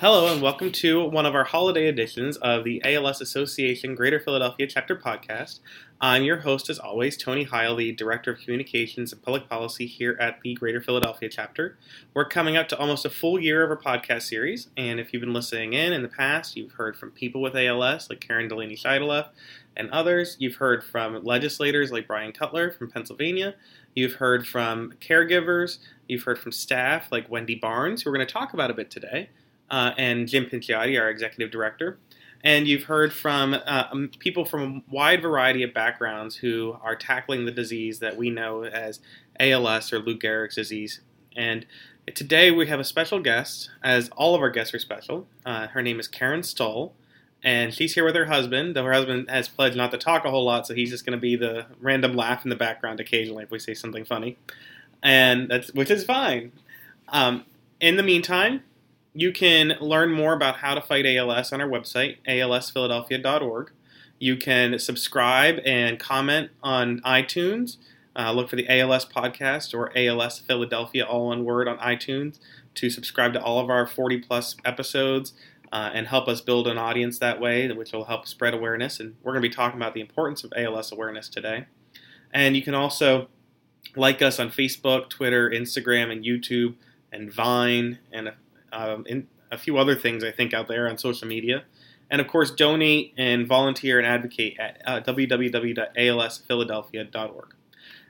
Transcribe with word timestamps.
Hello, 0.00 0.32
and 0.32 0.40
welcome 0.40 0.72
to 0.72 1.04
one 1.04 1.26
of 1.26 1.34
our 1.34 1.44
holiday 1.44 1.86
editions 1.86 2.38
of 2.38 2.64
the 2.64 2.80
ALS 2.86 3.20
Association 3.20 3.94
Greater 3.94 4.18
Philadelphia 4.18 4.66
Chapter 4.66 4.96
Podcast. 4.96 5.60
I'm 6.00 6.22
your 6.22 6.38
host, 6.38 6.70
as 6.70 6.78
always, 6.78 7.18
Tony 7.18 7.44
Heil, 7.44 7.76
the 7.76 7.92
Director 7.92 8.32
of 8.32 8.40
Communications 8.40 9.12
and 9.12 9.20
Public 9.20 9.46
Policy 9.46 9.84
here 9.84 10.16
at 10.18 10.40
the 10.40 10.54
Greater 10.54 10.80
Philadelphia 10.80 11.28
Chapter. 11.28 11.76
We're 12.14 12.24
coming 12.24 12.56
up 12.56 12.66
to 12.68 12.78
almost 12.78 13.04
a 13.04 13.10
full 13.10 13.38
year 13.38 13.62
of 13.62 13.70
our 13.70 13.76
podcast 13.76 14.22
series, 14.22 14.68
and 14.74 14.98
if 14.98 15.12
you've 15.12 15.20
been 15.20 15.34
listening 15.34 15.74
in 15.74 15.92
in 15.92 16.00
the 16.00 16.08
past, 16.08 16.56
you've 16.56 16.72
heard 16.72 16.96
from 16.96 17.10
people 17.10 17.42
with 17.42 17.54
ALS 17.54 18.08
like 18.08 18.20
Karen 18.20 18.48
Delaney 18.48 18.76
Scheideleff 18.76 19.28
and 19.76 19.90
others. 19.90 20.34
You've 20.40 20.56
heard 20.56 20.82
from 20.82 21.22
legislators 21.22 21.92
like 21.92 22.06
Bryan 22.06 22.32
Cutler 22.32 22.70
from 22.70 22.90
Pennsylvania. 22.90 23.54
You've 23.94 24.14
heard 24.14 24.48
from 24.48 24.94
caregivers. 24.98 25.76
You've 26.08 26.22
heard 26.22 26.38
from 26.38 26.52
staff 26.52 27.12
like 27.12 27.30
Wendy 27.30 27.54
Barnes, 27.54 28.00
who 28.00 28.10
we're 28.10 28.16
going 28.16 28.26
to 28.26 28.32
talk 28.32 28.54
about 28.54 28.70
a 28.70 28.74
bit 28.74 28.90
today 28.90 29.28
uh, 29.70 29.92
and 29.96 30.28
Jim 30.28 30.46
Pinciotti, 30.46 31.00
our 31.00 31.08
executive 31.08 31.50
director. 31.50 31.98
And 32.42 32.66
you've 32.66 32.84
heard 32.84 33.12
from 33.12 33.54
uh, 33.54 33.84
um, 33.92 34.10
people 34.18 34.44
from 34.44 34.62
a 34.62 34.94
wide 34.94 35.20
variety 35.20 35.62
of 35.62 35.74
backgrounds 35.74 36.36
who 36.36 36.76
are 36.82 36.96
tackling 36.96 37.44
the 37.44 37.50
disease 37.50 37.98
that 37.98 38.16
we 38.16 38.30
know 38.30 38.64
as 38.64 39.00
ALS 39.38 39.92
or 39.92 39.98
Lou 39.98 40.18
Gehrig's 40.18 40.54
disease. 40.54 41.00
And 41.36 41.66
today 42.14 42.50
we 42.50 42.66
have 42.66 42.80
a 42.80 42.84
special 42.84 43.20
guest, 43.20 43.70
as 43.82 44.08
all 44.16 44.34
of 44.34 44.40
our 44.40 44.50
guests 44.50 44.74
are 44.74 44.78
special. 44.78 45.26
Uh, 45.44 45.68
her 45.68 45.82
name 45.82 46.00
is 46.00 46.08
Karen 46.08 46.42
Stoll, 46.42 46.94
and 47.42 47.74
she's 47.74 47.94
here 47.94 48.04
with 48.04 48.16
her 48.16 48.24
husband. 48.26 48.74
Though 48.74 48.84
her 48.84 48.92
husband 48.92 49.30
has 49.30 49.48
pledged 49.48 49.76
not 49.76 49.90
to 49.90 49.98
talk 49.98 50.24
a 50.24 50.30
whole 50.30 50.44
lot, 50.44 50.66
so 50.66 50.74
he's 50.74 50.90
just 50.90 51.04
going 51.04 51.16
to 51.16 51.20
be 51.20 51.36
the 51.36 51.66
random 51.78 52.14
laugh 52.14 52.44
in 52.44 52.50
the 52.50 52.56
background 52.56 53.00
occasionally 53.00 53.44
if 53.44 53.50
we 53.50 53.58
say 53.58 53.74
something 53.74 54.04
funny, 54.04 54.38
and 55.02 55.48
that's 55.50 55.72
which 55.74 55.90
is 55.90 56.04
fine. 56.04 56.52
Um, 57.08 57.44
in 57.80 57.96
the 57.96 58.02
meantime, 58.02 58.62
you 59.14 59.32
can 59.32 59.76
learn 59.80 60.12
more 60.12 60.32
about 60.32 60.58
how 60.58 60.74
to 60.74 60.80
fight 60.80 61.06
ALS 61.06 61.52
on 61.52 61.60
our 61.60 61.68
website, 61.68 62.16
alsphiladelphia.org. 62.28 63.72
You 64.18 64.36
can 64.36 64.78
subscribe 64.78 65.60
and 65.64 65.98
comment 65.98 66.50
on 66.62 67.00
iTunes. 67.00 67.78
Uh, 68.14 68.32
look 68.32 68.50
for 68.50 68.56
the 68.56 68.68
ALS 68.68 69.06
podcast 69.06 69.74
or 69.74 69.96
ALS 69.96 70.40
Philadelphia, 70.40 71.04
all 71.04 71.28
one 71.28 71.44
word, 71.44 71.68
on 71.68 71.78
iTunes 71.78 72.38
to 72.74 72.90
subscribe 72.90 73.32
to 73.32 73.42
all 73.42 73.58
of 73.58 73.70
our 73.70 73.86
40 73.86 74.18
plus 74.18 74.56
episodes 74.64 75.32
uh, 75.72 75.90
and 75.92 76.08
help 76.08 76.28
us 76.28 76.40
build 76.40 76.66
an 76.66 76.78
audience 76.78 77.18
that 77.18 77.40
way, 77.40 77.70
which 77.72 77.92
will 77.92 78.04
help 78.04 78.26
spread 78.26 78.54
awareness. 78.54 79.00
And 79.00 79.16
we're 79.22 79.32
going 79.32 79.42
to 79.42 79.48
be 79.48 79.54
talking 79.54 79.78
about 79.78 79.94
the 79.94 80.00
importance 80.00 80.44
of 80.44 80.52
ALS 80.56 80.92
awareness 80.92 81.28
today. 81.28 81.66
And 82.32 82.56
you 82.56 82.62
can 82.62 82.74
also 82.74 83.28
like 83.96 84.22
us 84.22 84.38
on 84.38 84.50
Facebook, 84.50 85.08
Twitter, 85.08 85.50
Instagram, 85.50 86.12
and 86.12 86.24
YouTube, 86.24 86.74
and 87.12 87.32
Vine, 87.32 87.98
and 88.12 88.32
um, 88.72 89.04
and 89.08 89.26
a 89.50 89.58
few 89.58 89.78
other 89.78 89.96
things 89.96 90.22
I 90.22 90.30
think 90.30 90.54
out 90.54 90.68
there 90.68 90.88
on 90.88 90.96
social 90.98 91.26
media. 91.26 91.64
And 92.10 92.20
of 92.20 92.28
course, 92.28 92.50
donate 92.50 93.14
and 93.16 93.46
volunteer 93.46 93.98
and 93.98 94.06
advocate 94.06 94.58
at 94.58 94.82
uh, 94.84 95.00
www.alsphiladelphia.org. 95.00 97.54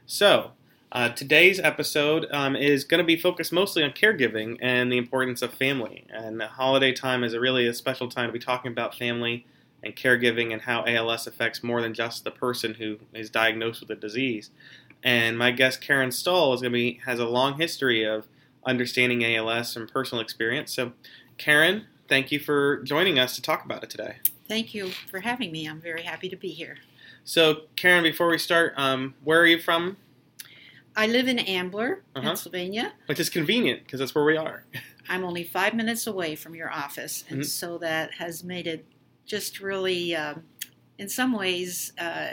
So, 0.06 0.50
uh, 0.92 1.11
today's 1.11 1.61
episode 1.61 2.27
um, 2.33 2.56
is 2.56 2.83
going 2.83 2.98
to 2.98 3.05
be 3.05 3.16
focused 3.16 3.53
mostly 3.53 3.84
on 3.84 3.91
caregiving 3.91 4.56
and 4.61 4.91
the 4.91 4.97
importance 4.97 5.41
of 5.41 5.55
family. 5.55 6.05
And 6.12 6.42
holiday 6.42 6.92
time 6.92 7.22
is 7.22 7.33
a 7.33 7.38
really 7.38 7.66
a 7.66 7.75
special 7.75 8.08
time 8.08 8.27
to 8.27 8.33
be 8.33 8.41
talking 8.41 8.72
about 8.72 8.97
family 8.97 9.47
and 9.84 9.94
caregiving 9.94 10.53
and 10.53 10.62
how 10.62 10.84
ALS 10.86 11.28
affects 11.28 11.62
more 11.62 11.81
than 11.81 11.94
just 11.94 12.25
the 12.25 12.31
person 12.31 12.75
who 12.75 12.98
is 13.14 13.31
diagnosed 13.31 13.81
with 13.81 13.88
the 13.88 13.94
disease. 13.94 14.50
And 15.03 15.38
my 15.38 15.53
guest 15.53 15.81
Karen 15.81 16.11
Stoll 16.11 16.55
is 16.55 16.61
going 16.61 16.72
to 16.72 16.77
be 16.77 17.00
has 17.05 17.20
a 17.20 17.27
long 17.27 17.58
history 17.58 18.05
of 18.05 18.27
understanding 18.64 19.25
ALS 19.25 19.77
and 19.77 19.91
personal 19.91 20.22
experience. 20.22 20.72
So, 20.72 20.92
Karen, 21.39 21.86
thank 22.08 22.30
you 22.30 22.39
for 22.39 22.83
joining 22.83 23.19
us 23.19 23.34
to 23.36 23.42
talk 23.42 23.64
about 23.64 23.83
it 23.83 23.91
today. 23.91 24.16
Thank 24.48 24.75
you 24.75 24.91
for 25.11 25.20
having 25.20 25.53
me. 25.53 25.66
I'm 25.66 25.80
very 25.80 26.03
happy 26.03 26.28
to 26.28 26.36
be 26.36 26.48
here. 26.48 26.78
So, 27.25 27.62
Karen, 27.77 28.03
before 28.03 28.28
we 28.28 28.38
start, 28.38 28.75
um, 28.77 29.14
where 29.22 29.41
are 29.41 29.47
you 29.47 29.60
from? 29.60 29.97
I 30.97 31.06
live 31.06 31.28
in 31.28 31.38
Ambler, 31.38 32.03
uh-huh. 32.15 32.26
Pennsylvania. 32.26 32.93
Which 33.06 33.20
is 33.20 33.31
convenient 33.31 33.84
because 33.84 34.00
that's 34.00 34.15
where 34.15 34.25
we 34.25 34.37
are. 34.37 34.65
I'm 35.09 35.25
only 35.25 35.44
five 35.44 35.75
minutes 35.75 36.06
away 36.06 36.34
from 36.37 36.54
your 36.54 36.70
office, 36.70 37.25
and 37.28 37.41
mm-hmm. 37.41 37.47
so 37.47 37.78
that 37.78 38.15
has 38.15 38.44
made 38.44 38.66
it 38.66 38.84
just 39.25 39.60
really, 39.60 40.15
uh, 40.15 40.34
in 40.99 41.09
some 41.09 41.32
ways, 41.32 41.93
uh, 41.99 42.31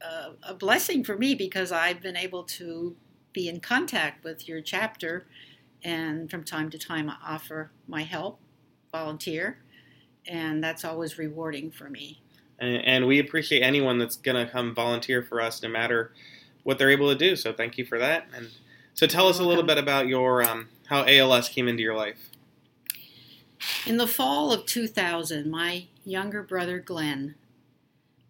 uh, 0.00 0.30
a 0.44 0.54
blessing 0.54 1.04
for 1.04 1.16
me 1.16 1.34
because 1.34 1.72
I've 1.72 2.00
been 2.00 2.16
able 2.16 2.44
to 2.44 2.96
be 3.38 3.48
in 3.48 3.60
contact 3.60 4.24
with 4.24 4.48
your 4.48 4.60
chapter, 4.60 5.24
and 5.84 6.28
from 6.28 6.42
time 6.42 6.68
to 6.70 6.76
time 6.76 7.08
I 7.08 7.14
offer 7.24 7.70
my 7.86 8.02
help, 8.02 8.40
volunteer, 8.90 9.58
and 10.26 10.62
that's 10.62 10.84
always 10.84 11.18
rewarding 11.18 11.70
for 11.70 11.88
me. 11.88 12.20
And, 12.58 12.84
and 12.84 13.06
we 13.06 13.20
appreciate 13.20 13.62
anyone 13.62 13.96
that's 13.96 14.16
going 14.16 14.44
to 14.44 14.50
come 14.50 14.74
volunteer 14.74 15.22
for 15.22 15.40
us, 15.40 15.62
no 15.62 15.68
matter 15.68 16.10
what 16.64 16.78
they're 16.78 16.90
able 16.90 17.10
to 17.10 17.14
do. 17.14 17.36
So 17.36 17.52
thank 17.52 17.78
you 17.78 17.84
for 17.84 17.96
that. 18.00 18.26
And 18.34 18.48
so 18.92 19.06
tell 19.06 19.28
us 19.28 19.38
a 19.38 19.44
little 19.44 19.62
bit 19.62 19.78
about 19.78 20.08
your 20.08 20.42
um, 20.42 20.68
how 20.88 21.04
ALS 21.06 21.48
came 21.48 21.68
into 21.68 21.84
your 21.84 21.94
life. 21.94 22.30
In 23.86 23.98
the 23.98 24.08
fall 24.08 24.52
of 24.52 24.66
2000, 24.66 25.48
my 25.48 25.86
younger 26.04 26.42
brother 26.42 26.80
Glenn 26.80 27.36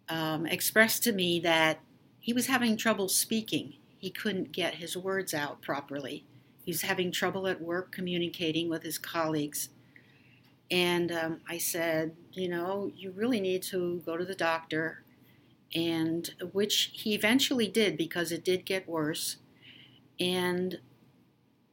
um, 0.07 0.45
expressed 0.45 1.01
to 1.05 1.11
me 1.11 1.39
that 1.39 1.79
he 2.19 2.31
was 2.31 2.45
having 2.45 2.77
trouble 2.77 3.09
speaking 3.09 3.73
he 3.99 4.09
couldn't 4.09 4.53
get 4.53 4.75
his 4.75 4.95
words 4.95 5.33
out 5.33 5.61
properly. 5.61 6.25
He 6.63 6.71
was 6.71 6.83
having 6.83 7.11
trouble 7.11 7.47
at 7.47 7.61
work 7.61 7.91
communicating 7.91 8.69
with 8.69 8.81
his 8.83 8.97
colleagues. 8.97 9.69
And 10.71 11.11
um, 11.11 11.41
I 11.47 11.57
said, 11.57 12.15
you 12.31 12.47
know, 12.47 12.91
you 12.95 13.11
really 13.11 13.41
need 13.41 13.61
to 13.63 14.01
go 14.05 14.15
to 14.15 14.23
the 14.23 14.35
doctor. 14.35 15.03
And 15.75 16.33
which 16.53 16.91
he 16.93 17.13
eventually 17.13 17.67
did 17.67 17.97
because 17.97 18.31
it 18.31 18.43
did 18.45 18.65
get 18.65 18.87
worse. 18.87 19.37
And 20.19 20.79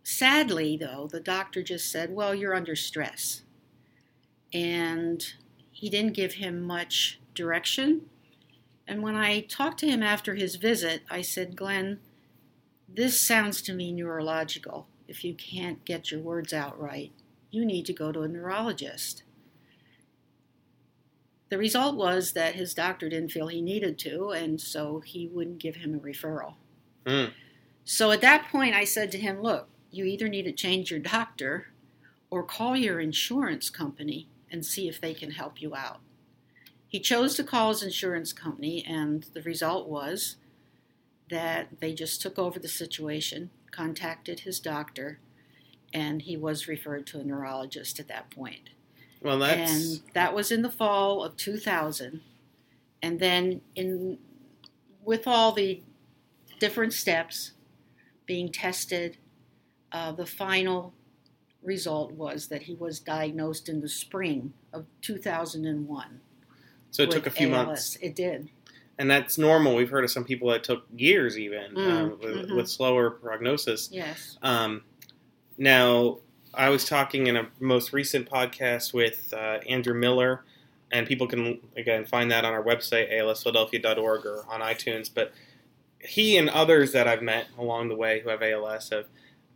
sadly, 0.03 0.77
though, 0.77 1.09
the 1.11 1.21
doctor 1.21 1.63
just 1.63 1.91
said, 1.91 2.15
well, 2.15 2.35
you're 2.35 2.55
under 2.55 2.77
stress. 2.77 3.43
And 4.53 5.25
he 5.71 5.89
didn't 5.89 6.15
give 6.15 6.35
him 6.35 6.61
much 6.61 7.21
direction. 7.35 8.03
And 8.89 9.03
when 9.03 9.15
I 9.15 9.41
talked 9.41 9.79
to 9.81 9.89
him 9.89 10.03
after 10.03 10.35
his 10.35 10.57
visit, 10.57 11.03
I 11.11 11.23
said, 11.23 11.57
Glenn, 11.57 12.01
this 12.97 13.21
sounds 13.21 13.61
to 13.63 13.75
me 13.75 13.93
neurological. 13.93 14.89
If 15.07 15.23
you 15.23 15.35
can't 15.35 15.85
get 15.85 16.11
your 16.11 16.21
words 16.21 16.53
out 16.55 16.81
right, 16.81 17.13
you 17.51 17.65
need 17.65 17.85
to 17.87 17.93
go 17.93 18.11
to 18.11 18.23
a 18.23 18.29
neurologist. 18.29 19.23
The 21.51 21.59
result 21.59 21.97
was 21.97 22.33
that 22.33 22.57
his 22.57 22.75
doctor 22.75 23.09
didn't 23.09 23.31
feel 23.31 23.49
he 23.49 23.61
needed 23.61 23.99
to, 24.01 24.31
and 24.31 24.61
so 24.61 25.01
he 25.01 25.29
wouldn't 25.29 25.59
give 25.59 25.77
him 25.77 25.95
a 25.95 25.99
referral. 25.99 26.55
Mm. 27.05 27.33
So 27.85 28.11
at 28.11 28.23
that 28.23 28.49
point, 28.51 28.75
I 28.75 28.85
said 28.85 29.13
to 29.13 29.19
him, 29.19 29.43
Look, 29.43 29.69
you 29.91 30.05
either 30.07 30.29
need 30.29 30.45
to 30.45 30.53
change 30.53 30.91
your 30.91 30.99
doctor 30.99 31.69
or 32.31 32.43
call 32.43 32.77
your 32.77 32.99
insurance 32.99 33.71
company 33.71 34.29
and 34.51 34.65
see 34.65 34.89
if 34.89 35.01
they 35.01 35.15
can 35.15 35.33
help 35.33 35.61
you 35.61 35.77
out. 35.77 36.01
He 36.89 36.99
chose 36.99 37.35
to 37.35 37.45
call 37.45 37.69
his 37.69 37.83
insurance 37.83 38.33
company, 38.33 38.85
and 38.85 39.27
the 39.35 39.43
result 39.43 39.89
was 39.89 40.37
that 41.31 41.81
they 41.81 41.93
just 41.93 42.23
took 42.23 42.39
over 42.39 42.59
the 42.59 42.69
situation, 42.69 43.51
contacted 43.71 44.41
his 44.41 44.61
doctor, 44.61 45.19
and 45.93 46.23
he 46.23 46.37
was 46.37 46.69
referred 46.69 47.07
to 47.09 47.21
a 47.21 47.25
neurologist 47.25 47.99
at 47.99 48.09
that 48.09 48.31
point. 48.31 48.71
Well, 49.23 49.39
that's 49.39 49.73
and 49.73 50.01
that 50.15 50.35
was 50.35 50.53
in 50.53 50.63
the 50.63 50.71
fall 50.71 51.25
of 51.25 51.37
2000, 51.37 52.21
and 53.03 53.19
then 53.19 53.63
in 53.75 54.19
with 55.03 55.27
all 55.27 55.53
the 55.53 55.83
different 56.59 56.93
steps 56.93 57.53
being 58.27 58.51
tested, 58.51 59.19
uh, 59.93 60.13
the 60.13 60.27
final 60.27 60.93
result 61.63 62.13
was 62.13 62.49
that 62.49 62.63
he 62.63 62.75
was 62.75 63.01
diagnosed 63.01 63.69
in 63.69 63.81
the 63.81 63.89
spring 63.89 64.53
of 64.73 64.87
2001. 65.03 66.21
So 66.91 67.03
it 67.03 67.11
took 67.11 67.27
a 67.27 67.31
few 67.31 67.53
ALS. 67.53 67.67
months. 67.67 67.97
It 68.01 68.15
did 68.15 68.51
and 68.99 69.11
that's 69.11 69.39
normal. 69.39 69.75
We've 69.75 69.91
heard 69.91 70.05
of 70.05 70.11
some 70.11 70.25
people 70.25 70.51
that 70.51 70.65
took 70.65 70.85
years, 70.97 71.39
even 71.39 71.75
mm, 71.75 71.91
um, 71.91 72.11
with, 72.11 72.21
mm-hmm. 72.21 72.57
with, 72.57 72.69
slower 72.69 73.11
prognosis. 73.11 73.91
Yes. 73.93 74.39
Um, 74.43 74.85
now, 75.59 76.19
I 76.55 76.71
was 76.71 76.85
talking 76.87 77.27
in 77.27 77.37
a 77.37 77.49
most 77.61 77.93
recent 77.93 78.29
podcast 78.31 78.95
with 78.95 79.35
uh, 79.35 79.59
Andrew 79.69 79.95
Miller, 79.95 80.45
and 80.91 81.07
people 81.07 81.27
can 81.27 81.61
again 81.77 82.07
find 82.07 82.31
that 82.31 82.45
on 82.45 82.53
our 82.53 82.63
website 82.63 83.13
alsphiladelphia.org 83.13 84.25
or 84.25 84.45
on 84.49 84.61
iTunes. 84.61 85.11
But 85.13 85.33
he 85.99 86.37
and 86.39 86.49
others 86.49 86.93
that 86.93 87.07
I've 87.07 87.23
met 87.23 87.49
along 87.59 87.89
the 87.89 87.97
way 87.97 88.21
who 88.21 88.31
have 88.31 88.43
ALS 88.43 88.91
have 88.91 89.07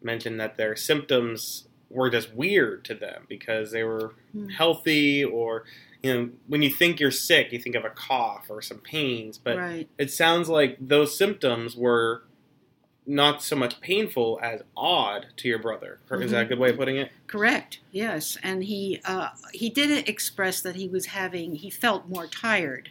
mentioned 0.03 0.41
that 0.41 0.57
their 0.57 0.77
symptoms 0.77 1.69
were 1.91 2.09
just 2.09 2.33
weird 2.33 2.85
to 2.85 2.95
them 2.95 3.27
because 3.29 3.73
they 3.73 3.85
were 3.85 4.15
mm. 4.35 4.51
healthy 4.53 5.25
or 5.25 5.65
you 6.03 6.15
know, 6.15 6.31
when 6.47 6.63
you 6.63 6.71
think 6.71 6.99
you're 6.99 7.11
sick, 7.11 7.53
you 7.53 7.59
think 7.59 7.75
of 7.75 7.85
a 7.85 7.91
cough 7.91 8.47
or 8.49 8.63
some 8.63 8.79
pains, 8.79 9.37
but 9.37 9.59
right. 9.59 9.89
it 9.99 10.11
sounds 10.11 10.49
like 10.49 10.77
those 10.81 11.15
symptoms 11.17 11.77
were 11.77 12.23
not 13.07 13.43
so 13.43 13.57
much 13.57 13.81
painful 13.81 14.39
as 14.43 14.63
odd 14.77 15.27
to 15.37 15.49
your 15.49 15.59
brother. 15.59 15.99
Is 16.13 16.31
that 16.31 16.43
a 16.43 16.47
good 16.47 16.59
way 16.59 16.71
of 16.71 16.77
putting 16.77 16.97
it? 16.97 17.11
Correct. 17.27 17.81
Yes, 17.91 18.39
and 18.43 18.65
he 18.65 19.01
uh, 19.05 19.31
he 19.53 19.69
didn't 19.69 20.09
express 20.09 20.63
that 20.63 20.77
he 20.77 20.89
was 20.89 21.07
having. 21.07 21.57
He 21.57 21.71
felt 21.71 22.09
more 22.09 22.27
tired. 22.27 22.91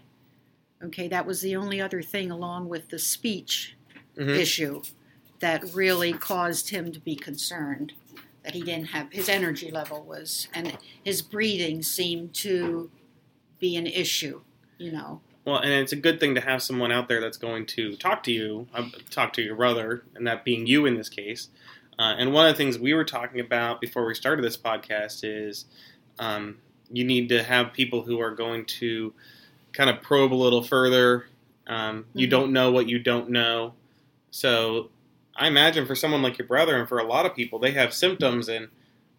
Okay, 0.84 1.07
that 1.07 1.25
was 1.25 1.42
the 1.42 1.56
only 1.56 1.81
other 1.81 2.02
thing, 2.02 2.31
along 2.31 2.69
with 2.69 2.90
the 2.90 3.00
speech 3.00 3.75
Mhm. 4.18 4.38
issue, 4.38 4.81
that 5.40 5.74
really 5.74 6.13
caused 6.13 6.69
him 6.69 6.92
to 6.92 7.00
be 7.00 7.16
concerned. 7.16 7.94
That 8.44 8.53
he 8.53 8.62
didn't 8.63 8.86
have 8.88 9.12
his 9.12 9.27
energy 9.30 9.69
level 9.69 10.01
was, 10.03 10.47
and 10.53 10.77
his 11.03 11.21
breathing 11.21 11.83
seemed 11.83 12.33
to 12.36 12.89
be 13.59 13.75
an 13.75 13.86
issue. 13.86 14.41
You 14.77 14.94
know. 14.94 15.21
Well, 15.45 15.57
and 15.57 15.71
it's 15.71 15.91
a 15.91 15.97
good 15.97 16.19
thing 16.19 16.36
to 16.36 16.41
have 16.41 16.62
someone 16.62 16.91
out 16.91 17.07
there 17.07 17.19
that's 17.19 17.38
going 17.38 17.65
to 17.68 17.95
talk 17.97 18.24
to 18.24 18.31
you, 18.31 18.68
uh, 18.74 18.89
talk 19.09 19.33
to 19.33 19.41
your 19.41 19.56
brother, 19.56 20.03
and 20.15 20.25
that 20.27 20.45
being 20.45 20.68
you 20.68 20.86
in 20.86 20.95
this 20.95 21.09
case. 21.09 21.50
Uh, 21.97 22.15
and 22.18 22.31
one 22.33 22.45
of 22.47 22.53
the 22.53 22.57
things 22.57 22.77
we 22.80 22.94
were 22.94 23.03
talking 23.03 23.39
about 23.41 23.81
before 23.81 24.06
we 24.06 24.13
started 24.15 24.44
this 24.44 24.56
podcast 24.57 25.19
is 25.24 25.65
um, 26.19 26.57
you 26.92 27.03
need 27.03 27.27
to 27.30 27.44
have 27.44 27.74
people 27.74 28.03
who 28.03 28.21
are 28.21 28.31
going 28.31 28.63
to 28.65 29.13
kind 29.74 29.89
of 29.89 30.01
probe 30.01 30.33
a 30.33 30.35
little 30.35 30.63
further. 30.63 31.25
Um, 31.68 32.06
You 32.13 32.27
Mhm. 32.27 32.31
don't 32.31 32.53
know 32.53 32.71
what 32.71 32.88
you 32.88 33.00
don't 33.00 33.30
know. 33.30 33.74
So 34.31 34.89
I 35.36 35.48
imagine 35.48 35.86
for 35.86 35.96
someone 35.96 36.22
like 36.22 36.38
your 36.38 36.48
brother 36.48 36.78
and 36.78 36.88
for 36.88 37.00
a 37.00 37.04
lot 37.04 37.26
of 37.26 37.36
people, 37.36 37.60
they 37.60 37.72
have 37.72 37.94
symptoms 37.94 38.50
and, 38.50 38.70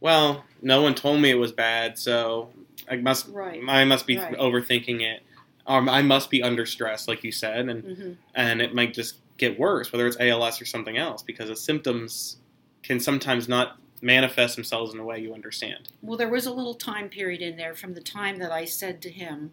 well, 0.01 0.45
no 0.63 0.83
one 0.83 0.95
told 0.95 1.21
me 1.21 1.31
it 1.31 1.35
was 1.35 1.53
bad, 1.53 1.99
so 1.99 2.51
I 2.89 2.97
must 2.97 3.29
Right. 3.29 3.63
I 3.67 3.85
must 3.85 4.07
be 4.07 4.19
Right. 4.19 4.37
overthinking 4.37 5.01
it. 5.01 5.23
Um, 5.67 5.89
I 5.89 6.03
must 6.03 6.31
be 6.31 6.43
under 6.43 6.67
stress, 6.67 7.07
like 7.09 7.23
you 7.25 7.33
said, 7.33 7.69
and 7.69 7.83
hmm 7.85 8.13
and 8.35 8.63
it 8.63 8.73
might 8.73 8.95
just 8.95 9.17
get 9.39 9.59
worse, 9.59 9.93
whether 9.93 10.07
it's 10.07 10.17
ALS 10.21 10.61
or 10.63 10.65
something 10.65 10.97
else, 10.97 11.23
because 11.23 11.49
the 11.49 11.57
symptoms 11.57 12.37
can 12.83 13.01
sometimes 13.01 13.49
not 13.49 13.77
manifest 14.01 14.55
themselves 14.55 14.95
in 14.95 15.01
a 15.01 15.05
way 15.05 15.19
you 15.19 15.35
understand. 15.35 15.89
Well, 16.01 16.17
there 16.17 16.29
was 16.29 16.47
a 16.47 16.53
little 16.53 16.75
time 16.75 17.09
period 17.09 17.43
in 17.43 17.57
there 17.57 17.75
from 17.75 17.95
the 17.95 18.01
time 18.01 18.37
that 18.37 18.53
I 18.53 18.65
said 18.67 19.03
to 19.03 19.11
him 19.11 19.53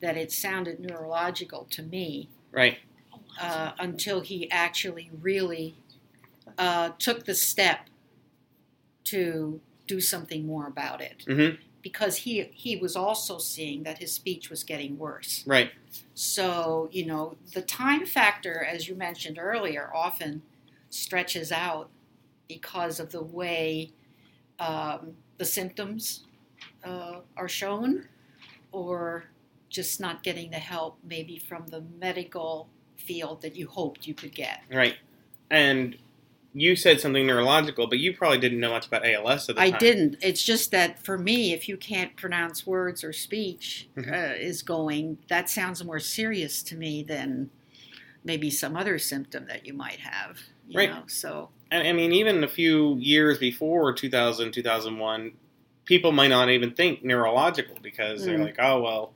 that 0.00 0.16
it 0.18 0.30
sounded 0.32 0.80
neurological 0.80 1.66
to 1.70 1.82
me 1.82 2.28
Right. 2.52 2.78
Uh, 3.40 3.72
until 3.78 4.20
he 4.20 4.50
actually 4.50 5.10
really 5.20 5.74
uh, 6.58 6.90
took 6.98 7.24
the 7.24 7.34
step 7.34 7.88
to 9.04 9.60
do 9.86 10.00
something 10.00 10.46
more 10.46 10.66
about 10.66 11.00
it. 11.00 11.24
Mm-hmm. 11.26 11.56
Because 11.82 12.16
he, 12.16 12.48
he 12.54 12.76
was 12.76 12.96
also 12.96 13.38
seeing 13.38 13.82
that 13.82 13.98
his 13.98 14.12
speech 14.12 14.48
was 14.48 14.64
getting 14.64 14.98
worse. 14.98 15.44
Right. 15.46 15.70
So, 16.14 16.88
you 16.92 17.04
know, 17.04 17.36
the 17.52 17.60
time 17.60 18.06
factor, 18.06 18.64
as 18.64 18.88
you 18.88 18.94
mentioned 18.94 19.38
earlier, 19.38 19.90
often 19.94 20.40
stretches 20.88 21.52
out 21.52 21.90
because 22.48 23.00
of 23.00 23.10
the 23.10 23.22
way 23.22 23.90
um, 24.58 25.16
the 25.36 25.44
symptoms 25.44 26.24
uh, 26.84 27.16
are 27.36 27.48
shown 27.48 28.08
or 28.72 29.24
just 29.68 30.00
not 30.00 30.22
getting 30.22 30.50
the 30.50 30.58
help 30.58 30.98
maybe 31.04 31.38
from 31.38 31.66
the 31.66 31.82
medical 31.98 32.68
field 32.96 33.42
that 33.42 33.56
you 33.56 33.66
hoped 33.68 34.06
you 34.06 34.14
could 34.14 34.34
get. 34.34 34.60
Right. 34.72 34.96
And 35.50 35.96
you 36.52 36.76
said 36.76 37.00
something 37.00 37.26
neurological, 37.26 37.86
but 37.88 37.98
you 37.98 38.16
probably 38.16 38.38
didn't 38.38 38.60
know 38.60 38.70
much 38.70 38.86
about 38.86 39.04
ALS 39.04 39.48
at 39.48 39.56
the 39.56 39.62
I 39.62 39.70
time. 39.70 39.78
didn't. 39.80 40.16
It's 40.22 40.42
just 40.44 40.70
that 40.70 41.04
for 41.04 41.18
me, 41.18 41.52
if 41.52 41.68
you 41.68 41.76
can't 41.76 42.14
pronounce 42.16 42.66
words 42.66 43.02
or 43.02 43.12
speech 43.12 43.88
Mhm. 43.96 44.12
uh, 44.12 44.34
is 44.36 44.62
going, 44.62 45.18
that 45.28 45.50
sounds 45.50 45.84
more 45.84 45.98
serious 45.98 46.62
to 46.64 46.76
me 46.76 47.02
than 47.02 47.50
maybe 48.24 48.50
some 48.50 48.76
other 48.76 48.98
symptom 48.98 49.46
that 49.48 49.66
you 49.66 49.74
might 49.74 49.98
have. 50.00 50.40
You 50.68 50.78
Right. 50.78 50.90
Know? 50.90 51.04
So 51.08 51.50
And 51.70 51.86
I 51.88 51.92
mean, 51.92 52.12
even 52.12 52.44
a 52.44 52.48
few 52.48 52.96
years 52.98 53.38
before 53.38 53.92
2000, 53.92 54.52
2001, 54.52 55.32
people 55.84 56.12
might 56.12 56.28
not 56.28 56.48
even 56.48 56.70
think 56.70 57.02
neurological 57.02 57.76
because 57.82 58.24
they're 58.24 58.38
Mm. 58.38 58.44
like, 58.44 58.56
oh 58.60 58.80
well, 58.80 59.12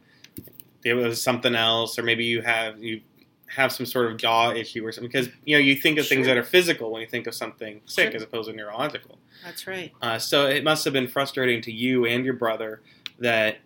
it 0.84 0.94
was 0.94 1.22
something 1.22 1.54
else, 1.54 1.98
or 1.98 2.02
maybe 2.02 2.24
you 2.24 2.42
have 2.42 2.82
you 2.82 3.00
have 3.48 3.72
some 3.72 3.86
sort 3.86 4.10
of 4.10 4.16
jaw 4.18 4.52
issue 4.52 4.84
or 4.86 4.92
something. 4.92 5.10
Because 5.10 5.28
you 5.44 5.56
know 5.56 5.60
you 5.60 5.74
think 5.74 5.98
of 5.98 6.06
things 6.06 6.26
that 6.26 6.36
are 6.36 6.42
physical 6.44 6.90
when 6.92 7.00
you 7.00 7.06
think 7.08 7.26
of 7.26 7.34
something 7.34 7.80
sick 7.86 8.08
Sure. 8.10 8.16
as 8.16 8.22
opposed 8.22 8.48
to 8.50 8.54
neurological. 8.56 9.18
that's 9.44 9.66
right. 9.66 9.92
Uh, 10.02 10.18
so 10.18 10.46
it 10.46 10.62
must 10.64 10.84
have 10.84 10.92
been 10.92 11.08
frustrating 11.08 11.62
to 11.62 11.72
you 11.72 12.04
and 12.06 12.24
your 12.24 12.34
brother 12.34 12.80
that 13.18 13.58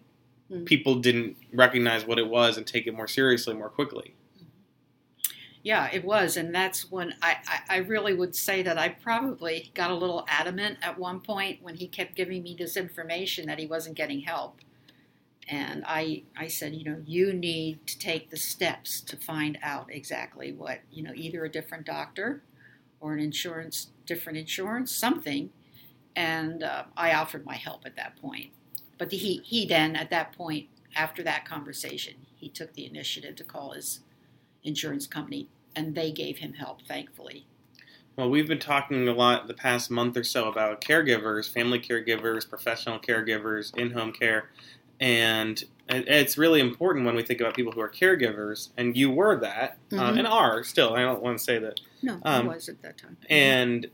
Mm. 0.50 0.66
people 0.66 0.96
didn't 0.96 1.36
recognize 1.54 2.04
what 2.04 2.18
it 2.18 2.28
was 2.28 2.58
and 2.58 2.66
take 2.66 2.86
it 2.86 2.92
more 2.92 3.08
seriously 3.08 3.54
more 3.54 3.70
quickly. 3.70 4.14
Yeah, 5.62 5.88
it 5.92 6.04
was, 6.04 6.36
and 6.36 6.52
that's 6.54 6.90
when 6.90 7.14
I, 7.22 7.36
I, 7.46 7.60
I 7.70 7.76
really 7.78 8.12
would 8.14 8.34
say 8.34 8.62
that 8.62 8.76
I 8.78 8.88
probably 8.90 9.70
got 9.74 9.90
a 9.90 9.94
little 9.94 10.24
adamant 10.28 10.78
at 10.82 10.98
one 10.98 11.20
point 11.20 11.62
when 11.62 11.76
he 11.76 11.86
kept 11.86 12.16
giving 12.16 12.42
me 12.42 12.54
this 12.58 12.76
information 12.76 13.46
that 13.46 13.58
he 13.60 13.66
wasn't 13.66 13.96
getting 13.96 14.20
help. 14.20 14.58
And 15.48 15.84
I, 15.86 16.22
I 16.36 16.46
said, 16.46 16.74
you 16.74 16.84
know, 16.84 17.02
you 17.04 17.32
need 17.32 17.86
to 17.88 17.98
take 17.98 18.30
the 18.30 18.36
steps 18.36 19.00
to 19.02 19.16
find 19.16 19.58
out 19.62 19.88
exactly 19.90 20.52
what, 20.52 20.80
you 20.90 21.02
know, 21.02 21.12
either 21.14 21.44
a 21.44 21.50
different 21.50 21.84
doctor 21.84 22.42
or 23.00 23.12
an 23.12 23.18
insurance, 23.18 23.88
different 24.06 24.38
insurance, 24.38 24.92
something. 24.92 25.50
And 26.14 26.62
uh, 26.62 26.84
I 26.96 27.14
offered 27.14 27.44
my 27.44 27.56
help 27.56 27.82
at 27.84 27.96
that 27.96 28.16
point. 28.16 28.50
But 28.98 29.10
the, 29.10 29.16
he, 29.16 29.40
he 29.44 29.66
then, 29.66 29.96
at 29.96 30.10
that 30.10 30.32
point, 30.32 30.68
after 30.94 31.22
that 31.24 31.44
conversation, 31.44 32.14
he 32.36 32.48
took 32.48 32.74
the 32.74 32.86
initiative 32.86 33.34
to 33.36 33.44
call 33.44 33.72
his 33.72 34.00
insurance 34.62 35.06
company, 35.06 35.48
and 35.74 35.94
they 35.94 36.12
gave 36.12 36.38
him 36.38 36.52
help, 36.52 36.82
thankfully. 36.82 37.46
Well, 38.14 38.28
we've 38.28 38.46
been 38.46 38.58
talking 38.58 39.08
a 39.08 39.14
lot 39.14 39.48
the 39.48 39.54
past 39.54 39.90
month 39.90 40.16
or 40.18 40.24
so 40.24 40.48
about 40.48 40.82
caregivers, 40.82 41.50
family 41.50 41.80
caregivers, 41.80 42.46
professional 42.46 42.98
caregivers, 42.98 43.74
in 43.76 43.90
home 43.92 44.12
care. 44.12 44.50
And 45.02 45.62
it's 45.88 46.38
really 46.38 46.60
important 46.60 47.04
when 47.04 47.16
we 47.16 47.22
think 47.24 47.40
about 47.40 47.54
people 47.54 47.72
who 47.72 47.80
are 47.80 47.88
caregivers, 47.90 48.68
and 48.76 48.96
you 48.96 49.10
were 49.10 49.36
that, 49.40 49.78
uh, 49.92 49.96
Mhm. 49.96 50.18
and 50.20 50.26
are 50.28 50.62
still. 50.62 50.94
I 50.94 51.00
don't 51.00 51.20
want 51.20 51.38
to 51.38 51.44
say 51.44 51.58
that. 51.58 51.80
No, 52.02 52.20
Um, 52.22 52.48
I 52.48 52.54
was 52.54 52.68
at 52.68 52.80
that 52.82 52.98
time. 52.98 53.16
And 53.28 53.90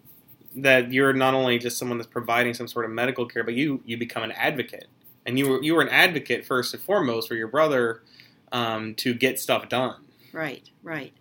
that 0.55 0.93
you're 0.93 1.15
not 1.15 1.33
only 1.33 1.59
just 1.59 1.79
someone 1.79 1.97
that's 1.97 2.11
providing 2.11 2.53
some 2.53 2.69
sort 2.69 2.85
of 2.85 2.91
medical 2.91 3.25
care, 3.27 3.43
but 3.43 3.55
you, 3.55 3.83
you 3.87 3.97
become 3.97 4.23
an 4.23 4.33
advocate. 4.33 4.87
And 5.25 5.39
you 5.39 5.49
were, 5.49 5.63
you 5.63 5.75
were 5.75 5.83
an 5.83 5.89
advocate 5.89 6.45
first 6.45 6.75
and 6.75 6.83
foremost 6.83 7.27
for 7.29 7.35
your 7.37 7.49
brother 7.49 8.03
um, 8.53 8.95
to 8.97 9.15
get 9.15 9.41
stuff 9.41 9.69
done. 9.69 9.97
Right, 10.33 10.71
right. 10.83 11.13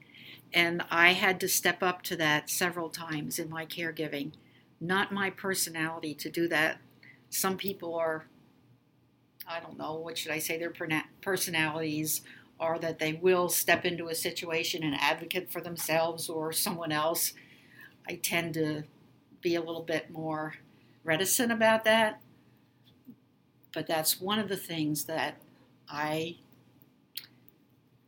And 0.54 0.82
I 0.90 1.14
had 1.14 1.40
to 1.42 1.48
step 1.48 1.82
up 1.82 2.02
to 2.04 2.16
that 2.18 2.50
several 2.50 2.90
times 2.90 3.40
in 3.40 3.50
my 3.50 3.66
caregiving. 3.66 4.32
Not 4.82 5.12
my 5.12 5.30
personality 5.30 6.14
to 6.16 6.30
do 6.30 6.48
that. 6.50 6.80
Some 7.30 7.58
people 7.58 7.96
are, 7.96 8.26
I 9.48 9.60
don't 9.60 9.78
know, 9.78 9.96
what 9.96 10.18
should 10.18 10.32
I 10.32 10.40
say, 10.40 10.58
their 10.58 10.74
personalities 11.22 12.22
are 12.60 12.80
that 12.80 13.00
they 13.00 13.14
will 13.14 13.50
step 13.50 13.86
into 13.86 14.08
a 14.08 14.16
situation 14.16 14.84
and 14.84 14.96
advocate 14.96 15.52
for 15.52 15.62
themselves 15.62 16.28
or 16.30 16.52
someone 16.52 16.92
else. 16.92 17.34
I 18.08 18.16
tend 18.16 18.56
to 18.56 18.84
be 19.42 19.56
a 19.56 19.62
little 19.62 19.84
bit 19.84 20.12
more 20.12 20.56
reticent 21.04 21.52
about 21.52 21.84
that. 21.86 22.20
But 23.74 23.88
that's 23.88 24.20
one 24.20 24.40
of 24.40 24.50
the 24.50 24.58
things 24.58 25.06
that 25.06 25.38
I 25.88 26.38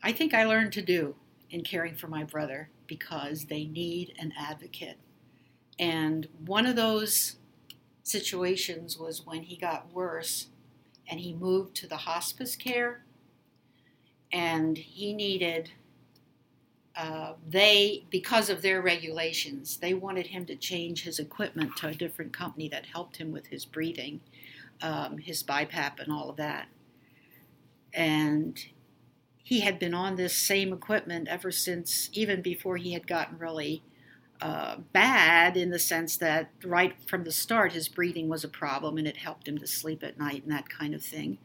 I 0.01 0.13
think 0.13 0.33
I 0.33 0.45
learned 0.45 0.71
to 0.73 0.81
do 0.81 1.15
in 1.49 1.61
caring 1.61 1.95
for 1.95 2.07
my 2.07 2.23
brother 2.23 2.69
because 2.87 3.45
they 3.45 3.65
need 3.65 4.13
an 4.17 4.33
advocate. 4.39 4.97
And 5.77 6.27
one 6.45 6.65
of 6.65 6.75
those 6.75 7.35
situations 8.03 8.97
was 8.97 9.25
when 9.25 9.43
he 9.43 9.55
got 9.57 9.93
worse 9.93 10.47
and 11.09 11.19
he 11.19 11.33
moved 11.33 11.75
to 11.75 11.87
the 11.87 11.97
hospice 11.97 12.55
care 12.55 13.03
and 14.31 14.77
he 14.77 15.13
needed 15.13 15.71
uh, 16.95 17.33
they 17.47 18.03
because 18.09 18.49
of 18.49 18.61
their 18.61 18.81
regulations 18.81 19.77
they 19.77 19.93
wanted 19.93 20.27
him 20.27 20.45
to 20.45 20.55
change 20.55 21.03
his 21.03 21.19
equipment 21.19 21.75
to 21.77 21.87
a 21.87 21.93
different 21.93 22.33
company 22.33 22.67
that 22.67 22.85
helped 22.85 23.17
him 23.17 23.31
with 23.31 23.47
his 23.47 23.65
breathing 23.65 24.19
um, 24.81 25.17
his 25.17 25.43
BiPAP 25.43 25.99
and 25.99 26.11
all 26.11 26.29
of 26.29 26.37
that. 26.37 26.67
And 27.93 28.63
he 29.43 29.61
had 29.61 29.79
been 29.79 29.93
on 29.93 30.15
this 30.15 30.35
same 30.35 30.71
equipment 30.71 31.27
ever 31.27 31.51
since, 31.51 32.09
even 32.13 32.41
before 32.41 32.77
he 32.77 32.93
had 32.93 33.07
gotten 33.07 33.37
really 33.37 33.81
uh, 34.41 34.77
bad, 34.93 35.57
in 35.57 35.69
the 35.69 35.79
sense 35.79 36.15
that 36.17 36.51
right 36.63 36.95
from 37.07 37.23
the 37.23 37.31
start 37.31 37.73
his 37.73 37.89
breathing 37.89 38.29
was 38.29 38.43
a 38.43 38.49
problem 38.49 38.97
and 38.97 39.07
it 39.07 39.17
helped 39.17 39.47
him 39.47 39.57
to 39.57 39.67
sleep 39.67 40.03
at 40.03 40.17
night 40.17 40.43
and 40.43 40.51
that 40.51 40.69
kind 40.69 40.93
of 40.93 41.03
thing. 41.03 41.37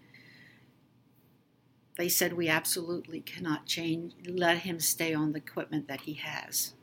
They 1.96 2.08
said 2.08 2.32
we 2.32 2.48
absolutely 2.48 3.20
cannot 3.20 3.66
change, 3.66 4.14
let 4.26 4.58
him 4.58 4.80
stay 4.80 5.14
on 5.14 5.32
the 5.32 5.38
equipment 5.38 5.88
that 5.88 6.02
he 6.02 6.14
has. 6.14 6.74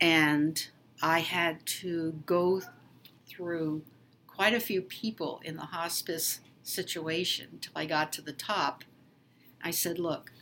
And 0.00 0.66
I 1.02 1.20
had 1.20 1.64
to 1.66 2.22
go 2.26 2.62
through 3.26 3.82
quite 4.26 4.54
a 4.54 4.60
few 4.60 4.82
people 4.82 5.40
in 5.44 5.56
the 5.56 5.62
hospice 5.62 6.40
situation 6.62 7.58
till 7.60 7.72
I 7.74 7.86
got 7.86 8.12
to 8.12 8.22
the 8.22 8.32
top. 8.32 8.84
I 9.62 9.70
said, 9.70 9.98
"Look, 9.98 10.32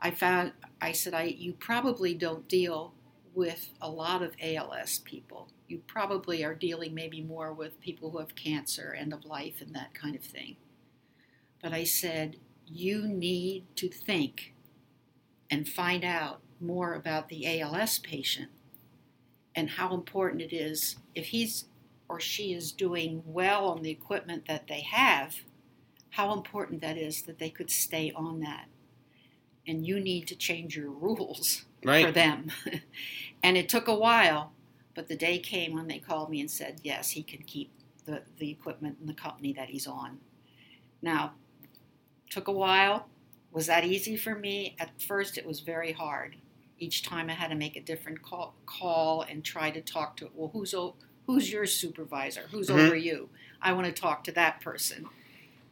I 0.00 0.10
found." 0.10 0.52
I 0.80 0.92
said, 0.92 1.14
"I 1.14 1.24
you 1.24 1.52
probably 1.52 2.14
don't 2.14 2.48
deal 2.48 2.94
with 3.38 3.70
a 3.80 3.88
lot 3.88 4.20
of 4.20 4.34
ALS 4.42 4.98
people. 4.98 5.48
You 5.68 5.78
probably 5.86 6.42
are 6.42 6.56
dealing 6.56 6.92
maybe 6.92 7.22
more 7.22 7.52
with 7.52 7.80
people 7.80 8.10
who 8.10 8.18
have 8.18 8.34
cancer, 8.34 8.96
end 8.98 9.12
of 9.12 9.24
life, 9.24 9.60
and 9.60 9.72
that 9.76 9.94
kind 9.94 10.16
of 10.16 10.24
thing. 10.24 10.56
But 11.62 11.72
I 11.72 11.84
said, 11.84 12.38
you 12.66 13.06
need 13.06 13.76
to 13.76 13.88
think 13.88 14.54
and 15.48 15.68
find 15.68 16.04
out 16.04 16.40
more 16.60 16.94
about 16.94 17.28
the 17.28 17.60
ALS 17.60 18.00
patient 18.00 18.50
and 19.54 19.70
how 19.70 19.94
important 19.94 20.42
it 20.42 20.52
is 20.52 20.96
if 21.14 21.26
he's 21.26 21.66
or 22.08 22.18
she 22.18 22.52
is 22.52 22.72
doing 22.72 23.22
well 23.24 23.66
on 23.68 23.82
the 23.82 23.90
equipment 23.92 24.48
that 24.48 24.66
they 24.66 24.80
have, 24.80 25.36
how 26.10 26.32
important 26.32 26.80
that 26.80 26.98
is 26.98 27.22
that 27.22 27.38
they 27.38 27.50
could 27.50 27.70
stay 27.70 28.10
on 28.16 28.40
that. 28.40 28.66
And 29.64 29.86
you 29.86 30.00
need 30.00 30.26
to 30.26 30.34
change 30.34 30.76
your 30.76 30.90
rules 30.90 31.66
Right. 31.84 32.06
for 32.06 32.12
them. 32.12 32.50
and 33.42 33.56
it 33.56 33.68
took 33.68 33.88
a 33.88 33.94
while, 33.94 34.52
but 34.94 35.08
the 35.08 35.16
day 35.16 35.38
came 35.38 35.74
when 35.74 35.86
they 35.86 35.98
called 35.98 36.30
me 36.30 36.40
and 36.40 36.50
said, 36.50 36.80
yes, 36.82 37.10
he 37.10 37.22
can 37.22 37.42
keep 37.42 37.70
the, 38.04 38.22
the 38.38 38.50
equipment 38.50 38.96
and 39.00 39.08
the 39.08 39.14
company 39.14 39.52
that 39.54 39.68
he's 39.68 39.86
on. 39.86 40.18
Now, 41.02 41.32
took 42.30 42.48
a 42.48 42.52
while. 42.52 43.08
Was 43.52 43.66
that 43.66 43.84
easy 43.84 44.16
for 44.16 44.34
me? 44.34 44.76
At 44.78 45.00
first, 45.00 45.38
it 45.38 45.46
was 45.46 45.60
very 45.60 45.92
hard. 45.92 46.36
Each 46.78 47.02
time 47.02 47.30
I 47.30 47.34
had 47.34 47.48
to 47.48 47.54
make 47.56 47.76
a 47.76 47.80
different 47.80 48.22
call, 48.22 48.54
call 48.66 49.22
and 49.22 49.44
try 49.44 49.70
to 49.70 49.80
talk 49.80 50.16
to, 50.18 50.30
well, 50.34 50.50
who's, 50.52 50.74
o- 50.74 50.94
who's 51.26 51.50
your 51.50 51.66
supervisor? 51.66 52.48
Who's 52.50 52.68
Mhm. 52.68 52.86
over 52.86 52.96
you? 52.96 53.30
I 53.60 53.72
want 53.72 53.86
to 53.86 53.92
talk 53.92 54.24
to 54.24 54.32
that 54.32 54.60
person. 54.60 55.08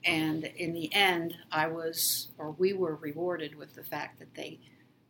And 0.04 0.44
in 0.44 0.72
the 0.72 0.92
end, 0.94 1.36
I 1.50 1.66
was, 1.66 2.28
or 2.38 2.52
we 2.52 2.72
were 2.72 2.96
rewarded 2.96 3.56
with 3.56 3.74
the 3.74 3.82
fact 3.84 4.18
that 4.20 4.34
they, 4.34 4.58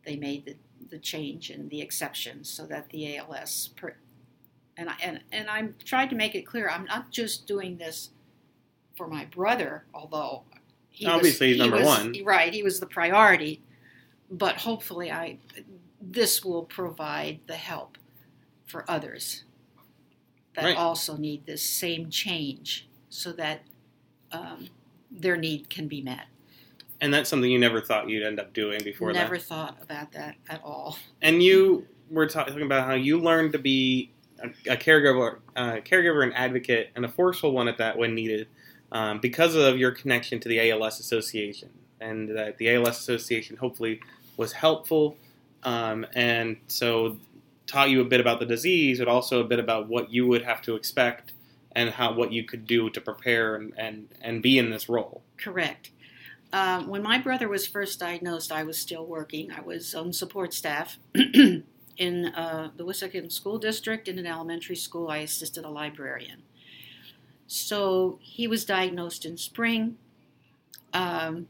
they 0.07 0.15
made 0.15 0.45
the, 0.45 0.55
the 0.89 0.97
change 0.97 1.49
and 1.49 1.69
the 1.69 1.81
exception 1.81 2.43
so 2.45 2.65
that 2.65 2.89
the 2.89 3.17
ALS, 3.17 3.71
per, 3.75 3.93
and 4.77 4.89
I, 4.89 4.95
and, 5.03 5.19
and 5.33 5.49
I'm 5.49 5.75
tried 5.83 6.09
to 6.11 6.15
make 6.15 6.33
it 6.33 6.43
clear, 6.43 6.69
I'm 6.69 6.85
not 6.85 7.11
just 7.11 7.45
doing 7.45 7.77
this 7.77 8.11
for 8.95 9.07
my 9.07 9.25
brother, 9.25 9.83
although 9.93 10.43
he 10.89 11.05
Obviously, 11.05 11.49
he's 11.49 11.57
was, 11.59 11.65
he 11.65 11.69
number 11.71 11.85
was- 11.85 11.97
one. 11.99 12.15
Right, 12.23 12.53
he 12.53 12.63
was 12.63 12.79
the 12.79 12.85
priority. 12.87 13.61
But 14.31 14.55
hopefully, 14.57 15.11
I 15.11 15.37
this 16.01 16.43
will 16.43 16.63
provide 16.63 17.39
the 17.47 17.55
help 17.55 17.97
for 18.65 18.83
others 18.89 19.43
that 20.55 20.65
Right. 20.65 20.75
also 20.77 21.15
need 21.17 21.45
this 21.45 21.61
same 21.61 22.09
change, 22.09 22.87
so 23.09 23.31
that 23.33 23.61
um, 24.33 24.67
their 25.11 25.37
need 25.37 25.69
can 25.69 25.87
be 25.87 26.01
met. 26.01 26.25
And 26.99 27.13
that's 27.13 27.29
something 27.29 27.51
you 27.51 27.59
never 27.59 27.81
thought 27.81 28.09
you'd 28.09 28.25
end 28.25 28.39
up 28.39 28.53
doing 28.53 28.81
before 28.83 29.13
that. 29.13 29.19
Never 29.19 29.37
thought 29.37 29.77
about 29.81 30.11
that 30.13 30.35
at 30.49 30.61
all. 30.63 30.97
And 31.21 31.43
you 31.43 31.85
were 32.09 32.27
talking 32.27 32.61
about 32.61 32.87
how 32.87 32.93
you 32.95 33.19
learned 33.19 33.51
to 33.53 33.59
be 33.59 34.11
a, 34.39 34.73
a 34.73 34.77
caregiver, 34.77 35.39
a 35.55 35.81
caregiver, 35.81 36.23
and 36.23 36.33
advocate, 36.33 36.89
and 36.95 37.05
a 37.05 37.09
forceful 37.09 37.51
one 37.51 37.67
at 37.67 37.77
that 37.77 37.97
when 37.97 38.15
needed, 38.15 38.47
um, 38.91 39.19
because 39.19 39.55
of 39.55 39.77
your 39.77 39.91
connection 39.91 40.39
to 40.39 40.49
the 40.49 40.71
ALS 40.71 40.99
Association, 40.99 41.69
and 41.99 42.35
that 42.37 42.57
the 42.57 42.73
ALS 42.73 42.99
Association 42.99 43.57
hopefully 43.57 43.99
was 44.37 44.53
helpful, 44.53 45.17
um, 45.63 46.05
and 46.13 46.57
so 46.67 47.17
taught 47.65 47.89
you 47.89 48.01
a 48.01 48.05
bit 48.05 48.19
about 48.19 48.39
the 48.39 48.45
disease, 48.45 48.99
but 48.99 49.07
also 49.07 49.41
a 49.41 49.43
bit 49.43 49.59
about 49.59 49.87
what 49.87 50.11
you 50.11 50.25
would 50.27 50.41
have 50.41 50.61
to 50.61 50.75
expect 50.75 51.33
and 51.73 51.89
how 51.91 52.13
what 52.13 52.31
you 52.31 52.43
could 52.43 52.65
do 52.65 52.89
to 52.89 53.01
prepare 53.01 53.55
and 53.55 53.73
and, 53.77 54.07
and 54.21 54.41
be 54.41 54.57
in 54.57 54.69
this 54.69 54.87
role. 54.87 55.21
Correct. 55.37 55.91
Um, 56.53 56.87
when 56.87 57.03
my 57.03 57.17
brother 57.17 57.49
was 57.49 57.67
first 57.67 57.99
diagnosed, 57.99 58.51
I 58.51 58.63
was 58.63 58.77
still 58.77 59.05
working. 59.05 59.51
I 59.51 59.61
was 59.61 59.93
on 59.93 60.13
support 60.13 60.53
staff 60.53 60.97
in 61.13 62.25
uh, 62.27 62.71
the 62.75 62.85
Wissahickon 62.85 63.31
School 63.31 63.57
District. 63.57 64.07
In 64.07 64.17
an 64.17 64.25
elementary 64.25 64.75
school, 64.75 65.09
I 65.09 65.17
assisted 65.17 65.65
a 65.65 65.69
librarian. 65.69 66.43
So 67.47 68.19
he 68.21 68.47
was 68.47 68.65
diagnosed 68.65 69.25
in 69.25 69.37
spring. 69.37 69.97
Um, 70.93 71.47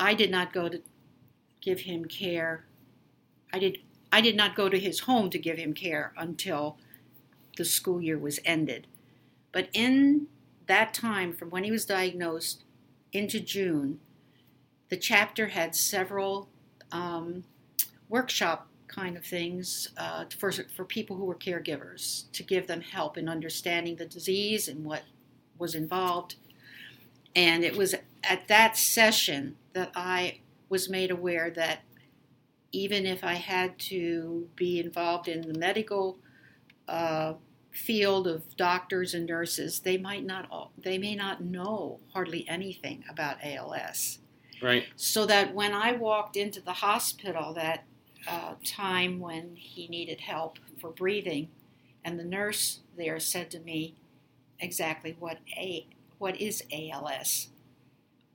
I 0.00 0.14
did 0.14 0.30
not 0.30 0.52
go 0.52 0.68
to 0.68 0.80
give 1.60 1.80
him 1.80 2.04
care. 2.04 2.64
I 3.52 3.58
did. 3.58 3.78
I 4.10 4.20
did 4.20 4.36
not 4.36 4.56
go 4.56 4.68
to 4.68 4.78
his 4.78 5.00
home 5.00 5.28
to 5.30 5.38
give 5.38 5.58
him 5.58 5.74
care 5.74 6.14
until 6.16 6.78
the 7.56 7.64
school 7.64 8.00
year 8.00 8.18
was 8.18 8.40
ended. 8.44 8.86
But 9.52 9.68
in 9.72 10.28
that 10.66 10.94
time, 10.94 11.32
from 11.32 11.50
when 11.50 11.64
he 11.64 11.70
was 11.70 11.84
diagnosed 11.84 12.64
into 13.12 13.40
June, 13.40 14.00
the 14.88 14.96
chapter 14.96 15.48
had 15.48 15.74
several 15.74 16.48
um, 16.92 17.44
workshop 18.08 18.68
kind 18.86 19.16
of 19.16 19.24
things 19.24 19.88
uh, 19.96 20.24
for, 20.38 20.50
for 20.50 20.84
people 20.84 21.16
who 21.16 21.24
were 21.24 21.34
caregivers 21.34 22.30
to 22.32 22.42
give 22.42 22.66
them 22.66 22.80
help 22.80 23.18
in 23.18 23.28
understanding 23.28 23.96
the 23.96 24.06
disease 24.06 24.66
and 24.66 24.84
what 24.84 25.02
was 25.58 25.74
involved. 25.74 26.36
And 27.36 27.64
it 27.64 27.76
was 27.76 27.94
at 28.24 28.48
that 28.48 28.76
session 28.76 29.56
that 29.74 29.92
I 29.94 30.40
was 30.68 30.88
made 30.88 31.10
aware 31.10 31.50
that 31.50 31.80
even 32.72 33.06
if 33.06 33.22
I 33.24 33.34
had 33.34 33.78
to 33.78 34.48
be 34.56 34.80
involved 34.80 35.28
in 35.28 35.42
the 35.42 35.58
medical 35.58 36.18
uh, 36.86 37.34
field 37.70 38.26
of 38.26 38.56
doctors 38.56 39.14
and 39.14 39.26
nurses, 39.26 39.80
they 39.80 39.96
might 39.96 40.24
not 40.24 40.70
they 40.76 40.98
may 40.98 41.14
not 41.14 41.42
know 41.42 42.00
hardly 42.12 42.46
anything 42.48 43.04
about 43.08 43.36
ALS. 43.42 44.18
Right. 44.62 44.84
So 44.96 45.26
that 45.26 45.54
when 45.54 45.72
I 45.72 45.92
walked 45.92 46.36
into 46.36 46.60
the 46.60 46.72
hospital 46.72 47.52
that 47.54 47.84
uh, 48.26 48.54
time 48.64 49.20
when 49.20 49.54
he 49.56 49.88
needed 49.88 50.20
help 50.20 50.58
for 50.80 50.90
breathing, 50.90 51.48
and 52.04 52.18
the 52.18 52.24
nurse 52.24 52.80
there 52.96 53.20
said 53.20 53.50
to 53.52 53.60
me 53.60 53.94
exactly 54.60 55.16
what 55.18 55.38
a 55.56 55.86
what 56.18 56.40
is 56.40 56.64
ALS, 56.72 57.48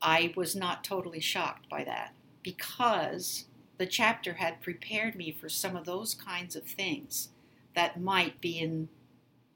I 0.02 0.34
was 0.36 0.56
not 0.56 0.84
totally 0.84 1.20
shocked 1.20 1.68
by 1.70 1.84
that 1.84 2.14
because 2.42 3.46
the 3.78 3.86
chapter 3.86 4.34
had 4.34 4.62
prepared 4.62 5.16
me 5.16 5.32
for 5.32 5.50
some 5.50 5.76
of 5.76 5.86
those 5.86 6.14
kinds 6.14 6.56
of 6.56 6.64
things 6.64 7.30
that 7.76 8.00
might 8.00 8.40
be 8.40 8.60
in 8.60 8.88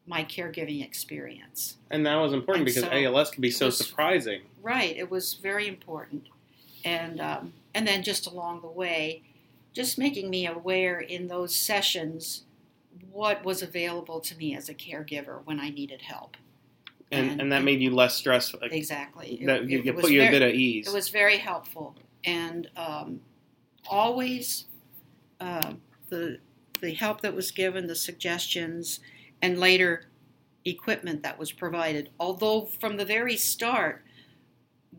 my 0.05 0.23
caregiving 0.23 0.83
experience. 0.83 1.77
And 1.91 2.05
that 2.05 2.15
was 2.15 2.33
important 2.33 2.67
And 2.67 2.75
because 2.75 2.89
so 2.89 2.95
ALS 2.95 3.29
can 3.29 3.41
be 3.41 3.51
so 3.51 3.67
was- 3.67 3.77
surprising. 3.77 4.41
Right, 4.61 4.97
it 4.97 5.09
was 5.09 5.35
very 5.35 5.67
important, 5.67 6.27
and 6.83 7.19
um, 7.21 7.53
and 7.73 7.87
then 7.87 8.03
just 8.03 8.27
along 8.27 8.61
the 8.61 8.67
way, 8.67 9.23
just 9.73 9.97
making 9.97 10.29
me 10.29 10.47
aware 10.47 10.99
in 10.99 11.27
those 11.27 11.55
sessions 11.55 12.43
what 13.11 13.43
was 13.45 13.61
available 13.61 14.19
to 14.19 14.35
me 14.37 14.55
as 14.55 14.69
a 14.69 14.73
caregiver 14.73 15.41
when 15.45 15.59
I 15.59 15.69
needed 15.69 16.01
help. 16.01 16.35
And, 17.11 17.31
And- 17.31 17.41
and 17.41 17.51
that 17.51 17.63
made 17.63 17.79
you 17.81 17.91
less 17.91 18.15
stressed. 18.15 18.59
Like, 18.61 18.71
Exactly, 18.73 19.41
that 19.45 19.61
it, 19.63 19.71
it 19.71 19.87
it 19.87 19.95
put 19.99 20.11
you 20.11 20.19
very, 20.21 20.27
a 20.35 20.39
bit 20.39 20.41
at 20.41 20.55
ease. 20.55 20.87
It 20.87 20.93
was 20.93 21.09
very 21.09 21.37
helpful, 21.37 21.95
and 22.23 22.69
um, 22.75 23.21
always 23.89 24.65
uh, 25.39 25.73
the 26.09 26.39
the 26.81 26.93
help 26.93 27.21
that 27.21 27.33
was 27.33 27.49
given, 27.51 27.87
the 27.87 27.95
suggestions, 27.95 28.99
and 29.41 29.59
later 29.59 30.05
equipment 30.65 31.23
that 31.23 31.39
was 31.39 31.51
provided. 31.51 32.09
Although 32.19 32.65
from 32.65 32.97
the 32.97 33.05
very 33.05 33.37
start, 33.37 34.03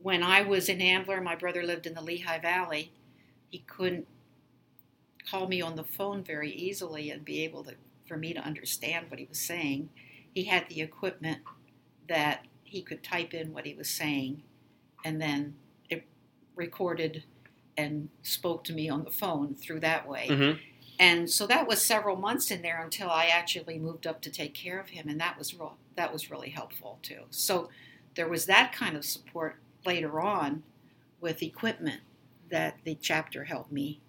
when 0.02 0.23
I 0.23 0.42
was 0.42 0.68
in 0.68 0.80
Ambler, 0.80 1.21
my 1.21 1.35
brother 1.35 1.62
lived 1.62 1.87
in 1.87 1.95
the 1.95 2.02
Lehigh 2.02 2.38
Valley. 2.38 2.92
He 3.50 3.59
couldn't 3.61 4.07
call 5.28 5.49
me 5.49 5.61
on 5.61 5.76
the 5.76 5.85
phone 5.85 6.23
very 6.23 6.50
easily 6.50 7.11
and 7.11 7.25
be 7.25 7.45
able 7.45 7.64
to 7.64 7.75
for 8.07 8.16
me 8.16 8.33
to 8.33 8.40
understand 8.40 9.11
what 9.11 9.18
he 9.18 9.26
was 9.26 9.38
saying. 9.38 9.90
He 10.33 10.45
had 10.45 10.68
the 10.68 10.80
equipment 10.80 11.42
that 12.09 12.47
he 12.64 12.80
could 12.80 13.02
type 13.02 13.35
in 13.35 13.52
what 13.52 13.66
he 13.66 13.75
was 13.75 13.90
saying, 13.90 14.42
and 15.04 15.21
then 15.21 15.57
it 15.90 16.04
recorded 16.57 17.25
and 17.76 18.09
spoke 18.23 18.64
to 18.64 18.73
me 18.73 18.88
on 18.88 19.04
the 19.04 19.11
phone 19.11 19.54
through 19.54 19.80
that 19.80 20.09
way. 20.09 20.26
Mhm. 20.28 20.59
And 20.99 21.30
so 21.30 21.47
that 21.47 21.68
was 21.68 21.85
several 21.85 22.16
months 22.16 22.50
in 22.50 22.62
there 22.62 22.83
until 22.83 23.11
I 23.11 23.26
actually 23.26 23.78
moved 23.78 24.07
up 24.07 24.21
to 24.23 24.30
take 24.30 24.54
care 24.54 24.80
of 24.80 24.88
him, 24.88 25.09
and 25.09 25.21
that 25.21 25.38
was 25.38 25.54
real, 25.54 25.76
that 25.95 26.12
was 26.12 26.30
really 26.30 26.50
helpful 26.50 26.99
too. 27.02 27.26
So 27.30 27.71
there 28.14 28.28
was 28.28 28.47
that 28.47 28.73
kind 28.73 28.97
of 28.97 29.04
support 29.04 29.61
later 29.88 30.21
on 30.21 30.62
with 31.21 31.42
equipment 31.42 32.02
that 32.50 32.76
the 32.85 32.95
chapter 32.97 33.42
helped 33.42 33.73
me 33.73 34.00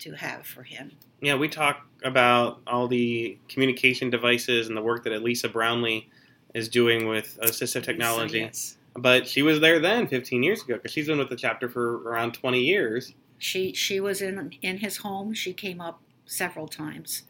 to 0.00 0.12
have 0.12 0.44
for 0.44 0.64
him. 0.64 0.90
Yeah, 1.20 1.36
we 1.36 1.48
talk 1.48 1.86
about 2.02 2.60
all 2.66 2.88
the 2.88 3.38
communication 3.48 4.10
devices 4.10 4.66
and 4.66 4.76
the 4.76 4.82
work 4.82 5.04
that 5.04 5.12
Elisa 5.12 5.48
Brownlee 5.48 6.08
is 6.54 6.68
doing 6.68 7.08
with 7.08 7.38
assistive 7.42 7.84
technology. 7.84 8.40
So, 8.40 8.46
yes. 8.46 8.76
But 8.96 9.28
she 9.28 9.42
was 9.42 9.60
there 9.60 9.78
then, 9.78 10.08
15 10.08 10.42
years 10.42 10.62
ago, 10.62 10.74
because 10.74 10.90
she's 10.90 11.06
been 11.06 11.18
with 11.18 11.28
the 11.28 11.36
chapter 11.36 11.68
for 11.68 12.02
around 12.08 12.32
20 12.32 12.60
years. 12.60 13.14
She 13.38 13.72
she 13.72 14.00
was 14.00 14.20
in 14.20 14.52
in 14.62 14.78
his 14.78 14.96
home. 14.96 15.32
She 15.32 15.52
came 15.52 15.80
up 15.80 16.02
several 16.26 16.66
times 16.66 17.22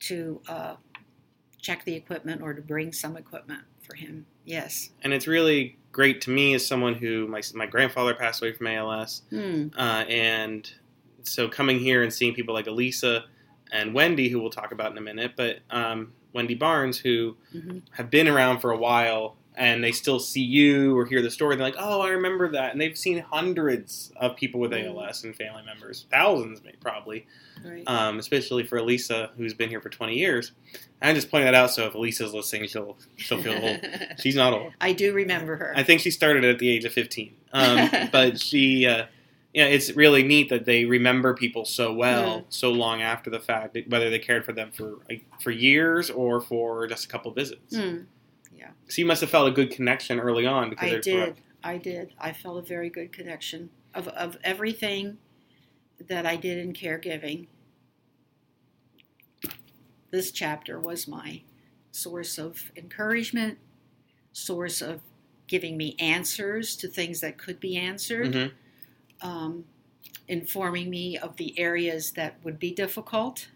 to 0.00 0.40
uh, 0.48 0.74
check 1.60 1.84
the 1.84 1.94
equipment 1.94 2.42
or 2.42 2.52
to 2.54 2.60
bring 2.60 2.92
some 2.92 3.16
equipment 3.16 3.62
for 3.80 3.94
him. 3.94 4.26
Yes. 4.44 4.90
And 5.02 5.12
it's 5.12 5.28
really 5.28 5.78
great 5.92 6.20
to 6.22 6.30
me 6.30 6.54
as 6.54 6.66
someone 6.66 6.94
who, 6.94 7.26
my, 7.26 7.42
my 7.54 7.66
grandfather 7.66 8.14
passed 8.14 8.42
away 8.42 8.52
from 8.52 8.66
ALS. 8.66 9.22
Hmm. 9.30 9.68
Uh, 9.76 10.04
and 10.08 10.70
so 11.22 11.48
coming 11.48 11.78
here 11.78 12.02
and 12.02 12.12
seeing 12.12 12.34
people 12.34 12.54
like 12.54 12.66
Elisa 12.66 13.24
and 13.72 13.94
Wendy, 13.94 14.28
who 14.28 14.40
we'll 14.40 14.50
talk 14.50 14.72
about 14.72 14.92
in 14.92 14.98
a 14.98 15.00
minute, 15.00 15.32
but 15.36 15.60
um, 15.70 16.12
Wendy 16.32 16.54
Barnes, 16.54 16.98
who 16.98 17.36
hmm 17.52 17.78
have 17.92 18.10
been 18.10 18.28
around 18.28 18.60
for 18.60 18.70
a 18.70 18.76
while 18.76 19.36
and 19.60 19.84
they 19.84 19.92
still 19.92 20.18
see 20.18 20.40
you 20.42 20.98
or 20.98 21.04
hear 21.06 21.20
the 21.22 21.30
story. 21.30 21.54
They're 21.54 21.66
like, 21.66 21.76
oh, 21.78 22.00
I 22.00 22.08
remember 22.08 22.50
that. 22.52 22.72
And 22.72 22.80
they've 22.80 22.96
seen 22.96 23.18
hundreds 23.18 24.10
of 24.16 24.34
people 24.34 24.58
with 24.58 24.72
Mm. 24.72 24.86
ALS 24.86 25.22
and 25.22 25.36
family 25.36 25.62
members, 25.64 26.06
thousands 26.10 26.62
maybe, 26.64 26.78
probably, 26.80 27.26
Right. 27.64 27.84
um, 27.86 28.18
especially 28.18 28.64
for 28.64 28.78
Elisa, 28.78 29.30
who's 29.36 29.52
been 29.54 29.68
here 29.68 29.80
for 29.80 29.90
20 29.90 30.16
years. 30.18 30.52
I'm 31.02 31.14
just 31.14 31.30
pointed 31.30 31.46
that 31.48 31.54
out 31.54 31.70
so 31.70 31.86
if 31.86 31.94
Elisa's 31.94 32.32
listening, 32.34 32.68
she'll, 32.68 32.96
she'll 33.16 33.42
feel 33.42 33.52
old. 33.62 33.80
She's 34.20 34.34
not 34.34 34.52
old. 34.54 34.72
I 34.80 34.92
do 34.94 35.12
remember 35.12 35.56
her. 35.56 35.72
I 35.76 35.82
think 35.82 36.00
she 36.00 36.10
started 36.10 36.44
at 36.44 36.58
the 36.58 36.68
age 36.70 36.84
of 36.86 36.92
15. 36.92 37.34
Um, 37.52 37.90
but 38.12 38.40
she, 38.40 38.86
uh, 38.86 39.06
yeah, 39.52 39.64
it's 39.66 39.90
really 39.96 40.22
neat 40.22 40.48
that 40.50 40.64
they 40.64 40.84
remember 40.86 41.34
people 41.34 41.64
so 41.64 41.92
well, 41.92 42.44
so 42.50 42.70
long 42.70 43.02
after 43.02 43.30
the 43.30 43.40
fact, 43.40 43.76
whether 43.88 44.08
they 44.08 44.18
cared 44.20 44.44
for 44.44 44.52
them 44.52 44.70
for 44.72 44.98
like, 45.08 45.24
for 45.42 45.50
years 45.50 46.08
or 46.08 46.40
for 46.40 46.86
just 46.86 47.04
a 47.04 47.08
couple 47.08 47.30
visits. 47.32 47.74
Hmm. 48.68 48.88
So 48.88 49.00
you 49.00 49.06
must 49.06 49.20
have 49.20 49.30
felt 49.30 49.48
a 49.48 49.52
good 49.52 49.70
connection 49.70 50.20
early 50.20 50.46
on 50.46 50.70
because 50.70 50.92
I 50.92 50.98
did. 51.00 51.40
I 51.62 51.76
did. 51.78 52.14
I 52.18 52.32
felt 52.32 52.58
a 52.58 52.62
very 52.62 52.88
good 52.90 53.12
connection 53.12 53.70
of 53.94 54.08
of 54.08 54.36
everything 54.44 55.18
that 56.08 56.26
I 56.26 56.36
did 56.36 56.58
in 56.58 56.72
caregiving. 56.72 57.46
This 60.10 60.32
chapter 60.32 60.80
was 60.80 61.06
my 61.06 61.42
source 61.92 62.38
of 62.38 62.72
encouragement, 62.76 63.58
source 64.32 64.80
of 64.80 65.02
giving 65.46 65.76
me 65.76 65.96
answers 65.98 66.76
to 66.76 66.88
things 66.88 67.20
that 67.20 67.36
could 67.36 67.60
be 67.60 67.76
answered, 67.76 68.32
Mhm. 68.32 68.52
um, 69.20 69.64
informing 70.28 70.88
me 70.88 71.18
of 71.18 71.36
the 71.36 71.58
areas 71.58 72.12
that 72.12 72.42
would 72.44 72.58
be 72.58 72.72
difficult, 72.72 73.48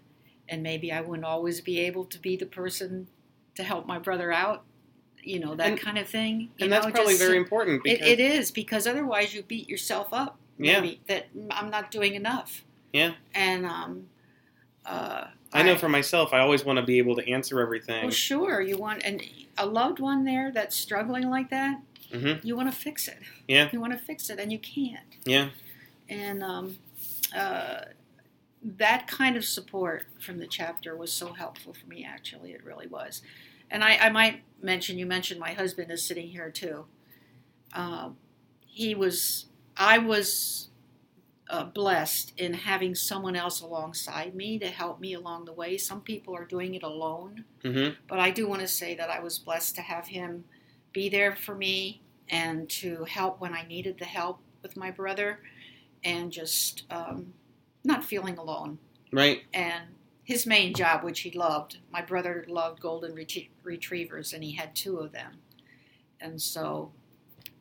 and 0.48 0.62
maybe 0.62 0.92
I 0.92 1.00
wouldn't 1.00 1.24
always 1.24 1.60
be 1.60 1.78
able 1.78 2.04
to 2.06 2.18
be 2.18 2.36
the 2.36 2.46
person 2.46 3.08
to 3.54 3.62
help 3.62 3.86
my 3.86 3.98
brother 3.98 4.32
out. 4.32 4.64
You 5.24 5.40
know 5.40 5.54
that 5.54 5.66
And- 5.66 5.80
kind 5.80 5.98
of 5.98 6.08
thing. 6.08 6.50
And 6.60 6.70
that's 6.70 6.84
probably 6.86 7.14
just- 7.14 7.22
very 7.22 7.36
important. 7.38 7.82
it, 7.86 7.98
Because, 7.98 8.08
it 8.08 8.20
is 8.20 8.50
because 8.50 8.86
otherwise 8.86 9.34
you 9.34 9.42
beat 9.42 9.68
yourself 9.68 10.12
up. 10.12 10.38
Yeah. 10.58 10.80
Maybe 10.80 11.00
that 11.08 11.28
I'm 11.50 11.70
not 11.70 11.90
doing 11.90 12.14
enough. 12.14 12.64
Yeah. 12.92 13.14
And 13.34 13.66
um, 13.66 14.08
uh, 14.86 15.28
I 15.52 15.62
know 15.62 15.76
for 15.76 15.88
myself, 15.88 16.32
I 16.32 16.38
always 16.40 16.64
want 16.64 16.78
to 16.78 16.84
be 16.84 16.98
able 16.98 17.16
to 17.16 17.28
answer 17.28 17.60
everything. 17.60 18.02
well, 18.02 18.10
sure 18.10 18.60
you 18.60 18.76
want 18.76 19.02
and 19.04 19.22
a 19.56 19.66
loved 19.66 19.98
one 20.00 20.24
there 20.24 20.50
that's 20.52 20.76
struggling 20.76 21.28
like 21.30 21.50
that. 21.50 21.80
Mhm. 22.12 22.44
You 22.44 22.54
want 22.56 22.70
to 22.72 22.76
fix 22.76 23.08
it. 23.08 23.18
Yeah. 23.48 23.68
You 23.72 23.80
want 23.80 23.92
to 23.92 23.98
fix 23.98 24.30
it, 24.30 24.38
and 24.38 24.52
you 24.52 24.58
can't. 24.58 25.00
Yeah, 25.24 25.48
And 26.08 26.42
um, 26.44 26.78
uh, 27.34 27.86
that 28.62 29.06
kind 29.08 29.36
of 29.36 29.44
support 29.44 30.06
from 30.20 30.38
the 30.38 30.46
chapter 30.46 30.96
was 30.96 31.12
so 31.12 31.32
helpful 31.32 31.72
for 31.74 31.86
me. 31.86 32.04
Actually, 32.04 32.52
it 32.52 32.62
really 32.64 32.86
was. 32.86 33.22
And 33.70 33.82
I, 33.82 33.96
I 33.96 34.10
might 34.10 34.42
mention 34.62 34.98
you 34.98 35.06
mentioned 35.06 35.40
my 35.40 35.52
husband 35.52 35.90
is 35.90 36.04
sitting 36.04 36.28
here 36.28 36.50
too. 36.50 36.86
Um, 37.72 38.16
he 38.66 38.94
was. 38.94 39.46
I 39.76 39.98
was 39.98 40.68
uh, 41.50 41.64
blessed 41.64 42.32
in 42.38 42.54
having 42.54 42.94
someone 42.94 43.36
else 43.36 43.60
alongside 43.60 44.34
me 44.34 44.58
to 44.58 44.68
help 44.68 45.00
me 45.00 45.14
along 45.14 45.44
the 45.44 45.52
way. 45.52 45.76
Some 45.76 46.00
people 46.00 46.34
are 46.36 46.44
doing 46.44 46.74
it 46.74 46.82
alone, 46.82 47.44
hmm 47.62 47.88
but 48.08 48.18
I 48.18 48.30
do 48.30 48.48
want 48.48 48.60
to 48.60 48.68
say 48.68 48.94
that 48.94 49.10
I 49.10 49.20
was 49.20 49.38
blessed 49.38 49.74
to 49.76 49.82
have 49.82 50.06
him 50.06 50.44
be 50.92 51.08
there 51.08 51.34
for 51.34 51.54
me 51.54 52.02
and 52.28 52.68
to 52.70 53.04
help 53.04 53.40
when 53.40 53.52
I 53.52 53.66
needed 53.66 53.98
the 53.98 54.04
help 54.04 54.38
with 54.62 54.76
my 54.76 54.90
brother 54.90 55.40
and 56.02 56.30
just 56.32 56.84
um, 56.90 57.34
not 57.84 58.04
feeling 58.04 58.38
alone. 58.38 58.78
right. 59.12 59.42
And 59.52 59.84
his 60.24 60.46
main 60.46 60.74
job, 60.74 61.04
which 61.04 61.20
he 61.20 61.30
loved, 61.30 61.78
my 61.92 62.00
brother 62.02 62.44
loved 62.48 62.80
golden 62.80 63.14
ret- 63.14 63.48
retrievers 63.62 64.32
and 64.32 64.42
he 64.42 64.52
had 64.52 64.74
two 64.74 64.98
of 64.98 65.12
them. 65.12 65.32
And 66.20 66.40
so 66.40 66.92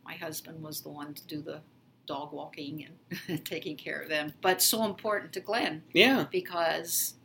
my 0.06 0.14
husband 0.16 0.62
was 0.64 0.82
the 0.82 0.90
one 0.90 1.14
to 1.14 1.28
do 1.28 1.42
the 1.42 1.60
dog 2.08 2.32
walking 2.34 2.88
and 3.28 3.46
taking 3.46 3.76
care 3.78 4.00
of 4.02 4.10
them. 4.10 4.34
But 4.42 4.62
so 4.62 4.84
important 4.86 5.34
to 5.34 5.40
Glenn 5.42 5.84
Yeah. 5.94 6.26
because 6.32 7.16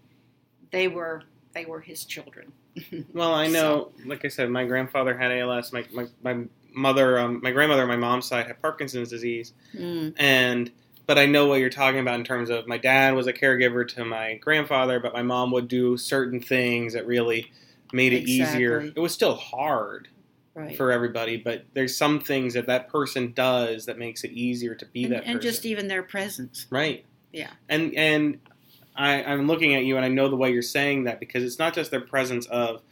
they 0.71 0.89
were 0.89 1.23
they 1.53 1.65
were 1.65 1.81
his 1.81 2.05
children. 2.05 2.53
Well, 3.13 3.35
I 3.35 3.49
know, 3.49 3.91
like 4.05 4.25
I 4.25 4.29
said, 4.29 4.51
my 4.51 4.65
grandfather 4.65 5.17
had 5.17 5.33
ALS. 5.33 5.73
My 5.73 5.85
my, 5.93 6.07
my 6.23 6.45
mother, 6.73 7.19
um, 7.19 7.41
my 7.43 7.51
grandmother 7.51 7.83
on 7.83 7.89
my 7.89 7.97
mom's 7.97 8.27
side 8.27 8.47
had 8.47 8.61
Parkinson's 8.63 9.11
disease, 9.11 9.53
Mm, 9.75 10.15
and 10.19 10.71
but 11.09 11.19
I 11.19 11.25
know 11.25 11.47
what 11.47 11.59
you're 11.61 11.71
talking 11.71 12.01
about 12.01 12.17
in 12.17 12.25
terms 12.25 12.51
of 12.51 12.69
my 12.69 12.77
dad 12.77 13.15
was 13.15 13.27
a 13.27 13.33
caregiver 13.33 13.89
to 13.95 14.05
my 14.05 14.35
grandfather, 14.35 15.01
but 15.01 15.15
my 15.15 15.23
mom 15.23 15.51
would 15.53 15.67
do 15.67 15.97
certain 15.97 16.39
things 16.39 16.93
that 16.93 17.07
really 17.07 17.51
made 17.95 18.13
it 18.13 18.29
easier. 18.29 18.81
It 18.95 19.01
was 19.01 19.15
still 19.15 19.35
hard 19.35 20.09
right. 20.55 20.77
for 20.77 20.93
everybody, 20.93 21.39
but 21.39 21.65
there's 21.73 21.97
some 21.97 22.21
things 22.21 22.53
that 22.53 22.67
that 22.67 22.91
person 22.91 23.33
does 23.33 23.87
that 23.87 23.99
makes 23.99 24.23
it 24.23 24.33
easier 24.33 24.75
to 24.75 24.85
be 24.85 25.05
and, 25.05 25.15
that 25.15 25.25
and 25.25 25.37
person. 25.37 25.41
just 25.41 25.65
even 25.65 25.89
their 25.89 26.03
presence. 26.03 26.67
Right. 26.69 27.07
Yeah. 27.33 27.51
And 27.71 27.95
and 27.95 28.41
I, 28.95 29.23
I'm 29.23 29.47
looking 29.47 29.75
at 29.77 29.85
you 29.85 29.97
and 29.97 30.05
I 30.05 30.09
know 30.09 30.29
the 30.29 30.37
way 30.37 30.53
you're 30.53 30.61
saying 30.61 31.05
that 31.05 31.21
because 31.21 31.43
it's 31.43 31.59
not 31.59 31.73
just 31.73 31.91
their 31.91 32.03
presence 32.03 32.45
of 32.49 32.83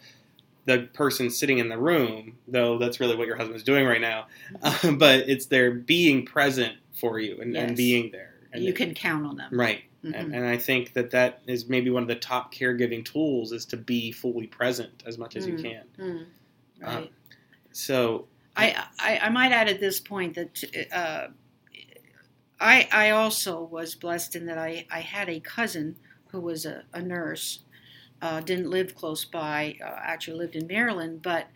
the 0.65 0.89
person 0.95 1.29
sitting 1.29 1.59
in 1.59 1.69
the 1.69 1.79
room, 1.79 2.39
though 2.49 2.79
that's 2.79 2.99
really 2.99 3.15
what 3.15 3.27
your 3.27 3.37
husband's 3.37 3.63
doing 3.63 3.85
right 3.85 4.01
now, 4.01 4.27
but 4.95 5.29
it's 5.29 5.47
their 5.47 5.71
being 5.71 6.25
present 6.25 6.77
for 6.97 7.19
you 7.19 7.41
and, 7.41 7.57
and 7.57 7.77
being 7.77 8.11
there. 8.11 8.35
And 8.53 8.65
you 8.65 8.73
can 8.73 8.95
count 8.95 9.27
on 9.27 9.37
them. 9.37 9.51
right. 9.53 9.83
Mhm. 10.05 10.13
And, 10.15 10.35
and 10.35 10.47
I 10.47 10.57
think 10.57 10.93
that 10.95 11.11
that 11.11 11.43
is 11.47 11.69
maybe 11.69 11.91
one 11.91 12.03
of 12.03 12.09
the 12.09 12.15
top 12.17 12.55
caregiving 12.55 13.05
tools 13.05 13.53
is 13.53 13.65
to 13.67 13.77
be 13.77 14.13
fully 14.13 14.47
present 14.47 15.03
as 15.07 15.19
much 15.19 15.37
as 15.37 15.47
you 15.47 15.55
Mm. 15.55 15.63
can. 15.63 15.85
Mm, 15.99 16.27
right. 16.81 17.13
So 17.73 18.29
I, 18.57 18.87
I 18.99 19.19
I 19.25 19.29
might 19.29 19.53
add 19.53 19.69
at 19.69 19.81
this 19.81 20.01
point 20.01 20.35
that 20.35 20.65
uh, 20.93 21.29
I 22.61 22.89
I 22.93 23.11
also 23.11 23.63
was 23.63 23.95
blessed 23.95 24.37
in 24.37 24.47
that 24.47 24.59
I, 24.59 24.87
I 24.91 25.01
had 25.01 25.29
a 25.29 25.41
cousin 25.41 25.97
who 26.29 26.41
was 26.41 26.65
a, 26.65 26.85
a 26.95 27.03
nurse, 27.03 27.61
uh, 28.23 28.41
didn't 28.41 28.71
live 28.71 28.95
close 28.95 29.25
by, 29.25 29.77
uh, 29.83 29.99
actually 30.03 30.39
lived 30.39 30.57
in 30.57 30.67
Maryland, 30.67 31.21
but 31.23 31.49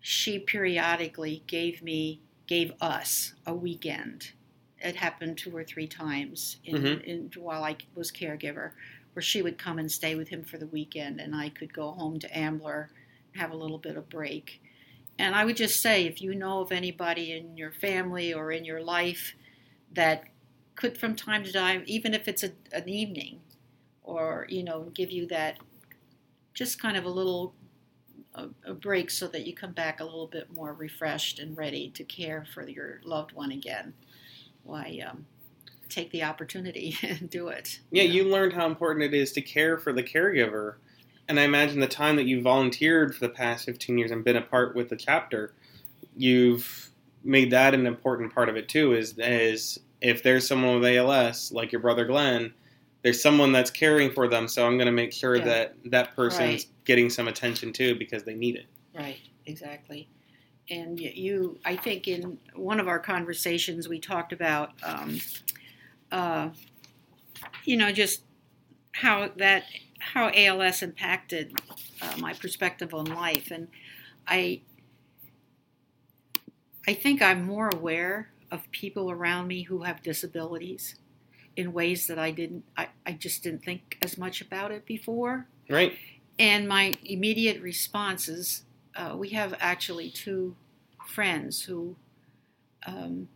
she 0.00 0.38
periodically 0.38 1.42
gave 1.46 1.82
me 1.82 2.20
gave 2.52 2.74
us 2.82 3.32
a 3.46 3.54
weekend. 3.54 4.32
It 4.78 4.94
happened 4.94 5.38
two 5.38 5.56
or 5.56 5.64
three 5.64 5.86
times 5.86 6.58
in, 6.64 6.82
Mhm. 6.82 7.02
in 7.02 7.30
while 7.36 7.64
I 7.64 7.78
was 7.94 8.12
caregiver, 8.12 8.72
where 9.14 9.22
she 9.22 9.40
would 9.40 9.56
come 9.56 9.78
and 9.78 9.90
stay 9.90 10.14
with 10.16 10.28
him 10.28 10.44
for 10.44 10.58
the 10.58 10.66
weekend, 10.66 11.18
and 11.18 11.34
I 11.34 11.48
could 11.48 11.72
go 11.72 11.92
home 11.92 12.18
to 12.18 12.38
Ambler, 12.38 12.90
have 13.36 13.52
a 13.52 13.56
little 13.56 13.78
bit 13.78 13.96
of 13.96 14.10
break. 14.10 14.60
And 15.18 15.34
I 15.34 15.46
would 15.46 15.56
just 15.56 15.80
say, 15.80 16.04
if 16.04 16.20
you 16.20 16.34
know 16.34 16.60
of 16.60 16.72
anybody 16.72 17.32
in 17.32 17.56
your 17.56 17.72
family 17.72 18.34
or 18.34 18.52
in 18.52 18.66
your 18.66 18.82
life 18.82 19.34
that 19.94 20.24
could, 20.74 20.98
from 20.98 21.16
time 21.16 21.44
to 21.44 21.52
time, 21.52 21.84
even 21.86 22.12
if 22.12 22.28
it's 22.28 22.42
a, 22.42 22.52
an 22.72 22.86
evening, 22.86 23.40
or 24.02 24.46
you 24.50 24.62
know, 24.62 24.90
give 24.92 25.10
you 25.10 25.24
that, 25.28 25.58
just 26.52 26.78
kind 26.78 26.98
of 26.98 27.06
a 27.06 27.16
little 27.20 27.54
a, 28.34 28.48
a 28.64 28.74
break, 28.74 29.10
so 29.10 29.26
that 29.28 29.46
you 29.46 29.54
come 29.54 29.72
back 29.72 30.00
a 30.00 30.04
little 30.04 30.26
bit 30.26 30.54
more 30.54 30.72
refreshed 30.72 31.38
and 31.38 31.56
ready 31.56 31.90
to 31.90 32.04
care 32.04 32.44
for 32.52 32.68
your 32.68 33.00
loved 33.04 33.32
one 33.32 33.52
again. 33.52 33.94
Why, 34.64 35.00
um, 35.06 35.26
take 35.88 36.10
the 36.10 36.24
opportunity 36.24 36.96
and 37.02 37.28
do 37.30 37.48
it. 37.48 37.80
Yeah, 37.90 38.04
know? 38.04 38.10
you 38.10 38.24
learned 38.24 38.54
how 38.54 38.66
important 38.66 39.04
it 39.04 39.14
is 39.14 39.32
to 39.32 39.42
care 39.42 39.78
for 39.78 39.92
the 39.92 40.02
caregiver. 40.02 40.74
And 41.28 41.38
I 41.38 41.44
imagine 41.44 41.80
the 41.80 41.86
time 41.86 42.16
that 42.16 42.26
you 42.26 42.42
volunteered 42.42 43.14
for 43.14 43.20
the 43.20 43.32
past 43.32 43.64
15 43.66 43.96
years 43.96 44.10
and 44.10 44.24
been 44.24 44.36
a 44.36 44.42
part 44.42 44.74
with 44.74 44.88
the 44.88 44.96
chapter, 44.96 45.54
you've 46.16 46.90
made 47.24 47.50
that 47.52 47.74
an 47.74 47.86
important 47.86 48.34
part 48.34 48.48
of 48.48 48.56
it 48.56 48.68
too. 48.68 48.92
Is 48.92 49.14
is 49.18 49.78
if 50.00 50.22
there's 50.22 50.46
someone 50.46 50.80
with 50.80 50.96
ALS, 50.96 51.52
like 51.52 51.70
your 51.70 51.80
brother 51.80 52.04
Glenn, 52.04 52.52
there's 53.02 53.20
someone 53.20 53.52
that's 53.52 53.70
caring 53.70 54.10
for 54.10 54.28
them. 54.28 54.48
So 54.48 54.66
I'm 54.66 54.76
going 54.76 54.86
to 54.86 54.92
make 54.92 55.12
sure 55.12 55.36
Yeah. 55.36 55.44
that 55.44 55.76
that 55.86 56.14
person's 56.16 56.64
Right. 56.66 56.66
getting 56.84 57.10
some 57.10 57.28
attention 57.28 57.72
too 57.72 57.96
because 57.96 58.22
they 58.22 58.34
need 58.34 58.56
it. 58.56 58.66
Right, 58.94 59.20
exactly. 59.46 60.08
And 60.70 60.98
you, 61.00 61.58
I 61.64 61.76
think 61.76 62.06
in 62.06 62.38
one 62.54 62.78
of 62.78 62.86
our 62.86 63.00
conversations, 63.00 63.88
we 63.88 63.98
talked 63.98 64.32
about, 64.32 64.70
um, 64.84 65.20
uh, 66.12 66.50
you 67.64 67.76
know, 67.76 67.90
just 67.90 68.22
how 68.92 69.28
that, 69.36 69.64
how 69.98 70.30
ALS 70.34 70.82
impacted 70.82 71.58
uh, 72.00 72.16
my 72.18 72.32
perspective 72.34 72.94
on 72.94 73.06
life. 73.06 73.50
And 73.50 73.66
I, 74.26 74.62
I 76.86 76.94
think 76.94 77.20
I'm 77.20 77.44
more 77.44 77.68
aware 77.74 78.30
of 78.50 78.70
people 78.70 79.10
around 79.10 79.48
me 79.48 79.62
who 79.62 79.82
have 79.82 80.02
disabilities 80.02 80.94
in 81.56 81.72
ways 81.72 82.06
that 82.06 82.18
I 82.18 82.30
didn't, 82.30 82.64
I, 82.76 82.88
I 83.06 83.12
just 83.12 83.42
didn't 83.42 83.64
think 83.64 83.98
as 84.02 84.16
much 84.16 84.40
about 84.40 84.70
it 84.70 84.86
before. 84.86 85.46
Right? 85.68 85.94
And 86.38 86.66
my 86.66 86.92
immediate 87.04 87.60
response 87.60 88.28
is 88.28 88.64
uh, 88.96 89.14
we 89.16 89.30
have 89.30 89.54
actually 89.60 90.10
two 90.10 90.56
friends 91.06 91.62
who 91.62 91.96
um, 92.86 93.28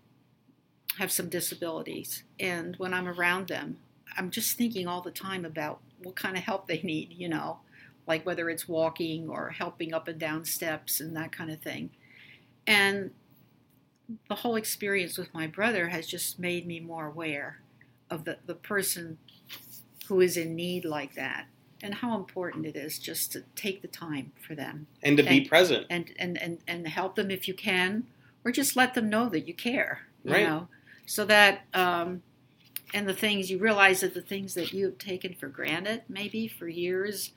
have 0.99 1.13
some 1.13 1.29
disabilities. 1.29 2.25
And 2.41 2.77
when 2.77 2.95
I'm 2.95 3.09
around 3.09 3.49
them, 3.49 3.79
I'm 4.17 4.31
just 4.31 4.57
thinking 4.57 4.87
all 4.87 5.03
the 5.03 5.11
time 5.11 5.45
about 5.45 5.81
what 6.03 6.17
kind 6.17 6.37
of 6.37 6.43
help 6.43 6.67
they 6.67 6.81
need, 6.83 7.13
you 7.13 7.29
know, 7.29 7.59
like 8.07 8.25
whether 8.25 8.49
it's 8.49 8.69
walking 8.69 9.29
or 9.29 9.51
helping 9.51 9.93
up 9.93 10.09
and 10.09 10.19
down 10.19 10.45
steps 10.45 11.01
and 11.01 11.15
that 11.17 11.33
kind 11.33 11.51
of 11.51 11.61
thing. 11.61 11.91
And 12.67 13.11
the 14.29 14.37
whole 14.37 14.57
experience 14.57 15.19
with 15.19 15.33
my 15.35 15.47
brother 15.47 15.89
has 15.89 16.07
just 16.07 16.39
made 16.39 16.67
me 16.67 16.81
more 16.81 17.07
aware 17.07 17.61
of 18.11 18.25
the, 18.25 18.39
the 18.47 18.55
person 18.55 19.19
who 20.09 20.21
is 20.21 20.37
in 20.37 20.55
need 20.55 20.85
like 20.85 21.15
that 21.15 21.47
and 21.83 21.95
how 21.95 22.17
important 22.17 22.65
it 22.67 22.77
is 22.77 22.99
just 22.99 23.33
to 23.33 23.43
take 23.55 23.83
the 23.83 23.89
time 23.89 24.33
for 24.47 24.55
them 24.55 24.87
and 25.03 25.17
to 25.17 25.23
be 25.23 25.43
present. 25.43 25.87
and, 25.91 26.13
and, 26.19 26.41
and, 26.41 26.59
and 26.67 26.89
help 26.89 27.17
them 27.17 27.31
if 27.31 27.47
you 27.49 27.55
can 27.55 28.05
or 28.45 28.53
just 28.53 28.77
let 28.77 28.95
them 28.95 29.09
know 29.11 29.29
that 29.29 29.47
you 29.49 29.55
care 29.55 30.03
you 30.25 30.33
Right. 30.33 30.45
know 30.45 30.69
so 31.07 31.25
that 31.25 31.63
um, 31.75 32.23
and 32.95 33.09
the 33.09 33.15
things 33.15 33.51
you 33.51 33.59
realize 33.59 34.01
that 34.01 34.15
the 34.15 34.23
things 34.23 34.55
that 34.55 34.73
you 34.73 34.87
have 34.87 34.99
taken 34.99 35.35
for 35.35 35.49
granted 35.49 36.03
maybe 36.09 36.49
for 36.49 36.69
years 36.69 37.33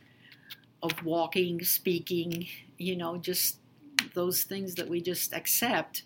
of 0.82 1.04
walking 1.04 1.64
speaking 1.64 2.48
you 2.78 2.96
know 2.96 3.18
just 3.18 3.58
those 4.14 4.44
things 4.44 4.76
that 4.76 4.88
we 4.88 5.02
just 5.02 5.34
accept 5.34 6.04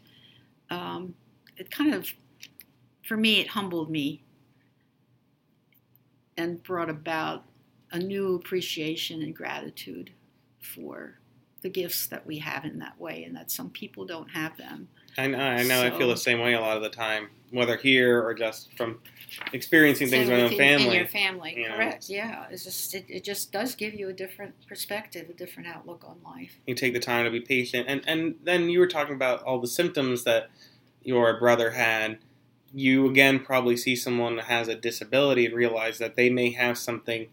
um, 0.70 1.14
it 1.58 1.70
kind 1.70 1.94
of 1.94 2.10
for 3.06 3.18
me 3.18 3.40
it 3.42 3.50
humbled 3.50 3.90
me 3.90 4.24
and 6.38 6.62
brought 6.64 6.90
about 6.90 7.44
a 7.92 8.00
new 8.00 8.36
appreciation 8.36 9.22
and 9.22 9.36
gratitude 9.36 10.12
for 10.60 11.20
the 11.62 11.70
gifts 11.70 12.08
that 12.08 12.26
we 12.26 12.38
have 12.40 12.66
in 12.66 12.80
that 12.80 13.00
way 13.00 13.24
and 13.24 13.36
that 13.36 13.50
some 13.52 13.70
people 13.70 14.06
don't 14.06 14.30
have 14.30 14.58
them 14.58 14.88
I 15.16 15.28
know. 15.28 15.38
I 15.38 15.62
know. 15.62 15.84
I 15.86 15.92
feel 15.96 16.08
the 16.08 16.18
same 16.18 16.40
way 16.40 16.54
a 16.56 16.60
lot 16.60 16.76
of 16.76 16.82
the 16.82 16.90
time, 16.90 17.30
whether 17.52 17.78
here 17.78 18.20
or 18.26 18.34
just 18.34 18.76
from 18.76 19.00
experiencing 19.54 20.08
things 20.10 20.28
Same 20.28 20.34
in 20.34 20.38
my 20.40 20.44
with 20.46 20.54
own 20.54 20.58
you- 20.58 20.64
In 20.64 20.80
family. 20.80 20.98
your 20.98 21.08
family, 21.08 21.56
you 21.56 21.70
know. 21.70 21.76
correct? 21.76 22.10
Yeah, 22.10 22.48
it's 22.50 22.64
just 22.64 22.96
it, 22.96 23.06
it 23.08 23.24
just 23.24 23.52
does 23.52 23.76
give 23.76 23.94
you 23.94 24.10
a 24.10 24.14
different 24.14 24.56
perspective, 24.68 25.30
a 25.30 25.34
different 25.34 25.70
outlook 25.70 26.04
on 26.08 26.18
life. 26.26 26.58
You 26.66 26.74
take 26.74 26.94
the 26.94 27.00
time 27.00 27.26
to 27.26 27.30
be 27.30 27.42
patient, 27.42 27.86
and 27.88 28.02
and 28.08 28.36
then 28.44 28.70
you 28.72 28.80
were 28.80 28.88
talking 28.88 29.14
about 29.14 29.44
all 29.44 29.60
the 29.60 29.68
symptoms 29.68 30.24
that 30.24 30.50
your 31.04 31.38
brother 31.40 31.70
had. 31.70 32.18
You 32.74 33.08
again 33.10 33.40
probably 33.40 33.78
see 33.78 33.96
someone 33.96 34.36
that 34.38 34.46
has 34.46 34.68
a 34.68 34.76
disability 34.76 35.46
and 35.46 35.56
realize 35.56 36.00
that 36.00 36.16
they 36.16 36.30
may 36.30 36.52
have 36.52 36.78
something, 36.78 37.28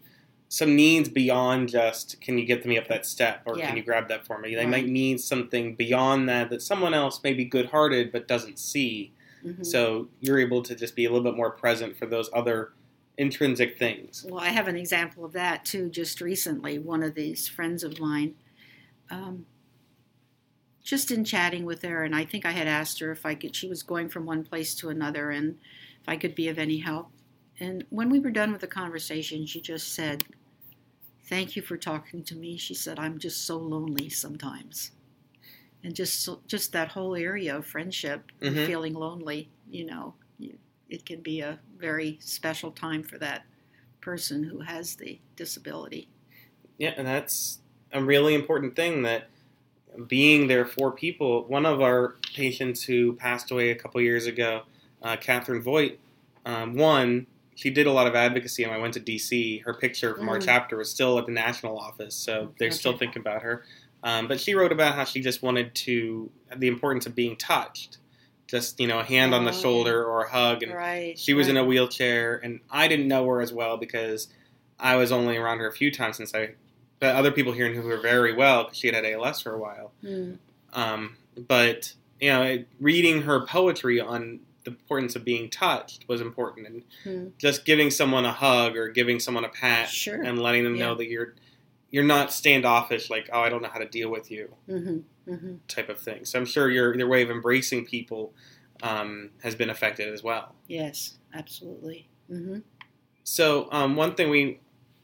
some 0.49 0.75
needs 0.75 1.09
beyond 1.09 1.69
just 1.69 2.21
can 2.21 2.37
you 2.37 2.45
get 2.45 2.65
me 2.65 2.77
up 2.77 2.87
that 2.89 3.05
step 3.05 3.41
or 3.45 3.57
Yeah. 3.57 3.67
can 3.67 3.77
you 3.77 3.83
grab 3.83 4.07
that 4.09 4.25
for 4.25 4.37
me. 4.39 4.53
They 4.53 4.61
Right. 4.65 4.69
might 4.69 4.87
need 4.87 5.19
something 5.19 5.75
beyond 5.75 6.29
that 6.29 6.49
that 6.51 6.61
someone 6.61 6.93
else 6.93 7.21
may 7.23 7.33
be 7.33 7.45
good-hearted 7.45 8.11
but 8.11 8.27
doesn't 8.27 8.59
see. 8.59 9.13
Mhm. 9.43 9.65
So 9.65 10.09
you're 10.19 10.39
able 10.39 10.61
to 10.61 10.75
just 10.75 10.95
be 10.95 11.05
a 11.05 11.09
little 11.11 11.23
bit 11.23 11.35
more 11.35 11.49
present 11.51 11.97
for 11.97 12.05
those 12.05 12.29
other 12.33 12.73
intrinsic 13.17 13.79
things. 13.79 14.25
Well, 14.29 14.39
I 14.43 14.49
have 14.49 14.67
an 14.67 14.75
example 14.75 15.25
of 15.25 15.33
that 15.33 15.65
too. 15.65 15.89
Just 15.89 16.21
recently, 16.21 16.77
one 16.77 17.01
of 17.01 17.15
these 17.15 17.47
friends 17.47 17.83
of 17.83 17.99
mine, 17.99 18.35
um, 19.09 19.45
just 20.83 21.11
in 21.11 21.23
chatting 21.23 21.65
with 21.65 21.81
her, 21.83 22.03
and 22.03 22.15
I 22.15 22.25
think 22.25 22.45
I 22.45 22.51
had 22.51 22.67
asked 22.67 22.99
her 22.99 23.11
if 23.11 23.25
I 23.25 23.35
could. 23.35 23.55
She 23.55 23.67
was 23.67 23.83
going 23.83 24.09
from 24.09 24.25
one 24.25 24.43
place 24.43 24.73
to 24.75 24.89
another, 24.89 25.31
and 25.31 25.59
if 26.01 26.09
I 26.09 26.17
could 26.17 26.35
be 26.35 26.47
of 26.47 26.57
any 26.57 26.79
help. 26.79 27.11
And 27.59 27.85
when 27.89 28.09
we 28.09 28.19
were 28.19 28.31
done 28.31 28.51
with 28.51 28.61
the 28.61 28.67
conversation, 28.67 29.45
she 29.45 29.61
just 29.61 29.89
said, 29.89 30.23
"Thank 31.23 31.55
you 31.55 31.61
for 31.61 31.77
talking 31.77 32.23
to 32.23 32.35
me." 32.35 32.57
She 32.57 32.73
said, 32.73 32.99
"I'm 32.99 33.19
just 33.19 33.45
so 33.45 33.57
lonely 33.57 34.09
sometimes." 34.09 34.91
And 35.83 35.95
just 35.95 36.21
so, 36.21 36.41
just 36.47 36.71
that 36.73 36.89
whole 36.89 37.15
area 37.15 37.57
of 37.57 37.65
friendship, 37.65 38.31
and 38.41 38.55
Mhm. 38.55 38.65
feeling 38.65 38.93
lonely, 38.93 39.49
you 39.69 39.85
know, 39.85 40.15
it 40.89 41.05
can 41.05 41.21
be 41.21 41.39
a 41.41 41.59
very 41.77 42.17
special 42.21 42.71
time 42.71 43.03
for 43.03 43.17
that 43.19 43.45
person 44.01 44.43
who 44.43 44.59
has 44.59 44.95
the 44.95 45.19
disability. 45.35 46.09
Yeah, 46.77 46.93
and 46.97 47.07
that's 47.07 47.59
a 47.91 48.03
really 48.03 48.33
important 48.35 48.75
thing 48.75 49.03
that 49.03 49.29
being 50.07 50.47
there 50.47 50.65
for 50.65 50.91
people. 50.91 51.45
One 51.47 51.65
of 51.65 51.81
our 51.81 52.15
patients 52.33 52.83
who 52.83 53.13
passed 53.13 53.51
away 53.51 53.71
a 53.71 53.75
couple 53.75 54.01
years 54.01 54.25
ago, 54.25 54.61
uh, 55.01 55.17
Catherine 55.17 55.61
Voigt, 55.61 55.99
um, 56.45 56.75
one, 56.75 57.27
she 57.55 57.69
did 57.69 57.85
a 57.87 57.91
lot 57.91 58.07
of 58.07 58.15
advocacy, 58.15 58.63
and 58.63 58.71
I 58.73 58.77
went 58.77 58.93
to 58.95 58.99
DC. 58.99 59.59
Her 59.65 59.73
picture 59.73 60.15
from 60.15 60.29
our 60.29 60.39
Mm. 60.39 60.45
chapter 60.45 60.77
was 60.77 60.89
still 60.89 61.19
at 61.19 61.25
the 61.25 61.31
national 61.31 61.77
office, 61.77 62.15
so 62.15 62.53
they're 62.57 62.71
still 62.71 62.97
thinking 62.97 63.19
about 63.21 63.43
her. 63.43 63.65
Um, 64.03 64.27
but 64.27 64.39
she 64.39 64.55
wrote 64.55 64.71
about 64.71 64.95
how 64.95 65.03
she 65.03 65.21
just 65.21 65.43
wanted 65.43 65.75
to 65.75 66.31
the 66.55 66.67
importance 66.67 67.05
of 67.05 67.13
being 67.13 67.35
touched, 67.35 67.97
just 68.47 68.79
you 68.79 68.87
know, 68.87 68.99
a 68.99 69.03
hand 69.03 69.33
on 69.35 69.43
the 69.45 69.51
Oh, 69.51 69.61
shoulder 69.61 70.03
or 70.03 70.23
a 70.23 70.29
hug, 70.29 70.63
and 70.63 70.73
right. 70.73 71.19
she 71.19 71.33
was 71.33 71.47
in 71.47 71.57
a 71.57 71.63
wheelchair, 71.63 72.39
and 72.43 72.61
I 72.71 72.87
didn't 72.87 73.07
know 73.07 73.27
her 73.27 73.41
as 73.41 73.53
well 73.53 73.77
because 73.77 74.29
I 74.79 74.95
was 74.95 75.11
only 75.11 75.37
around 75.37 75.59
her 75.59 75.67
a 75.67 75.71
few 75.71 75.91
times 75.91 76.17
since 76.17 76.33
I. 76.33 76.51
But 77.01 77.15
other 77.15 77.31
people 77.31 77.51
here 77.51 77.67
knew 77.67 77.81
her 77.81 77.97
very 77.97 78.31
well 78.33 78.63
because 78.63 78.77
she 78.77 78.87
had 78.87 78.95
had 78.95 79.05
ALS 79.05 79.41
for 79.41 79.53
a 79.53 79.57
while. 79.59 79.91
Mm, 80.03 80.37
Um, 80.71 81.17
but 81.35 81.93
you 82.21 82.29
know, 82.29 82.43
it- 82.43 82.67
reading 82.79 83.23
her 83.23 83.43
poetry 83.45 83.99
on 83.99 84.39
the 84.63 84.69
importance 84.69 85.15
of 85.15 85.25
being 85.25 85.49
touched 85.49 86.07
was 86.07 86.21
important, 86.21 86.67
and 86.67 86.83
mm. 87.03 87.31
just 87.39 87.65
giving 87.65 87.89
someone 87.89 88.23
a 88.25 88.31
hug 88.31 88.77
or 88.77 88.87
giving 88.89 89.19
someone 89.19 89.43
a 89.43 89.49
pat 89.49 89.89
Sure. 89.89 90.21
and 90.21 90.39
letting 90.39 90.63
them 90.63 90.75
Yeah. 90.75 90.85
know 90.85 90.95
that 90.95 91.07
you're 91.07 91.33
you're 91.89 92.03
not 92.05 92.31
standoffish, 92.31 93.09
like 93.09 93.29
oh 93.33 93.41
I 93.41 93.49
don't 93.49 93.61
know 93.63 93.67
how 93.67 93.79
to 93.79 93.85
deal 93.89 94.09
with 94.09 94.31
you 94.31 94.53
hmm 94.67 94.99
hmm 95.25 95.55
type 95.67 95.89
of 95.89 95.99
thing. 95.99 96.23
So 96.23 96.37
I'm 96.39 96.45
sure 96.45 96.69
your 96.69 96.95
your 96.95 97.07
way 97.09 97.21
of 97.23 97.31
embracing 97.31 97.85
people 97.85 98.33
um, 98.83 99.31
has 99.43 99.55
been 99.55 99.69
affected 99.71 100.07
as 100.13 100.21
well. 100.23 100.55
Yes, 100.67 101.17
absolutely. 101.33 102.07
hmm 102.27 102.59
So 103.23 103.67
um, 103.71 103.95
one 103.95 104.13
thing 104.15 104.29
we 104.29 104.59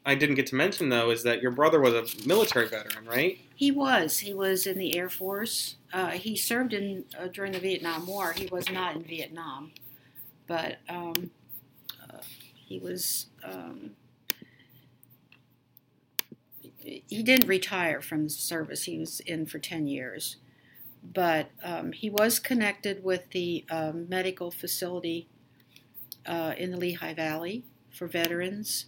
I 0.07 0.15
didn't 0.15 0.35
get 0.35 0.47
to 0.47 0.55
mention 0.55 0.87
though 0.87 1.09
is 1.09 1.23
that 1.23 1.41
your 1.41 1.51
brother 1.51 1.81
was 1.81 1.93
a 1.93 2.27
military 2.27 2.65
veteran, 2.69 3.05
right? 3.05 3.39
He 3.55 3.71
was. 3.71 4.19
He 4.19 4.33
was 4.33 4.65
in 4.65 4.77
the 4.77 4.97
Air 4.97 5.09
Force. 5.09 5.75
Uh, 5.91 6.11
he 6.11 6.37
served 6.37 6.73
in 6.73 7.03
uh, 7.19 7.27
during 7.27 7.51
the 7.51 7.59
Vietnam 7.59 8.07
War. 8.07 8.31
He 8.31 8.45
was 8.45 8.69
not 8.69 8.95
in 8.95 9.03
Vietnam, 9.03 9.73
but 10.47 10.77
um, 10.87 11.31
uh, 12.01 12.19
he 12.55 12.79
was. 12.79 13.27
Um, 13.43 13.91
he 16.79 17.21
didn't 17.21 17.49
retire 17.49 18.01
from 18.01 18.23
the 18.23 18.29
service. 18.29 18.83
He 18.85 18.97
was 18.99 19.19
in 19.19 19.45
for 19.45 19.59
ten 19.59 19.87
years, 19.87 20.37
but 21.03 21.49
um, 21.61 21.91
he 21.91 22.09
was 22.09 22.39
connected 22.39 23.03
with 23.03 23.29
the 23.31 23.65
um, 23.69 24.07
medical 24.07 24.51
facility 24.51 25.27
uh, 26.25 26.53
in 26.57 26.71
the 26.71 26.77
Lehigh 26.77 27.13
Valley 27.13 27.65
for 27.91 28.07
veterans. 28.07 28.85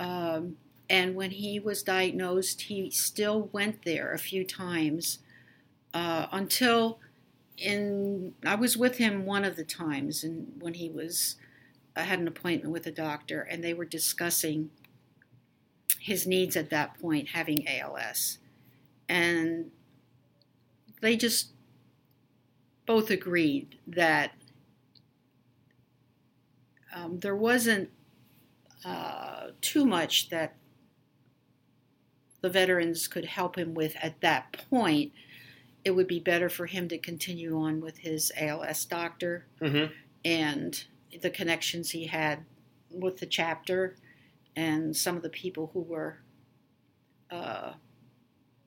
Um, 0.00 0.56
and 0.88 1.14
when 1.14 1.30
he 1.30 1.60
was 1.60 1.82
diagnosed, 1.82 2.62
he 2.62 2.90
still 2.90 3.50
went 3.52 3.84
there 3.84 4.12
a 4.12 4.18
few 4.18 4.44
times 4.44 5.20
uh, 5.94 6.26
until 6.32 6.98
in 7.58 8.32
I 8.44 8.54
was 8.54 8.76
with 8.76 8.96
him 8.96 9.26
one 9.26 9.44
of 9.44 9.56
the 9.56 9.64
times, 9.64 10.24
and 10.24 10.50
when 10.58 10.74
he 10.74 10.88
was 10.88 11.36
I 11.94 12.02
had 12.02 12.18
an 12.18 12.26
appointment 12.26 12.72
with 12.72 12.86
a 12.86 12.90
doctor, 12.90 13.42
and 13.42 13.62
they 13.62 13.74
were 13.74 13.84
discussing 13.84 14.70
his 15.98 16.26
needs 16.26 16.56
at 16.56 16.70
that 16.70 16.98
point, 16.98 17.28
having 17.28 17.68
ALS, 17.68 18.38
and 19.08 19.70
they 21.02 21.16
just 21.16 21.50
both 22.86 23.10
agreed 23.10 23.78
that 23.86 24.32
um, 26.94 27.20
there 27.20 27.36
wasn't 27.36 27.90
uh, 28.84 29.48
too 29.60 29.84
much 29.84 30.28
that 30.30 30.56
the 32.40 32.48
veterans 32.50 33.06
could 33.08 33.24
help 33.26 33.56
him 33.56 33.74
with 33.74 33.94
at 34.02 34.20
that 34.20 34.64
point. 34.70 35.12
It 35.84 35.90
would 35.92 36.06
be 36.06 36.20
better 36.20 36.48
for 36.48 36.66
him 36.66 36.88
to 36.88 36.98
continue 36.98 37.58
on 37.58 37.80
with 37.80 37.98
his 37.98 38.32
ALS 38.36 38.84
doctor 38.84 39.46
Mm-hmm. 39.60 39.92
and 40.24 40.84
the 41.22 41.30
connections 41.30 41.90
he 41.90 42.06
had 42.06 42.44
with 42.90 43.18
the 43.18 43.26
chapter 43.26 43.96
and 44.56 44.96
some 44.96 45.16
of 45.16 45.22
the 45.22 45.28
people 45.30 45.70
who 45.72 45.80
were 45.80 46.18
uh, 47.30 47.72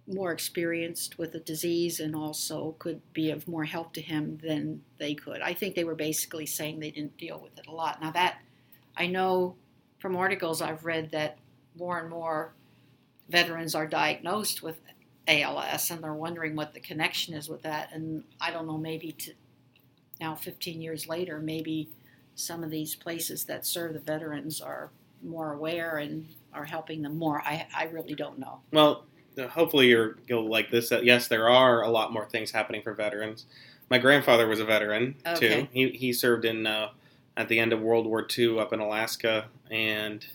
more 0.08 0.32
experienced 0.32 1.18
with 1.18 1.32
the 1.32 1.40
disease 1.40 2.00
and 2.00 2.16
also 2.16 2.76
could 2.80 3.02
be 3.14 3.32
of 3.32 3.48
more 3.48 3.64
help 3.64 3.94
to 3.94 4.02
him 4.02 4.38
than 4.44 4.82
they 4.98 5.14
could. 5.14 5.42
I 5.42 5.54
think 5.54 5.76
they 5.76 5.84
were 5.84 5.96
basically 5.96 6.46
saying 6.46 6.80
they 6.80 6.92
didn't 6.92 7.18
deal 7.18 7.40
with 7.42 7.58
it 7.58 7.68
a 7.68 7.72
lot. 7.72 8.02
Now, 8.02 8.12
that 8.12 8.38
I 8.98 9.08
know 9.08 9.56
from 10.04 10.18
articles 10.18 10.62
I've 10.62 10.84
read 10.84 11.12
that 11.12 11.38
more 11.78 11.98
and 11.98 12.10
more 12.10 12.52
veterans 13.30 13.74
are 13.74 13.88
diagnosed 13.88 14.62
with 14.62 14.76
ALS 15.30 15.92
and 15.92 16.04
they're 16.04 16.14
wondering 16.14 16.58
what 16.58 16.74
the 16.74 16.82
connection 16.82 17.34
is 17.34 17.48
with 17.48 17.62
that. 17.62 17.88
And 17.94 18.26
I 18.42 18.52
don't 18.52 18.68
know, 18.68 18.78
maybe 18.78 19.14
to 19.14 19.32
now 20.20 20.36
15 20.36 20.82
years 20.82 21.08
later, 21.08 21.40
maybe 21.40 21.88
some 22.36 22.66
of 22.66 22.70
these 22.70 22.96
places 22.96 23.46
that 23.46 23.66
serve 23.66 23.94
the 23.94 24.02
veterans 24.02 24.60
are 24.60 24.90
more 25.24 25.54
aware 25.54 26.00
and 26.00 26.28
are 26.54 26.66
helping 26.66 27.02
them 27.02 27.18
more. 27.18 27.42
I, 27.42 27.66
I 27.74 27.86
really 27.86 28.14
don't 28.14 28.40
know. 28.40 28.60
Well, 28.74 29.06
hopefully 29.52 29.88
you're, 29.88 30.18
you'll 30.28 30.50
like 30.50 30.70
this. 30.70 30.90
That 30.90 31.06
yes, 31.06 31.30
there 31.30 31.48
are 31.48 31.84
a 31.84 31.90
lot 31.90 32.12
more 32.12 32.26
things 32.26 32.52
happening 32.52 32.82
for 32.82 32.94
veterans. 32.94 33.46
My 33.90 34.00
grandfather 34.00 34.50
was 34.50 34.60
a 34.60 34.66
veteran 34.66 35.16
Okay. 35.26 35.62
too. 35.62 35.68
He 35.72 35.90
he 35.92 36.12
served 36.12 36.44
in 36.44 36.68
uh, 36.68 36.90
at 37.36 37.48
the 37.48 37.60
end 37.60 37.74
of 37.74 37.82
World 37.82 38.06
War 38.06 38.26
II 38.38 38.60
up 38.60 38.74
in 38.74 38.80
Alaska, 38.80 39.46
and 39.72 40.26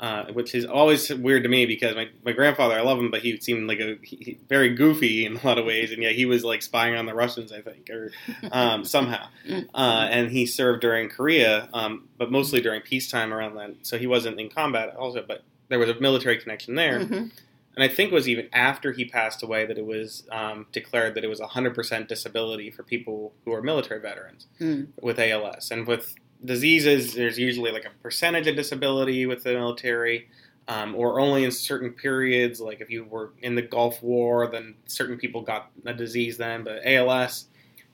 uh, 0.00 0.26
which 0.26 0.54
is 0.54 0.64
always 0.64 1.12
weird 1.12 1.42
to 1.42 1.48
me 1.48 1.66
because 1.66 1.96
my, 1.96 2.08
my 2.24 2.30
grandfather, 2.30 2.74
I 2.74 2.82
love 2.82 2.98
him, 2.98 3.10
but 3.10 3.20
he 3.20 3.40
seemed 3.40 3.66
like 3.66 3.80
a 3.80 3.96
he, 4.02 4.38
very 4.48 4.72
goofy 4.74 5.26
in 5.26 5.36
a 5.36 5.44
lot 5.46 5.58
of 5.58 5.64
ways, 5.64 5.90
and 5.90 6.00
yet 6.02 6.12
he 6.14 6.24
was 6.24 6.44
like 6.44 6.62
spying 6.62 6.94
on 6.94 7.06
the 7.06 7.14
Russians, 7.14 7.50
I 7.52 7.62
think, 7.62 7.90
or 7.90 8.12
um, 8.52 8.84
somehow. 8.84 9.26
Uh, 9.74 10.06
and 10.10 10.30
he 10.30 10.46
served 10.46 10.82
during 10.82 11.08
Korea, 11.08 11.68
um, 11.72 12.08
but 12.16 12.30
mostly 12.30 12.60
during 12.60 12.80
peacetime 12.82 13.34
around 13.34 13.56
then. 13.56 13.76
So 13.82 13.98
he 13.98 14.06
wasn't 14.06 14.38
in 14.38 14.50
combat 14.50 14.94
also, 14.94 15.24
but 15.26 15.42
there 15.68 15.80
was 15.80 15.88
a 15.90 15.98
military 16.00 16.38
connection 16.38 16.76
there. 16.76 17.00
Mhm. 17.00 17.30
And 17.78 17.84
I 17.84 17.94
think 17.94 18.10
it 18.10 18.14
was 18.14 18.28
even 18.28 18.48
after 18.52 18.90
he 18.90 19.04
passed 19.04 19.40
away 19.44 19.64
that 19.64 19.78
it 19.78 19.86
was 19.86 20.24
um, 20.32 20.66
declared 20.72 21.14
that 21.14 21.22
it 21.22 21.28
was 21.28 21.38
100% 21.38 22.08
disability 22.08 22.72
for 22.72 22.82
people 22.82 23.34
who 23.44 23.52
are 23.52 23.62
military 23.62 24.00
veterans 24.00 24.48
Mm. 24.60 24.88
with 25.00 25.20
ALS. 25.20 25.70
And 25.70 25.86
with 25.86 26.12
diseases, 26.44 27.14
there's 27.14 27.38
usually 27.38 27.70
like 27.70 27.84
a 27.84 27.90
percentage 28.02 28.48
of 28.48 28.56
disability 28.56 29.26
with 29.26 29.44
the 29.44 29.52
military, 29.52 30.28
um, 30.66 30.96
or 30.96 31.20
only 31.20 31.44
in 31.44 31.52
certain 31.52 31.90
periods. 31.92 32.60
Like 32.60 32.80
if 32.80 32.90
you 32.90 33.04
were 33.04 33.30
in 33.42 33.54
the 33.54 33.62
Gulf 33.62 34.02
War, 34.02 34.48
then 34.48 34.74
certain 34.86 35.16
people 35.16 35.42
got 35.42 35.70
a 35.86 35.94
disease 35.94 36.36
then. 36.36 36.64
But 36.64 36.82
ALS, 36.84 37.44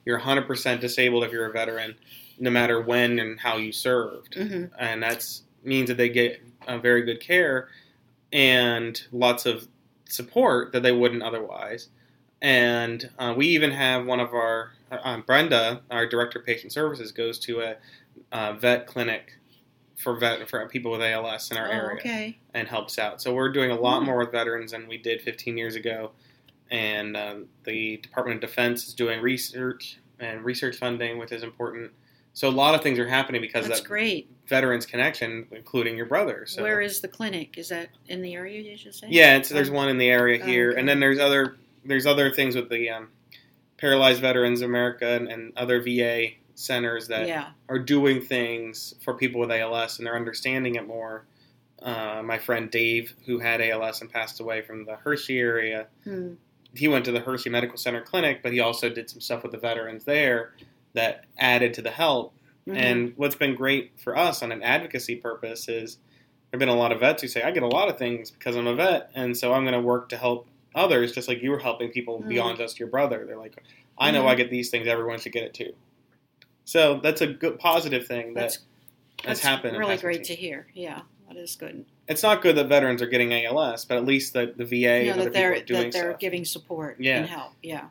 you're 0.03 0.17
100% 0.17 0.81
disabled 0.81 1.25
if 1.25 1.31
you're 1.31 1.45
a 1.45 1.51
veteran, 1.53 1.93
no 2.39 2.49
matter 2.49 2.81
when 2.81 3.19
and 3.19 3.39
how 3.39 3.57
you 3.57 3.71
served 3.71 4.33
Mhm. 4.33 4.71
and 4.79 5.03
that 5.03 5.23
means 5.63 5.89
that 5.89 5.97
they 5.97 6.09
get 6.09 6.41
uh, 6.67 6.79
very 6.79 7.03
good 7.03 7.19
care 7.19 7.69
and 8.33 9.03
lots 9.11 9.45
of 9.45 9.67
support 10.07 10.71
that 10.73 10.83
they 10.83 10.91
wouldn't 10.91 11.23
otherwise. 11.23 11.89
And 12.41 13.09
uh, 13.17 13.33
we 13.35 13.47
even 13.47 13.71
have 13.71 14.05
one 14.05 14.19
of 14.19 14.33
our 14.33 14.71
uh, 14.91 15.17
Brenda, 15.21 15.81
our 15.89 16.05
director 16.05 16.39
of 16.39 16.45
patient 16.45 16.71
services, 16.71 17.11
goes 17.11 17.39
to 17.39 17.61
a 17.61 17.75
uh, 18.31 18.53
vet 18.53 18.87
clinic 18.87 19.37
for 19.97 20.15
vet 20.19 20.47
for 20.49 20.67
people 20.67 20.91
with 20.91 21.01
ALS 21.01 21.49
in 21.51 21.57
our 21.57 21.67
Oh, 21.67 21.71
area 21.71 21.95
okay. 21.99 22.37
and 22.53 22.67
helps 22.67 22.99
out. 22.99 23.21
So 23.21 23.33
we're 23.33 23.51
doing 23.51 23.71
a 23.71 23.75
lot 23.79 23.99
Hmm. 23.99 24.05
more 24.07 24.17
with 24.19 24.31
veterans 24.31 24.71
than 24.71 24.87
we 24.87 24.97
did 24.97 25.21
15 25.21 25.57
years 25.57 25.75
ago. 25.75 26.11
And 26.69 27.15
um, 27.15 27.45
the 27.63 27.97
Department 27.97 28.43
of 28.43 28.49
Defense 28.49 28.87
is 28.87 28.93
doing 28.93 29.21
research 29.21 29.99
and 30.19 30.43
research 30.43 30.77
funding, 30.77 31.17
which 31.17 31.31
is 31.31 31.43
important. 31.43 31.91
So 32.35 32.49
a 32.49 32.51
lot 32.51 32.75
of 32.75 32.81
things 32.83 32.99
are 32.99 33.07
happening 33.07 33.39
because 33.39 33.63
of 33.63 33.69
That's 33.69 33.79
that 33.81 33.87
great. 33.87 34.29
veterans 34.47 34.85
connection, 34.85 35.47
including 35.51 35.95
your 35.95 36.05
brother. 36.05 36.45
So 36.45 36.61
Where 36.63 36.81
is 36.81 36.99
the 36.99 37.07
clinic? 37.07 37.57
Is 37.57 37.69
that 37.69 37.87
in 38.09 38.21
the 38.21 38.33
area? 38.35 38.61
You 38.61 38.77
should 38.77 38.93
say. 38.93 39.07
yeah, 39.09 39.37
it's, 39.37 39.47
there's 39.49 39.69
Oh. 39.69 39.73
one 39.73 39.87
in 39.87 39.97
the 39.97 40.09
area 40.09 40.41
Oh, 40.43 40.45
here, 40.45 40.71
okay. 40.71 40.79
and 40.79 40.87
then 40.87 40.99
there's 40.99 41.17
other 41.17 41.55
there's 41.85 42.05
other 42.05 42.29
things 42.31 42.55
with 42.55 42.67
the 42.69 42.89
um, 42.89 43.07
Paralyzed 43.77 44.19
Veterans 44.19 44.61
of 44.61 44.69
America 44.69 45.07
and, 45.07 45.27
and 45.29 45.53
other 45.57 45.81
VA 45.81 46.29
centers 46.55 47.07
that 47.09 47.27
Yeah. 47.27 47.49
are 47.69 47.79
doing 47.79 48.21
things 48.21 48.95
for 49.01 49.13
people 49.13 49.39
with 49.39 49.51
ALS, 49.51 49.97
and 49.97 50.05
they're 50.07 50.15
understanding 50.15 50.75
it 50.75 50.85
more. 50.87 51.25
Uh, 51.81 52.21
my 52.25 52.37
friend 52.39 52.69
Dave, 52.71 53.13
who 53.27 53.39
had 53.39 53.61
ALS 53.61 54.01
and 54.01 54.09
passed 54.11 54.39
away 54.39 54.61
from 54.61 54.85
the 54.85 54.95
Hershey 54.95 55.39
area, 55.39 55.87
Hmm. 56.03 56.33
he 56.73 56.87
went 56.87 57.05
to 57.05 57.11
the 57.11 57.19
Hershey 57.21 57.49
Medical 57.49 57.77
Center 57.77 58.01
clinic, 58.01 58.41
but 58.43 58.51
he 58.51 58.59
also 58.59 58.89
did 58.89 59.09
some 59.09 59.21
stuff 59.21 59.43
with 59.43 59.51
the 59.51 59.57
veterans 59.59 60.03
there 60.05 60.51
that 60.95 61.25
added 61.37 61.73
to 61.75 61.81
the 61.81 61.91
help. 61.91 62.33
Mhm. 62.67 62.75
And 62.77 63.13
what's 63.17 63.35
been 63.35 63.55
great 63.55 63.91
for 63.99 64.17
us 64.17 64.41
on 64.41 64.51
an 64.51 64.63
advocacy 64.63 65.15
purpose 65.17 65.69
is 65.69 65.95
there 66.51 66.57
have 66.57 66.59
been 66.59 66.69
a 66.69 66.75
lot 66.75 66.91
of 66.91 66.99
vets 66.99 67.21
who 67.21 67.27
say, 67.27 67.43
I 67.43 67.51
get 67.51 67.63
a 67.63 67.67
lot 67.67 67.89
of 67.89 67.97
things 67.99 68.31
because 68.31 68.55
I'm 68.55 68.65
a 68.67 68.73
vet, 68.75 69.11
and 69.13 69.37
so 69.37 69.53
I'm 69.53 69.63
going 69.63 69.73
to 69.73 69.81
work 69.81 70.09
to 70.09 70.17
help 70.17 70.47
others, 70.73 71.11
just 71.13 71.27
like 71.27 71.41
you 71.43 71.51
were 71.51 71.59
helping 71.59 71.89
people 71.91 72.21
Mhm. 72.21 72.27
beyond 72.29 72.57
just 72.57 72.79
your 72.79 72.89
brother. 72.89 73.23
They're 73.25 73.37
like, 73.37 73.61
I 73.97 74.11
know 74.11 74.23
Mhm. 74.23 74.27
I 74.29 74.35
get 74.35 74.49
these 74.49 74.69
things, 74.71 74.87
everyone 74.87 75.19
should 75.19 75.31
get 75.31 75.43
it 75.43 75.53
too. 75.53 75.73
So 76.65 76.99
that's 77.01 77.21
a 77.21 77.27
good 77.27 77.59
positive 77.59 78.07
thing 78.07 78.33
that 78.33 78.41
That's 78.41 78.55
has 78.55 78.63
that's 79.25 79.39
happened. 79.41 79.77
really 79.77 79.97
great 79.97 80.23
to 80.25 80.35
hear. 80.35 80.67
Yeah, 80.73 81.01
that 81.27 81.37
is 81.37 81.55
good. 81.55 81.85
It's 82.07 82.23
not 82.23 82.41
good 82.41 82.55
that 82.57 82.67
veterans 82.67 83.01
are 83.01 83.07
getting 83.07 83.31
ALS, 83.33 83.85
but 83.85 83.97
at 83.97 84.05
least 84.05 84.33
the, 84.33 84.53
the 84.57 84.65
VA 84.65 85.05
know 85.05 85.11
and 85.11 85.21
other 85.21 85.23
that 85.23 85.25
people 85.25 85.31
they're 85.33 85.51
are 85.53 85.59
doing 85.61 85.81
that 85.83 85.91
they're 85.93 86.11
stuff. 86.11 86.19
giving 86.19 86.45
support 86.45 86.97
Yeah. 86.99 87.17
and 87.19 87.29
help. 87.29 87.53
Yeah. 87.63 87.85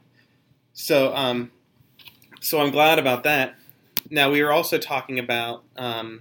So, 0.73 1.15
um, 1.15 1.51
so 2.45 2.61
I'm 2.61 2.71
glad 2.71 2.99
about 2.99 3.25
that. 3.25 3.55
Now 4.11 4.31
we 4.31 4.43
were 4.43 4.53
also 4.53 4.79
talking 4.79 5.19
about 5.19 5.65
um, 5.77 6.21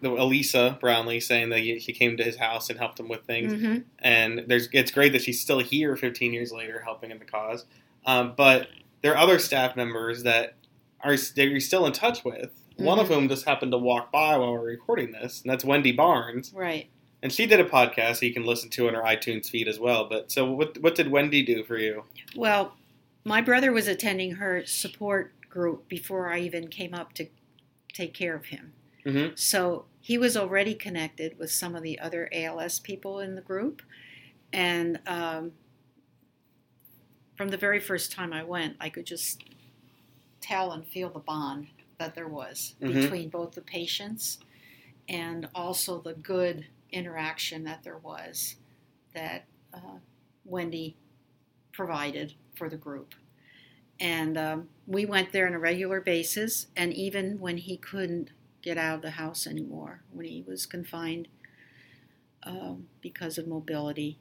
the 0.00 0.10
Elisa 0.10 0.76
Brownlee 0.80 1.20
saying 1.20 1.50
that 1.50 1.60
he- 1.60 1.78
she 1.78 1.92
came 1.92 2.16
to 2.16 2.24
his 2.24 2.36
house 2.36 2.68
and 2.70 2.78
helped 2.78 2.98
him 3.00 3.08
with 3.08 3.22
things, 3.24 3.52
hmm 3.52 3.76
and 4.00 4.44
there's 4.48 4.68
it's 4.72 4.90
great 4.90 5.12
that 5.12 5.22
she's 5.22 5.40
still 5.40 5.60
here 5.60 5.96
15 5.96 6.32
years 6.32 6.52
later 6.52 6.80
helping 6.84 7.10
in 7.10 7.18
the 7.18 7.24
cause. 7.24 7.64
Um, 8.06 8.34
but 8.36 8.68
there 9.02 9.12
are 9.12 9.18
other 9.18 9.38
staff 9.38 9.76
members 9.76 10.22
that 10.24 10.54
are 11.00 11.16
that 11.16 11.36
you're 11.48 11.60
still 11.60 11.86
in 11.86 11.92
touch 11.92 12.24
with. 12.24 12.50
One 12.76 12.98
of 12.98 13.06
Mhm. 13.08 13.14
whom 13.14 13.28
just 13.28 13.44
happened 13.44 13.70
to 13.72 13.78
walk 13.78 14.10
by 14.10 14.36
while 14.36 14.52
we're 14.52 14.64
recording 14.66 15.12
this, 15.12 15.42
and 15.42 15.50
that's 15.50 15.64
Wendy 15.64 15.92
Barnes. 15.92 16.52
Right. 16.54 16.88
And 17.22 17.32
she 17.32 17.46
did 17.46 17.60
a 17.60 17.64
podcast 17.64 18.18
that 18.20 18.26
you 18.26 18.32
can 18.34 18.44
listen 18.44 18.68
to 18.70 18.88
on 18.88 18.94
her 18.94 19.02
iTunes 19.02 19.48
feed 19.48 19.68
as 19.68 19.78
well. 19.78 20.06
But 20.08 20.30
so, 20.32 20.50
what 20.50 20.76
what 20.78 20.94
did 20.96 21.10
Wendy 21.10 21.42
do 21.42 21.62
for 21.64 21.78
you? 21.78 22.04
Well, 22.36 22.74
my 23.24 23.40
brother 23.40 23.72
was 23.72 23.88
attending 23.88 24.32
her 24.32 24.64
support 24.66 25.32
group 25.48 25.88
before 25.88 26.32
I 26.32 26.40
even 26.40 26.68
came 26.68 26.94
up 26.94 27.12
to 27.14 27.26
take 27.92 28.12
care 28.12 28.34
of 28.34 28.46
him. 28.46 28.72
Mhm. 29.04 29.38
So 29.38 29.86
he 30.00 30.18
was 30.18 30.36
already 30.36 30.74
connected 30.74 31.38
with 31.38 31.50
some 31.50 31.74
of 31.74 31.82
the 31.82 31.98
other 31.98 32.28
ALS 32.32 32.78
people 32.80 33.20
in 33.20 33.34
the 33.34 33.40
group. 33.40 33.82
And 34.52 35.00
um, 35.06 35.52
from 37.36 37.48
the 37.48 37.56
very 37.56 37.80
first 37.80 38.12
time 38.12 38.32
I 38.32 38.44
went, 38.44 38.76
I 38.80 38.90
could 38.90 39.06
just 39.06 39.42
tell 40.40 40.72
and 40.72 40.86
feel 40.86 41.10
the 41.10 41.18
bond 41.20 41.68
that 41.98 42.14
there 42.14 42.28
was 42.28 42.74
Mhm. 42.80 42.94
between 43.02 43.28
both 43.30 43.52
the 43.52 43.62
patients 43.62 44.38
and 45.08 45.48
also 45.54 46.00
the 46.00 46.14
good 46.14 46.66
interaction 46.90 47.64
that 47.64 47.82
there 47.82 47.98
was 47.98 48.56
that 49.14 49.46
uh, 49.72 49.98
Wendy 50.44 50.96
provided 51.72 52.34
for 52.56 52.68
the 52.68 52.76
group. 52.76 53.14
And 54.00 54.36
um, 54.36 54.68
we 54.86 55.06
went 55.06 55.32
there 55.32 55.46
on 55.46 55.54
a 55.54 55.58
regular 55.58 56.00
basis, 56.00 56.66
and 56.76 56.92
even 56.92 57.38
when 57.38 57.58
he 57.58 57.76
couldn't 57.76 58.30
get 58.62 58.76
out 58.76 58.96
of 58.96 59.02
the 59.02 59.10
house 59.10 59.46
anymore, 59.46 60.02
when 60.10 60.26
he 60.26 60.42
was 60.46 60.66
confined 60.66 61.28
um, 62.42 62.88
because 63.00 63.38
of 63.38 63.46
mobility, 63.46 64.18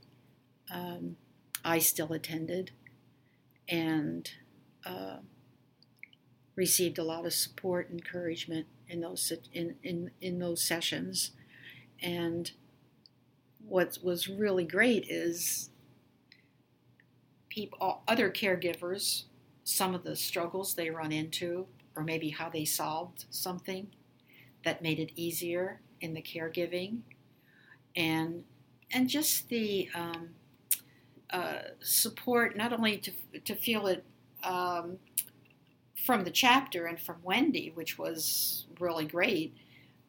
um, 0.72 1.18
I 1.66 1.80
still 1.80 2.14
attended 2.14 2.72
and 3.68 4.30
uh, 4.86 5.18
received 6.56 7.00
a 7.00 7.04
lot 7.04 7.26
of 7.26 7.34
support, 7.34 7.90
encouragement 7.90 8.68
in 8.88 9.02
those 9.02 9.32
in, 9.54 9.76
in, 9.84 10.12
in 10.22 10.40
those 10.40 10.62
sessions. 10.62 11.32
And 12.02 12.52
what 13.66 13.98
was 14.04 14.28
really 14.28 14.66
great 14.66 15.06
is 15.10 15.70
people, 17.54 18.02
other 18.08 18.32
caregivers, 18.32 19.26
some 19.64 19.94
of 19.94 20.04
the 20.04 20.16
struggles 20.16 20.74
they 20.74 20.90
run 20.90 21.12
into, 21.12 21.68
or 21.96 22.04
maybe 22.04 22.30
how 22.30 22.50
they 22.50 22.66
solved 22.66 23.26
something 23.30 23.88
that 24.66 24.82
made 24.82 25.00
it 25.00 25.12
easier 25.16 25.80
in 26.02 26.14
the 26.16 26.22
caregiving, 26.22 27.00
and 27.96 28.44
and 28.92 29.08
just 29.08 29.50
the 29.50 29.88
um, 29.94 30.30
uh, 31.30 31.60
support 31.80 32.58
not 32.58 32.74
only 32.74 32.98
to 32.98 33.12
to 33.46 33.56
feel 33.56 33.86
it 33.86 34.04
um, 34.44 34.98
from 36.06 36.24
the 36.24 36.32
chapter 36.32 36.88
and 36.88 37.00
from 37.00 37.18
Wendy, 37.22 37.72
which 37.76 38.00
was 38.00 38.66
really 38.80 39.06
great, 39.06 39.54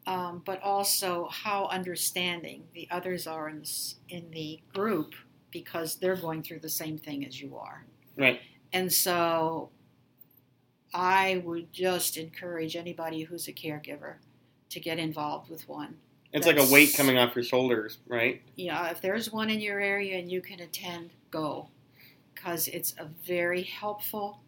um, 0.06 0.42
but 0.46 0.62
also 0.62 1.28
how 1.30 1.66
understanding 1.66 2.64
the 2.72 2.88
others 2.90 3.26
are 3.26 3.50
in 3.50 3.64
in 4.08 4.30
the 4.30 4.60
group 4.72 5.14
because 5.54 5.94
they're 5.94 6.16
going 6.16 6.42
through 6.42 6.58
the 6.58 6.68
same 6.68 6.98
thing 6.98 7.24
as 7.24 7.40
you 7.40 7.56
are. 7.56 7.86
Right. 8.18 8.40
And 8.74 8.92
so 8.92 9.70
I 10.92 11.42
would 11.44 11.72
just 11.72 12.18
encourage 12.18 12.76
anybody 12.76 13.22
who's 13.22 13.46
a 13.46 13.52
caregiver 13.52 14.16
to 14.70 14.80
get 14.80 14.98
involved 14.98 15.48
with 15.48 15.66
one. 15.68 15.96
It's 16.32 16.48
like 16.48 16.58
a 16.58 16.66
weight 16.66 16.92
coming 16.96 17.16
off 17.16 17.36
your 17.36 17.44
shoulders, 17.44 17.98
right? 18.08 18.42
Yeah, 18.56 18.90
if 18.90 19.00
there's 19.00 19.32
one 19.32 19.48
in 19.48 19.60
your 19.60 19.78
area 19.78 20.18
and 20.18 20.30
you 20.30 20.40
can 20.40 20.58
attend, 20.58 21.10
go. 21.30 21.68
Because 22.34 22.66
it's 22.66 22.92
a 22.98 23.08
very 23.24 23.62
helpful, 23.62 24.40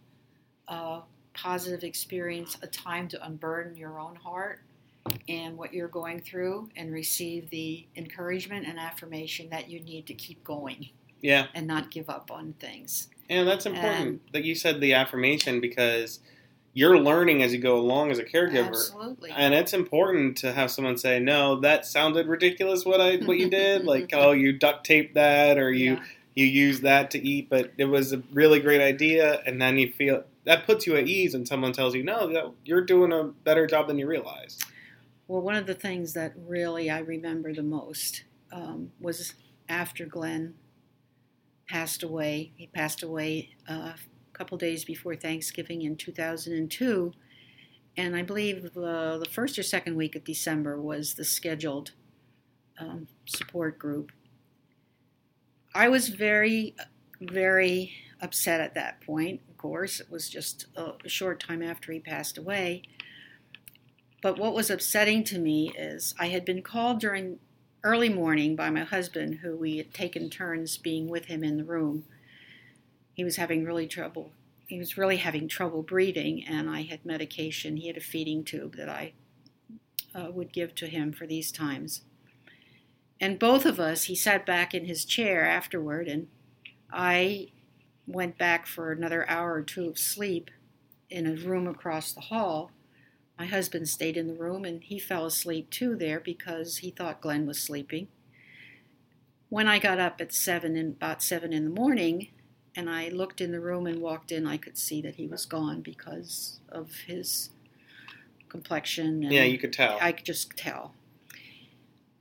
uh, 0.66 1.03
positive 1.35 1.85
experience, 1.85 2.59
a 2.62 2.66
time 2.66 3.07
to 3.09 3.25
unburden 3.25 3.77
your 3.77 4.01
own 4.01 4.16
heart 4.16 4.65
and 5.29 5.57
what 5.57 5.73
you're 5.75 5.88
going 5.88 6.21
through 6.21 6.69
and 6.77 6.92
receive 6.92 7.51
the 7.51 7.87
encouragement 7.97 8.66
and 8.66 8.79
affirmation 8.79 9.49
that 9.51 9.69
you 9.71 9.81
need 9.81 10.07
to 10.07 10.14
keep 10.14 10.42
going 10.45 10.90
Yeah, 11.21 11.47
and 11.55 11.66
not 11.66 11.90
give 11.90 12.09
up 12.11 12.31
on 12.31 12.55
things. 12.55 13.09
and 13.29 13.47
that's 13.49 13.66
um, 13.66 13.75
important 13.75 14.09
And- 14.09 14.21
that 14.33 14.45
you 14.45 14.55
said 14.55 14.81
the 14.81 14.92
affirmation 14.95 15.61
because 15.61 16.21
you're 16.73 16.99
learning 16.99 17.42
as 17.42 17.55
you 17.55 17.59
go 17.59 17.79
along 17.79 18.11
as 18.11 18.19
a 18.19 18.23
caregiver. 18.25 18.69
Absolutely. 18.69 19.31
And 19.31 19.55
it's 19.55 19.73
important 19.73 20.37
to 20.38 20.53
have 20.53 20.71
someone 20.71 20.99
say, 20.99 21.19
"No, 21.19 21.59
that 21.61 21.87
sounded 21.87 22.27
ridiculous. 22.27 22.85
What 22.85 23.01
I 23.01 23.16
what 23.16 23.38
you 23.38 23.49
did, 23.49 23.85
like 23.92 24.11
oh, 24.12 24.33
you 24.33 24.53
duct 24.53 24.85
taped 24.85 25.14
that, 25.14 25.57
or 25.57 25.73
you 25.73 25.95
Yeah. 25.95 26.05
you 26.35 26.45
used 26.45 26.83
that 26.83 27.11
to 27.12 27.19
eat, 27.27 27.49
but 27.49 27.73
it 27.79 27.87
was 27.87 28.12
a 28.12 28.23
really 28.31 28.61
great 28.61 28.83
idea." 28.83 29.42
And 29.47 29.61
then 29.61 29.79
you 29.79 29.90
feel 29.90 30.25
that 30.45 30.66
puts 30.66 30.87
you 30.87 30.97
at 30.97 31.07
ease, 31.07 31.35
and 31.35 31.49
someone 31.49 31.73
tells 31.73 31.95
you, 31.95 32.03
"No, 32.05 32.31
that, 32.31 32.53
you're 32.66 32.85
doing 32.85 33.11
a 33.11 33.25
better 33.25 33.66
job 33.66 33.88
than 33.88 33.99
you 33.99 34.07
realize." 34.07 34.59
Well, 35.28 35.42
one 35.42 35.56
of 35.56 35.66
the 35.66 35.74
things 35.74 36.12
that 36.12 36.34
really 36.36 36.88
I 36.88 37.00
remember 37.00 37.52
the 37.52 37.62
most 37.62 38.24
um, 38.52 38.92
was 39.00 39.34
after 39.68 40.06
Glenn 40.06 40.54
passed 41.68 42.02
away. 42.02 42.52
He 42.56 42.68
passed 42.68 43.02
away 43.02 43.50
uh, 43.68 43.92
a 43.94 43.96
couple 44.32 44.56
days 44.56 44.84
before 44.84 45.16
Thanksgiving 45.16 45.82
in 45.82 45.96
2002. 45.96 47.12
And 47.96 48.14
I 48.14 48.22
believe 48.22 48.64
uh, 48.76 49.18
the 49.18 49.28
first 49.30 49.58
or 49.58 49.64
second 49.64 49.96
week 49.96 50.14
of 50.14 50.22
December 50.22 50.80
was 50.80 51.14
the 51.14 51.24
scheduled 51.24 51.92
um, 52.78 53.08
support 53.24 53.78
group. 53.78 54.12
I 55.74 55.88
was 55.88 56.08
very, 56.08 56.76
very 57.20 57.92
upset 58.20 58.60
at 58.60 58.74
that 58.74 59.00
point. 59.00 59.40
Of 59.50 59.56
course, 59.56 59.98
it 59.98 60.10
was 60.10 60.28
just 60.28 60.66
a 60.76 61.08
short 61.08 61.40
time 61.40 61.62
after 61.62 61.90
he 61.92 61.98
passed 61.98 62.38
away. 62.38 62.82
But 64.22 64.38
what 64.38 64.55
was 64.55 64.70
upsetting 64.70 65.24
to 65.24 65.38
me 65.38 65.72
is 65.76 66.14
I 66.18 66.29
had 66.29 66.44
been 66.44 66.62
called 66.62 67.00
during 67.00 67.38
early 67.85 68.09
morning 68.09 68.57
by 68.57 68.70
my 68.70 68.85
husband, 68.85 69.37
who 69.42 69.57
we 69.57 69.76
had 69.76 69.94
taken 69.94 70.31
turns 70.31 70.76
being 70.76 71.09
with 71.09 71.26
him 71.26 71.44
in 71.44 71.57
the 71.57 71.64
room. 71.64 72.05
He 73.14 73.24
was 73.24 73.37
having 73.37 73.64
really 73.64 73.87
trouble. 73.87 74.33
He 74.66 74.79
was 74.79 74.98
really 74.98 75.18
having 75.18 75.46
trouble 75.46 75.83
breathing, 75.83 76.44
and 76.44 76.68
I 76.68 76.83
had 76.83 77.05
medication. 77.05 77.76
He 77.76 77.87
had 77.87 77.96
a 77.96 78.00
feeding 78.00 78.42
tube 78.42 78.76
that 78.76 78.88
I 78.88 79.12
uh, 80.14 80.31
would 80.33 80.52
give 80.52 80.74
to 80.76 80.87
him 80.87 81.12
for 81.12 81.26
these 81.26 81.52
times. 81.52 82.02
And 83.20 83.38
both 83.38 83.64
of 83.64 83.79
us, 83.79 84.05
he 84.05 84.14
sat 84.14 84.44
back 84.44 84.74
in 84.74 84.87
his 84.87 85.05
chair 85.05 85.44
afterward, 85.46 86.09
and 86.09 86.29
I 86.90 87.48
went 88.07 88.38
back 88.38 88.66
for 88.66 88.92
another 88.92 89.29
hour 89.29 89.55
or 89.55 89.62
two 89.62 89.88
of 89.88 89.98
sleep 89.98 90.50
in 91.09 91.26
a 91.26 91.35
room 91.35 91.66
across 91.66 92.12
the 92.12 92.22
hall. 92.22 92.72
My 93.38 93.46
husband 93.46 93.88
stayed 93.88 94.16
in 94.16 94.29
the 94.29 94.35
room 94.35 94.64
and 94.64 94.83
he 94.83 94.99
fell 94.99 95.27
asleep 95.27 95.70
too 95.70 95.94
there 95.94 96.20
because 96.20 96.79
he 96.79 96.90
thought 96.90 97.20
Glenn 97.20 97.46
was 97.46 97.61
sleeping. 97.61 98.09
When 99.49 99.68
I 99.68 99.79
got 99.79 99.99
up 99.99 100.20
at 100.20 100.33
seven 100.33 100.77
and 100.77 100.94
about 100.94 101.22
seven 101.22 101.53
in 101.53 101.64
the 101.64 101.70
morning 101.70 102.29
and 102.75 102.88
I 102.90 103.09
looked 103.09 103.40
in 103.40 103.53
the 103.53 103.61
room 103.61 103.87
and 103.87 104.01
walked 104.01 104.33
in, 104.33 104.46
I 104.46 104.57
could 104.57 104.79
see 104.79 105.01
that 105.03 105.16
he 105.16 105.27
was 105.27 105.46
gone 105.46 105.83
because 105.83 106.61
of 106.70 106.92
his 107.07 107.51
complexion. 108.49 109.22
yeah, 109.22 109.44
you 109.44 109.59
could 109.59 109.72
tell. 109.72 109.99
I 110.01 110.12
could 110.12 110.25
just 110.25 110.57
tell. 110.57 110.94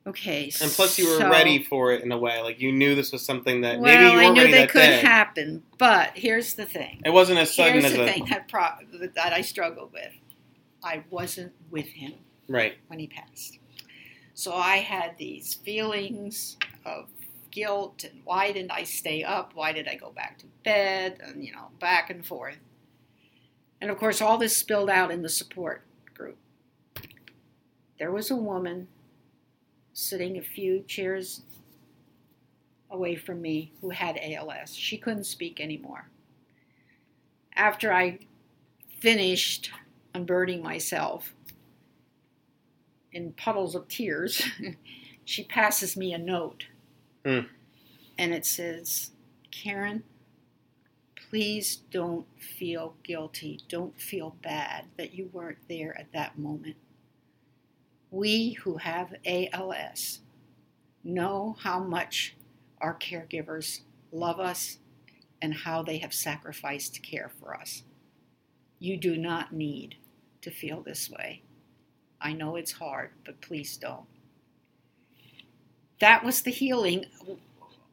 Okay. 0.07 0.51
And 0.61 0.69
plus, 0.69 0.99
you 0.99 1.09
were 1.09 1.17
so, 1.17 1.29
ready 1.31 1.63
for 1.63 1.91
it 1.91 2.03
in 2.03 2.11
a 2.11 2.17
way. 2.17 2.39
Like 2.41 2.59
you 2.61 2.71
knew 2.71 2.93
this 2.93 3.11
was 3.11 3.25
something 3.25 3.61
that 3.61 3.79
well, 3.79 3.91
maybe 3.91 4.03
you 4.03 4.19
I 4.19 4.23
weren't 4.25 4.33
knew 4.35 4.41
ready 4.41 4.51
that 4.53 4.59
that 4.59 4.69
could 4.69 4.79
day. 4.79 4.99
happen, 4.99 5.63
but 5.79 6.11
here's 6.13 6.53
the 6.53 6.65
thing. 6.65 7.01
It 7.03 7.09
wasn't 7.09 7.39
as 7.39 7.55
sudden 7.55 7.73
Here's 7.81 7.85
as 7.85 7.93
the 7.93 8.03
a 8.03 8.05
thing 8.05 8.25
that 8.25 8.47
pro- 8.47 9.07
that 9.15 9.33
I 9.33 9.41
struggled 9.41 9.93
with. 9.93 10.11
I 10.85 11.03
wasn't 11.09 11.53
with 11.71 11.87
him 11.87 12.13
right. 12.47 12.77
when 12.87 12.99
he 12.99 13.07
passed, 13.07 13.59
so 14.33 14.53
I 14.53 14.77
had 14.77 15.17
these 15.17 15.55
feelings 15.55 16.57
of 16.85 17.07
guilt 17.55 18.03
and 18.03 18.21
why 18.25 18.51
didn't 18.51 18.71
I 18.71 18.83
stay 18.83 19.23
up? 19.23 19.51
Why 19.55 19.71
did 19.71 19.87
I 19.87 19.95
go 19.95 20.11
back 20.11 20.37
to 20.39 20.45
bed? 20.63 21.19
And 21.23 21.43
you 21.43 21.53
know, 21.53 21.69
back 21.79 22.09
and 22.09 22.25
forth. 22.25 22.57
And 23.81 23.89
of 23.89 23.97
course, 23.97 24.21
all 24.21 24.37
this 24.37 24.57
spilled 24.57 24.89
out 24.89 25.09
in 25.09 25.21
the 25.21 25.29
support 25.29 25.83
group. 26.13 26.37
There 27.97 28.11
was 28.11 28.29
a 28.29 28.35
woman 28.35 28.87
sitting 29.93 30.37
a 30.37 30.41
few 30.41 30.81
chairs 30.81 31.41
away 32.91 33.15
from 33.15 33.41
me 33.41 33.71
who 33.81 33.89
had 33.89 34.19
ALS. 34.21 34.75
She 34.75 34.97
couldn't 34.97 35.23
speak 35.23 35.59
anymore. 35.59 36.09
After 37.55 37.93
I 37.93 38.19
finished 38.99 39.71
unburdening 40.15 40.63
myself 40.63 41.33
in 43.11 43.33
puddles 43.33 43.75
of 43.75 43.87
tears, 43.87 44.43
she 45.25 45.43
passes 45.43 45.95
me 45.97 46.13
a 46.13 46.17
note. 46.17 46.65
Hmm. 47.25 47.41
And 48.17 48.33
it 48.33 48.45
says, 48.45 49.11
Karen, 49.51 50.03
please 51.29 51.77
don't 51.91 52.27
feel 52.39 52.95
guilty. 53.03 53.61
Don't 53.67 53.99
feel 53.99 54.35
bad 54.41 54.85
that 54.97 55.13
you 55.13 55.29
weren't 55.31 55.57
there 55.67 55.97
at 55.97 56.11
that 56.13 56.37
moment. 56.37 56.75
We 58.11 58.51
who 58.51 58.77
have 58.77 59.15
ALS 59.25 60.19
know 61.03 61.55
how 61.59 61.79
much 61.79 62.35
our 62.79 62.95
caregivers 62.95 63.81
love 64.11 64.39
us 64.39 64.77
and 65.41 65.53
how 65.53 65.83
they 65.83 65.97
have 65.97 66.13
sacrificed 66.13 66.95
to 66.95 67.01
care 67.01 67.29
for 67.39 67.55
us. 67.55 67.83
You 68.79 68.97
do 68.97 69.17
not 69.17 69.53
need 69.53 69.95
to 70.45 70.51
feel 70.51 70.81
this 70.81 71.09
way. 71.09 71.41
I 72.21 72.31
know 72.31 72.55
it's 72.55 72.71
hard, 72.71 73.09
but 73.25 73.41
please 73.41 73.77
don't. 73.77 74.05
That 75.99 76.23
was 76.23 76.43
the 76.43 76.51
healing 76.51 77.05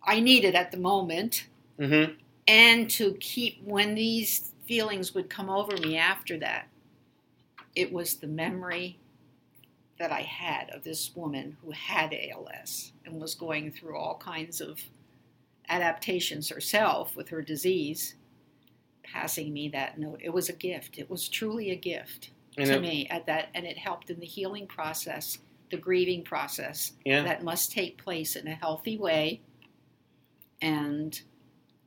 I 0.04 0.20
needed 0.20 0.54
at 0.54 0.70
the 0.70 0.76
moment. 0.76 1.46
Mm-hmm. 1.80 2.12
And 2.46 2.90
to 2.90 3.14
keep, 3.14 3.62
when 3.64 3.94
these 3.94 4.52
feelings 4.66 5.14
would 5.14 5.30
come 5.30 5.48
over 5.48 5.76
me 5.78 5.96
after 5.96 6.38
that, 6.38 6.68
it 7.74 7.90
was 7.90 8.16
the 8.16 8.26
memory 8.26 8.98
that 9.98 10.12
I 10.12 10.20
had 10.20 10.68
of 10.70 10.84
this 10.84 11.16
woman 11.16 11.56
who 11.64 11.70
had 11.70 12.14
ALS 12.14 12.92
and 13.06 13.18
was 13.18 13.34
going 13.34 13.72
through 13.72 13.96
all 13.96 14.18
kinds 14.18 14.60
of 14.60 14.78
adaptations 15.70 16.50
herself 16.50 17.16
with 17.16 17.30
her 17.30 17.40
disease, 17.40 18.16
passing 19.02 19.54
me 19.54 19.70
that 19.70 19.98
note. 19.98 20.20
It 20.22 20.34
was 20.34 20.50
a 20.50 20.54
gift. 20.54 20.98
It 20.98 21.08
was 21.08 21.30
truly 21.30 21.70
a 21.70 21.76
gift 21.76 22.30
And 22.56 22.66
to 22.66 22.74
it- 22.74 22.80
me 22.82 23.06
at 23.08 23.26
that, 23.26 23.48
and 23.54 23.66
it 23.66 23.78
helped 23.78 24.10
in 24.10 24.20
the 24.20 24.26
healing 24.26 24.66
process, 24.66 25.38
the 25.70 25.76
grieving 25.76 26.22
process 26.22 26.92
Yeah. 27.04 27.22
that 27.22 27.42
must 27.42 27.72
take 27.72 27.96
place 27.96 28.36
in 28.36 28.46
a 28.46 28.54
healthy 28.54 28.98
way, 28.98 29.40
and 30.60 31.20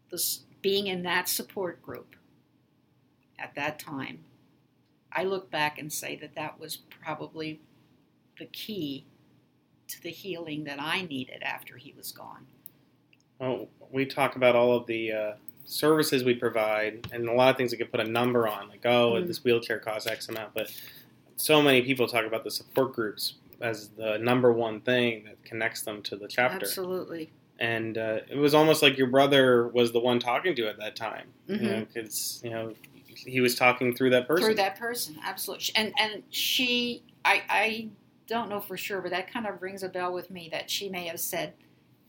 this 0.09 0.45
being 0.61 0.87
in 0.87 1.03
that 1.03 1.29
support 1.29 1.81
group 1.81 2.15
at 3.37 3.53
that 3.55 3.77
time. 3.77 4.23
I 5.11 5.23
look 5.23 5.51
back 5.51 5.77
and 5.77 5.93
say 5.93 6.15
that 6.17 6.35
that 6.35 6.59
was 6.59 6.77
probably 6.77 7.61
the 8.39 8.45
key 8.47 9.05
to 9.87 10.01
the 10.01 10.09
healing 10.09 10.63
that 10.63 10.81
I 10.81 11.03
needed 11.03 11.43
after 11.43 11.77
he 11.77 11.93
was 11.93 12.11
gone. 12.11 12.47
Well, 13.39 13.69
we 13.91 14.05
talk 14.05 14.35
about 14.35 14.55
all 14.55 14.73
of 14.75 14.87
the 14.87 15.11
uh, 15.11 15.35
services 15.65 16.23
we 16.23 16.33
provide, 16.35 17.07
and 17.11 17.27
a 17.27 17.33
lot 17.33 17.49
of 17.49 17.57
things 17.57 17.71
we 17.71 17.77
could 17.77 17.91
put 17.91 17.99
a 17.99 18.03
number 18.09 18.47
on, 18.47 18.69
like 18.69 18.85
oh, 18.85 19.13
Mm. 19.13 19.27
this 19.27 19.43
wheelchair 19.43 19.79
costs 19.79 20.07
X 20.07 20.29
amount. 20.29 20.53
But 20.53 20.71
so 21.37 21.61
many 21.61 21.81
people 21.81 22.07
talk 22.07 22.25
about 22.25 22.43
the 22.43 22.51
support 22.51 22.93
groups 22.93 23.35
as 23.61 23.89
the 23.89 24.17
number 24.19 24.51
one 24.53 24.81
thing 24.81 25.23
that 25.25 25.43
connects 25.43 25.81
them 25.81 26.01
to 26.03 26.15
the 26.15 26.27
chapter. 26.27 26.65
Absolutely. 26.65 27.31
And 27.59 27.97
uh, 27.97 28.19
it 28.29 28.37
was 28.37 28.53
almost 28.53 28.81
like 28.81 28.97
your 28.97 29.07
brother 29.07 29.67
was 29.69 29.91
the 29.93 29.99
one 29.99 30.19
talking 30.19 30.55
to 30.57 30.67
at 30.67 30.77
that 30.79 30.95
time, 30.97 31.27
you 31.47 31.55
Mhm. 31.57 31.61
know, 31.61 31.85
because 31.85 32.41
you 32.43 32.49
know 32.49 32.73
he 33.07 33.39
was 33.39 33.55
talking 33.55 33.95
through 33.95 34.09
that 34.11 34.27
person. 34.27 34.45
Through 34.45 34.55
that 34.55 34.77
person, 34.77 35.15
absolutely. 35.23 35.71
And 35.75 35.93
and 35.97 36.23
she, 36.29 37.03
I 37.23 37.43
I 37.49 37.89
don't 38.27 38.49
know 38.49 38.59
for 38.59 38.75
sure, 38.75 39.01
but 39.01 39.11
that 39.11 39.31
kind 39.31 39.45
of 39.47 39.61
rings 39.61 39.83
a 39.83 39.89
bell 39.89 40.11
with 40.11 40.29
me 40.29 40.49
that 40.51 40.69
she 40.69 40.89
may 40.89 41.05
have 41.07 41.19
said, 41.19 41.53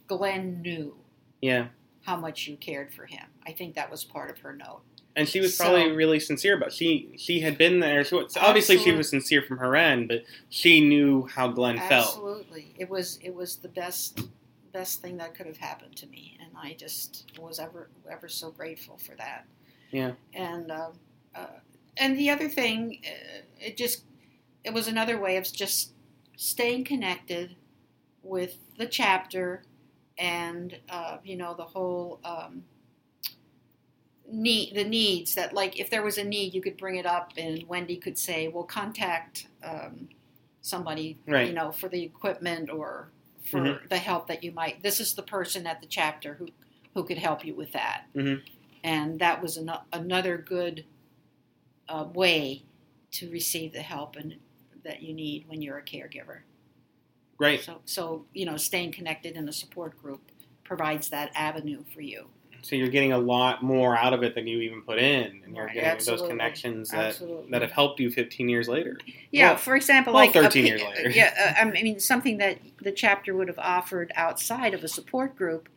Glenn 0.08 0.62
knew 0.62 0.96
Yeah, 1.40 1.68
how 2.02 2.16
much 2.16 2.48
you 2.48 2.56
cared 2.56 2.92
for 2.92 3.06
him. 3.06 3.26
I 3.46 3.52
think 3.52 3.74
that 3.76 3.90
was 3.90 4.04
part 4.04 4.30
of 4.30 4.38
her 4.40 4.52
note. 4.54 4.82
and 5.14 5.26
she 5.26 5.40
was 5.40 5.56
So- 5.56 5.64
probably 5.64 5.92
really 5.92 6.20
sincere 6.20 6.56
about. 6.56 6.72
She 6.72 7.12
she 7.16 7.40
had 7.40 7.56
been 7.56 7.80
there. 7.80 8.04
Was, 8.12 8.36
obviously 8.36 8.76
she 8.78 8.92
was 8.92 9.08
sincere 9.08 9.40
from 9.42 9.56
her 9.58 9.74
end, 9.74 10.08
but 10.08 10.24
she 10.50 10.80
knew 10.80 11.26
how 11.26 11.48
Glenn 11.48 11.78
felt. 11.78 12.08
Absolutely, 12.08 12.74
it 12.78 12.90
was 12.90 13.18
it 13.22 13.34
was 13.34 13.56
the 13.56 13.68
best 13.68 14.20
best 14.72 15.00
thing 15.00 15.16
that 15.16 15.34
could 15.34 15.46
have 15.46 15.56
happened 15.56 15.96
to 15.96 16.06
me, 16.08 16.36
and 16.38 16.50
I 16.54 16.74
just 16.74 17.32
was 17.38 17.58
ever 17.58 17.88
ever 18.10 18.28
so 18.28 18.50
grateful 18.50 18.98
for 18.98 19.14
that. 19.14 19.46
Yeah. 19.90 20.12
And 20.34 20.70
um, 20.70 20.92
uh, 21.34 21.46
and 21.96 22.18
the 22.18 22.28
other 22.28 22.48
thing, 22.50 23.00
uh, 23.06 23.40
it 23.58 23.78
just 23.78 24.04
it 24.64 24.74
was 24.74 24.86
another 24.86 25.18
way 25.18 25.38
of 25.38 25.50
just 25.50 25.92
staying 26.36 26.84
connected 26.84 27.56
with 28.22 28.58
the 28.76 28.84
chapter, 28.86 29.62
and 30.18 30.78
uh, 30.90 31.18
you 31.24 31.36
know 31.36 31.54
the 31.54 31.64
whole. 31.64 32.20
Um, 32.22 32.64
need 34.28 34.74
the 34.74 34.84
needs 34.84 35.34
that 35.34 35.52
like 35.52 35.78
if 35.78 35.88
there 35.90 36.02
was 36.02 36.18
a 36.18 36.24
need 36.24 36.52
you 36.54 36.60
could 36.60 36.76
bring 36.76 36.96
it 36.96 37.06
up 37.06 37.32
and 37.36 37.62
wendy 37.68 37.96
could 37.96 38.18
say 38.18 38.48
well 38.48 38.64
contact 38.64 39.46
um, 39.62 40.08
somebody 40.62 41.18
Right. 41.26 41.48
you 41.48 41.54
know 41.54 41.70
for 41.72 41.88
the 41.88 42.02
equipment 42.02 42.70
or 42.70 43.10
for 43.44 43.60
Mhm. 43.60 43.88
the 43.88 43.98
help 43.98 44.26
that 44.28 44.42
you 44.42 44.50
might 44.52 44.82
this 44.82 44.98
is 45.00 45.14
the 45.14 45.22
person 45.22 45.66
at 45.66 45.80
the 45.80 45.86
chapter 45.86 46.34
who 46.34 46.48
who 46.94 47.04
could 47.04 47.18
help 47.18 47.44
you 47.44 47.54
with 47.54 47.72
that 47.72 48.06
Mhm. 48.14 48.42
and 48.82 49.18
that 49.20 49.40
was 49.42 49.56
an, 49.56 49.70
another 49.92 50.38
good 50.38 50.84
uh, 51.88 52.08
way 52.14 52.64
to 53.12 53.30
receive 53.30 53.72
the 53.72 53.82
help 53.82 54.16
and 54.16 54.36
that 54.82 55.02
you 55.02 55.14
need 55.14 55.46
when 55.48 55.62
you're 55.62 55.78
a 55.78 55.84
caregiver 55.84 56.40
Right. 57.38 57.60
so 57.60 57.80
so 57.84 58.26
you 58.32 58.44
know 58.46 58.56
staying 58.56 58.92
connected 58.92 59.36
in 59.36 59.48
a 59.48 59.52
support 59.52 59.96
group 60.00 60.30
provides 60.64 61.10
that 61.10 61.30
avenue 61.34 61.84
for 61.94 62.00
you 62.00 62.30
so 62.66 62.74
you're 62.74 62.88
getting 62.88 63.12
a 63.12 63.18
lot 63.18 63.62
more 63.62 63.96
out 63.96 64.12
of 64.12 64.24
it 64.24 64.34
than 64.34 64.46
you 64.48 64.58
even 64.60 64.82
put 64.82 64.98
in, 64.98 65.40
and 65.44 65.54
you're 65.54 65.66
Right, 65.66 65.74
getting 65.74 65.88
absolutely. 65.90 66.22
those 66.26 66.30
connections 66.30 66.90
that 66.90 67.04
Absolutely. 67.06 67.50
that 67.52 67.62
have 67.62 67.70
helped 67.70 68.00
you 68.00 68.10
15 68.10 68.48
years 68.48 68.68
later. 68.68 68.98
Yeah, 69.30 69.50
Well- 69.50 69.56
for 69.58 69.76
example, 69.76 70.12
well, 70.12 70.24
like 70.24 70.32
13 70.32 70.64
pe- 70.64 70.68
years 70.70 70.82
later. 70.82 71.10
Yeah, 71.10 71.54
uh, 71.58 71.60
I 71.78 71.82
mean 71.82 72.00
something 72.00 72.38
that 72.38 72.58
the 72.82 72.90
chapter 72.90 73.34
would 73.36 73.46
have 73.46 73.58
offered 73.60 74.10
outside 74.16 74.74
of 74.74 74.82
a 74.82 74.88
support 74.88 75.36
group, 75.36 75.68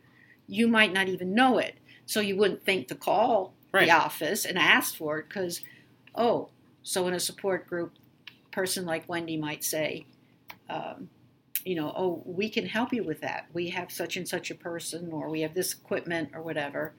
you 0.48 0.66
might 0.66 0.92
not 0.92 1.08
even 1.08 1.32
know 1.32 1.58
it, 1.58 1.76
so 2.06 2.18
you 2.20 2.36
wouldn't 2.36 2.64
think 2.64 2.88
to 2.88 2.96
call 2.96 3.54
Right. 3.72 3.86
the 3.86 3.92
office 3.92 4.44
and 4.44 4.58
ask 4.58 4.96
for 4.96 5.20
it 5.20 5.28
because, 5.28 5.60
oh, 6.16 6.48
so 6.82 7.06
in 7.06 7.14
a 7.14 7.20
support 7.20 7.68
group, 7.68 7.92
person 8.50 8.84
like 8.84 9.08
Wendy 9.08 9.36
might 9.36 9.62
say, 9.62 10.06
um, 10.68 11.08
you 11.64 11.74
know, 11.74 11.92
oh, 11.96 12.22
we 12.24 12.48
can 12.48 12.66
help 12.66 12.92
you 12.92 13.02
with 13.04 13.20
that. 13.20 13.46
We 13.52 13.70
have 13.70 13.90
such 13.90 14.16
and 14.16 14.26
such 14.26 14.50
a 14.50 14.54
person, 14.54 15.10
or 15.12 15.28
we 15.28 15.40
have 15.42 15.54
this 15.54 15.72
equipment, 15.72 16.30
or 16.34 16.42
whatever, 16.42 16.94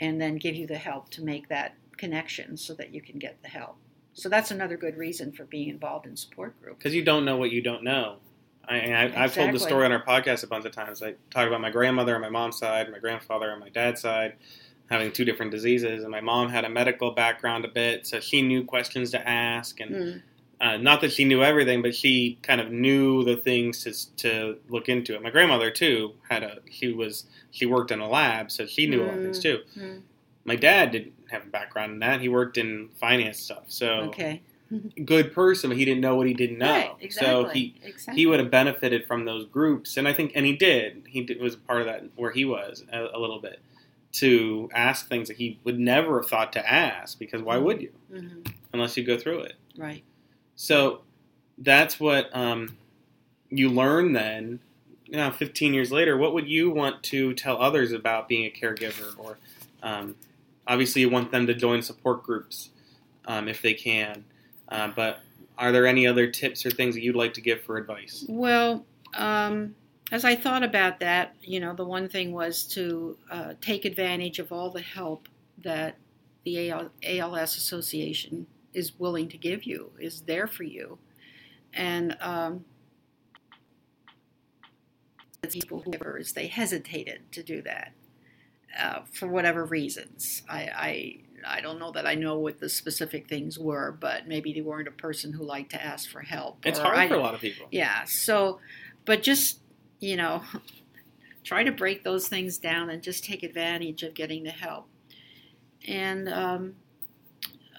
and 0.00 0.20
then 0.20 0.36
give 0.36 0.54
you 0.54 0.66
the 0.66 0.78
help 0.78 1.10
to 1.10 1.24
make 1.24 1.48
that 1.48 1.74
connection 1.96 2.56
so 2.56 2.74
that 2.74 2.92
you 2.92 3.00
can 3.00 3.18
get 3.18 3.42
the 3.42 3.48
help. 3.48 3.76
So 4.12 4.28
that's 4.28 4.50
another 4.50 4.76
good 4.76 4.96
reason 4.96 5.32
for 5.32 5.44
being 5.44 5.68
involved 5.68 6.06
in 6.06 6.16
support 6.16 6.60
group. 6.62 6.78
because 6.78 6.94
you 6.94 7.04
don't 7.04 7.24
know 7.24 7.36
what 7.36 7.50
you 7.50 7.60
don't 7.62 7.82
know. 7.82 8.16
I, 8.66 8.76
I, 8.76 9.24
I've 9.24 9.34
told 9.34 9.52
the 9.52 9.58
story 9.58 9.84
on 9.84 9.92
our 9.92 10.02
podcast 10.02 10.42
a 10.42 10.46
bunch 10.46 10.64
of 10.64 10.72
times. 10.72 11.02
I 11.02 11.14
talk 11.30 11.46
about 11.46 11.60
my 11.60 11.70
grandmother 11.70 12.14
on 12.14 12.20
my 12.22 12.30
mom's 12.30 12.58
side, 12.58 12.90
my 12.90 12.98
grandfather 12.98 13.50
on 13.50 13.60
my 13.60 13.68
dad's 13.68 14.00
side, 14.00 14.36
having 14.88 15.12
two 15.12 15.24
different 15.24 15.50
diseases, 15.50 16.02
and 16.02 16.10
my 16.10 16.20
mom 16.20 16.48
had 16.48 16.64
a 16.64 16.68
medical 16.70 17.10
background 17.10 17.64
a 17.64 17.68
bit, 17.68 18.06
so 18.06 18.20
she 18.20 18.40
knew 18.40 18.64
questions 18.64 19.10
to 19.10 19.28
ask, 19.28 19.80
and 19.80 19.94
Mm, 19.94 20.22
uh, 20.64 20.78
not 20.78 21.02
that 21.02 21.12
she 21.12 21.26
knew 21.26 21.42
everything, 21.42 21.82
but 21.82 21.94
she 21.94 22.38
kind 22.40 22.58
of 22.58 22.70
knew 22.70 23.22
the 23.22 23.36
things 23.36 23.84
to 23.84 23.92
to 24.16 24.58
look 24.70 24.88
into 24.88 25.14
it. 25.14 25.22
My 25.22 25.28
grandmother 25.28 25.70
too 25.70 26.14
had 26.30 26.42
a 26.42 26.58
she 26.70 26.90
was 26.90 27.26
she 27.50 27.66
worked 27.66 27.90
in 27.90 28.00
a 28.00 28.08
lab, 28.08 28.50
so 28.50 28.64
she 28.64 28.86
knew 28.86 29.02
a 29.02 29.04
lot 29.04 29.16
of 29.16 29.22
things 29.22 29.38
too. 29.38 29.60
mm, 29.76 30.00
My 30.46 30.56
dad 30.56 30.90
didn't 30.90 31.12
have 31.30 31.42
a 31.42 31.50
background 31.50 31.92
in 31.92 31.98
that; 31.98 32.22
he 32.22 32.30
worked 32.30 32.56
in 32.56 32.88
finance 32.98 33.40
stuff, 33.40 33.64
so 33.68 33.86
okay. 34.08 34.40
good 35.04 35.34
person, 35.34 35.68
but 35.68 35.76
he 35.76 35.84
didn't 35.84 36.00
know 36.00 36.16
what 36.16 36.26
he 36.26 36.32
didn't 36.32 36.58
know. 36.58 36.66
Right, 36.72 36.90
exactly. 36.98 37.44
So 37.44 37.48
he 37.50 37.74
exactly. 37.82 38.22
he 38.22 38.26
would 38.26 38.40
have 38.40 38.50
benefited 38.50 39.06
from 39.06 39.26
those 39.26 39.44
groups, 39.44 39.98
and 39.98 40.08
I 40.08 40.14
think, 40.14 40.32
and 40.34 40.46
he 40.46 40.56
did. 40.56 41.04
He 41.06 41.20
did, 41.24 41.42
was 41.42 41.56
part 41.56 41.80
of 41.80 41.86
that 41.88 42.04
where 42.16 42.30
he 42.30 42.46
was 42.46 42.84
a, 42.90 43.08
a 43.12 43.18
little 43.18 43.38
bit 43.38 43.60
to 44.12 44.70
ask 44.72 45.08
things 45.08 45.28
that 45.28 45.36
he 45.36 45.58
would 45.64 45.78
never 45.78 46.22
have 46.22 46.30
thought 46.30 46.54
to 46.54 46.66
ask 46.72 47.18
because 47.18 47.42
why 47.42 47.58
would 47.58 47.82
you 47.82 47.92
hmm 48.10 48.40
unless 48.72 48.96
you 48.96 49.04
go 49.04 49.18
through 49.18 49.40
it? 49.40 49.54
Right. 49.76 50.02
So 50.56 51.02
that's 51.58 51.98
what 51.98 52.34
um, 52.34 52.76
you 53.50 53.70
learn 53.70 54.12
then. 54.12 54.60
You 55.06 55.18
know, 55.18 55.30
15 55.30 55.74
years 55.74 55.92
later, 55.92 56.16
what 56.16 56.34
would 56.34 56.48
you 56.48 56.70
want 56.70 57.02
to 57.04 57.34
tell 57.34 57.60
others 57.60 57.92
about 57.92 58.28
being 58.28 58.46
a 58.46 58.50
caregiver? 58.50 59.16
Or 59.18 59.38
um, 59.82 60.16
obviously, 60.66 61.02
you 61.02 61.10
want 61.10 61.30
them 61.30 61.46
to 61.46 61.54
join 61.54 61.82
support 61.82 62.22
groups 62.22 62.70
um, 63.26 63.48
if 63.48 63.62
they 63.62 63.74
can. 63.74 64.24
Uh, 64.68 64.88
but 64.88 65.20
are 65.58 65.72
there 65.72 65.86
any 65.86 66.06
other 66.06 66.26
tips 66.26 66.64
or 66.66 66.70
things 66.70 66.94
that 66.94 67.02
you'd 67.02 67.16
like 67.16 67.34
to 67.34 67.40
give 67.40 67.60
for 67.62 67.76
advice? 67.76 68.24
Well, 68.28 68.84
um, 69.14 69.74
as 70.10 70.24
I 70.24 70.34
thought 70.34 70.62
about 70.62 71.00
that, 71.00 71.34
you 71.42 71.60
know, 71.60 71.74
the 71.74 71.84
one 71.84 72.08
thing 72.08 72.32
was 72.32 72.64
to 72.68 73.16
uh, 73.30 73.54
take 73.60 73.84
advantage 73.84 74.38
of 74.38 74.52
all 74.52 74.70
the 74.70 74.80
help 74.80 75.28
that 75.58 75.96
the 76.44 76.72
ALS 77.02 77.56
Association 77.56 78.46
is 78.74 78.98
willing 78.98 79.28
to 79.28 79.38
give 79.38 79.64
you, 79.64 79.92
is 79.98 80.22
there 80.22 80.46
for 80.46 80.64
you. 80.64 80.98
And 81.72 82.16
um, 82.20 82.64
the 85.42 85.48
people 85.48 85.80
who 85.80 85.92
were, 86.00 86.20
they 86.34 86.46
hesitated 86.46 87.32
to 87.32 87.42
do 87.42 87.62
that 87.62 87.92
uh, 88.78 89.00
for 89.12 89.28
whatever 89.28 89.64
reasons. 89.64 90.42
I, 90.48 90.60
I 90.62 91.18
I 91.46 91.60
don't 91.60 91.78
know 91.78 91.90
that 91.92 92.06
I 92.06 92.14
know 92.14 92.38
what 92.38 92.58
the 92.58 92.68
specific 92.68 93.28
things 93.28 93.58
were, 93.58 93.92
but 94.00 94.26
maybe 94.26 94.52
they 94.52 94.62
weren't 94.62 94.88
a 94.88 94.92
person 94.92 95.32
who 95.32 95.44
liked 95.44 95.70
to 95.72 95.82
ask 95.82 96.08
for 96.10 96.22
help. 96.22 96.64
It's 96.64 96.78
hard 96.78 96.96
I- 96.96 97.08
for 97.08 97.14
a 97.14 97.20
lot 97.20 97.34
of 97.34 97.40
people. 97.40 97.66
yeah. 97.70 98.04
So, 98.06 98.60
but 99.04 99.22
just, 99.22 99.60
you 100.00 100.16
know, 100.16 100.42
try 101.44 101.62
to 101.64 101.72
break 101.72 102.02
those 102.02 102.28
things 102.28 102.56
down 102.58 102.88
and 102.90 103.02
just 103.02 103.24
take 103.24 103.42
advantage 103.42 104.02
of 104.02 104.14
getting 104.14 104.44
the 104.44 104.50
help. 104.50 104.88
And, 105.86 106.28
um, 106.28 106.76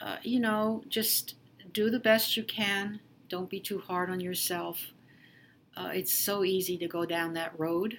uh, 0.05 0.17
you 0.21 0.39
know, 0.39 0.83
just 0.87 1.35
do 1.73 1.89
the 1.89 1.99
best 1.99 2.37
you 2.37 2.43
can. 2.43 2.99
Don't 3.27 3.49
be 3.49 3.59
too 3.59 3.79
hard 3.79 4.11
on 4.11 4.19
yourself. 4.19 4.93
Uh, 5.75 5.89
it's 5.93 6.13
so 6.13 6.43
easy 6.43 6.77
to 6.77 6.87
go 6.87 7.05
down 7.05 7.33
that 7.33 7.59
road. 7.59 7.97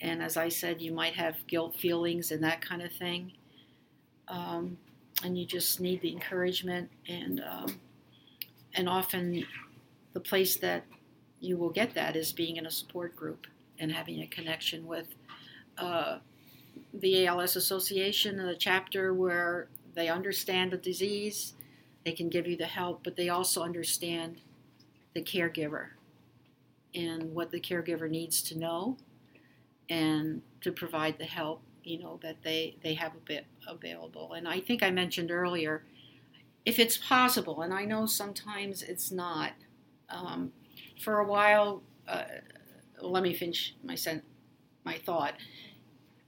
And 0.00 0.20
as 0.20 0.36
I 0.36 0.48
said, 0.48 0.82
you 0.82 0.92
might 0.92 1.14
have 1.14 1.46
guilt 1.46 1.76
feelings 1.76 2.32
and 2.32 2.42
that 2.42 2.60
kind 2.60 2.82
of 2.82 2.92
thing. 2.92 3.32
Um, 4.28 4.76
and 5.24 5.38
you 5.38 5.46
just 5.46 5.80
need 5.80 6.02
the 6.02 6.12
encouragement 6.12 6.90
and 7.08 7.42
um, 7.48 7.80
and 8.74 8.88
often 8.88 9.46
the 10.12 10.20
place 10.20 10.56
that 10.56 10.84
you 11.40 11.56
will 11.56 11.70
get 11.70 11.94
that 11.94 12.16
is 12.16 12.32
being 12.32 12.56
in 12.56 12.66
a 12.66 12.70
support 12.70 13.16
group 13.16 13.46
and 13.78 13.92
having 13.92 14.20
a 14.20 14.26
connection 14.26 14.86
with 14.86 15.06
uh, 15.78 16.18
the 16.92 17.26
ALS 17.26 17.56
Association 17.56 18.40
a 18.40 18.56
chapter 18.56 19.14
where 19.14 19.68
they 19.96 20.08
understand 20.08 20.70
the 20.70 20.76
disease, 20.76 21.54
they 22.04 22.12
can 22.12 22.28
give 22.28 22.46
you 22.46 22.56
the 22.56 22.66
help, 22.66 23.02
but 23.02 23.16
they 23.16 23.28
also 23.28 23.62
understand 23.62 24.40
the 25.14 25.22
caregiver 25.22 25.88
and 26.94 27.34
what 27.34 27.50
the 27.50 27.60
caregiver 27.60 28.08
needs 28.08 28.42
to 28.42 28.58
know 28.58 28.96
and 29.88 30.42
to 30.60 30.72
provide 30.72 31.18
the 31.18 31.24
help 31.24 31.62
you 31.84 31.98
know 31.98 32.18
that 32.22 32.36
they 32.42 32.76
they 32.82 32.94
have 32.94 33.14
a 33.14 33.20
bit 33.20 33.46
available. 33.68 34.32
And 34.32 34.48
i 34.48 34.60
think 34.60 34.82
i 34.82 34.90
mentioned 34.90 35.30
earlier 35.30 35.84
if 36.64 36.78
it's 36.78 36.96
possible 36.96 37.62
and 37.62 37.72
i 37.72 37.84
know 37.84 38.06
sometimes 38.06 38.82
it's 38.82 39.12
not 39.12 39.52
um, 40.10 40.52
for 41.00 41.20
a 41.20 41.26
while 41.26 41.82
uh, 42.08 42.24
let 43.00 43.22
me 43.22 43.34
finish 43.34 43.74
my 43.82 43.94
sen- 43.94 44.22
my 44.84 44.98
thought. 44.98 45.34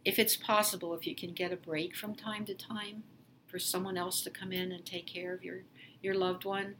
If 0.05 0.19
it's 0.19 0.37
possible 0.37 0.95
if 0.95 1.07
you 1.07 1.15
can 1.15 1.33
get 1.33 1.53
a 1.53 1.57
break 1.57 1.97
from 1.97 2.15
time 2.15 2.45
to 2.47 2.55
time 2.55 3.03
for 3.49 3.59
someone 3.59 3.97
else 3.97 4.23
to 4.23 4.31
come 4.31 4.53
in 4.53 4.73
and 4.73 4.85
take 4.85 5.07
care 5.07 5.35
of 5.35 5.43
your 5.43 5.63
your 6.03 6.15
loved 6.15 6.45
one 6.45 6.75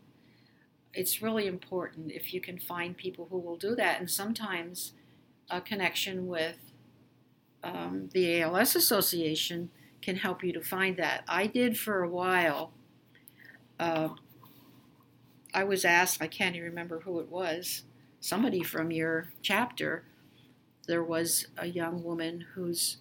it's 0.95 1.23
really 1.23 1.47
important 1.47 2.11
if 2.11 2.33
you 2.33 2.41
can 2.41 2.59
find 2.59 2.97
people 2.97 3.29
who 3.31 3.39
will 3.39 3.57
do 3.57 3.75
that 3.75 4.01
and 4.01 4.11
sometimes 4.11 4.93
a 5.51 5.61
connection 5.61 6.27
with 6.27 6.57
um, 7.63 8.09
the 8.13 8.43
ALS 8.43 8.77
Association 8.77 9.71
can 10.01 10.17
help 10.17 10.45
you 10.45 10.53
to 10.53 10.61
find 10.61 10.97
that. 10.97 11.25
I 11.27 11.47
did 11.47 11.79
for 11.79 12.03
a 12.03 12.09
while. 12.09 12.73
Uh, 13.79 14.11
I 15.53 15.65
was 15.65 15.85
asked, 15.85 16.23
I 16.23 16.27
can't 16.27 16.55
even 16.57 16.69
remember 16.69 17.01
who 17.01 17.21
it 17.21 17.29
was, 17.29 17.83
somebody 18.21 18.63
from 18.63 18.91
your 18.91 19.29
chapter. 19.43 20.05
There 20.87 21.03
was 21.03 21.47
a 21.57 21.67
young 21.67 22.03
woman 22.03 22.45
whose 22.55 22.99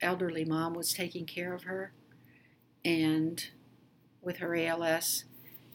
elderly 0.00 0.44
mom 0.44 0.74
was 0.74 0.92
taking 0.92 1.26
care 1.26 1.52
of 1.52 1.64
her 1.64 1.92
and 2.84 3.48
with 4.22 4.38
her 4.38 4.54
ALS. 4.54 5.24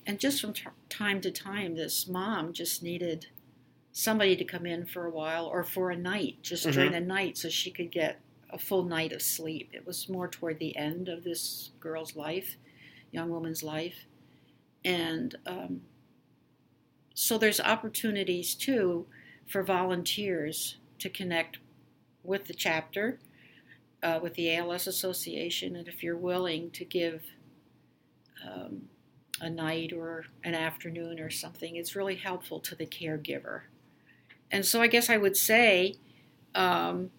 And 0.05 0.19
just 0.19 0.39
from 0.39 0.53
t- 0.53 0.63
time 0.89 1.21
to 1.21 1.31
time, 1.31 1.75
this 1.75 2.07
mom 2.07 2.53
just 2.53 2.83
needed 2.83 3.27
somebody 3.91 4.35
to 4.35 4.43
come 4.43 4.65
in 4.65 4.85
for 4.85 5.05
a 5.05 5.11
while 5.11 5.45
or 5.45 5.63
for 5.63 5.89
a 5.89 5.97
night, 5.97 6.37
just 6.41 6.69
during 6.69 6.91
the 6.91 6.99
night, 6.99 7.37
so 7.37 7.49
she 7.49 7.71
could 7.71 7.91
get 7.91 8.19
a 8.51 8.57
full 8.57 8.83
night 8.83 9.11
of 9.11 9.21
sleep. 9.21 9.69
It 9.73 9.87
was 9.87 10.09
more 10.09 10.27
toward 10.27 10.59
the 10.59 10.75
end 10.75 11.09
of 11.09 11.23
this 11.23 11.71
girl's 11.79 12.15
life, 12.15 12.57
young 13.11 13.29
woman's 13.29 13.63
life. 13.63 14.05
And 14.83 15.35
um, 15.45 15.81
so 17.15 17.37
there's 17.37 17.59
opportunities 17.59 18.53
too 18.53 19.07
for 19.47 19.63
volunteers 19.63 20.77
to 20.99 21.09
connect 21.09 21.59
with 22.23 22.45
the 22.45 22.53
chapter, 22.53 23.19
uh, 24.05 24.19
with 24.21 24.35
the 24.35 24.55
ALS 24.55 24.85
Association, 24.85 25.75
and 25.75 25.87
if 25.87 26.03
you're 26.03 26.15
willing 26.15 26.69
to 26.69 26.85
give 26.85 27.23
um, 28.47 28.83
a 29.41 29.49
night 29.49 29.91
or 29.91 30.25
an 30.43 30.53
afternoon 30.53 31.19
or 31.19 31.31
something, 31.31 31.75
it's 31.75 31.95
really 31.95 32.15
helpful 32.15 32.59
to 32.59 32.75
the 32.75 32.85
caregiver. 32.85 33.61
And 34.51 34.63
so 34.63 34.79
I 34.79 34.85
guess 34.85 35.09
I 35.09 35.17
would 35.17 35.35
say 35.35 35.95
um, 36.53 37.09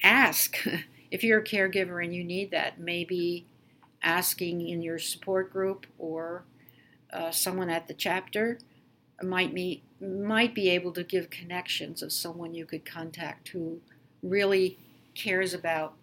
ask 0.00 0.64
if 1.10 1.24
you're 1.24 1.40
a 1.40 1.44
caregiver 1.44 2.04
and 2.04 2.14
you 2.14 2.22
need 2.22 2.52
that, 2.52 2.78
maybe 2.78 3.44
asking 4.00 4.68
in 4.68 4.80
your 4.80 5.00
support 5.00 5.52
group 5.52 5.88
or 5.98 6.44
uh, 7.12 7.32
someone 7.32 7.68
at 7.68 7.88
the 7.88 7.94
chapter 7.94 8.60
might 9.24 9.52
be, 9.52 9.82
might 10.00 10.54
be 10.54 10.68
able 10.70 10.92
to 10.92 11.02
give 11.02 11.30
connections 11.30 12.00
of 12.00 12.12
someone 12.12 12.54
you 12.54 12.64
could 12.64 12.84
contact 12.84 13.48
who 13.48 13.80
really 14.22 14.78
cares 15.18 15.52
about 15.52 15.94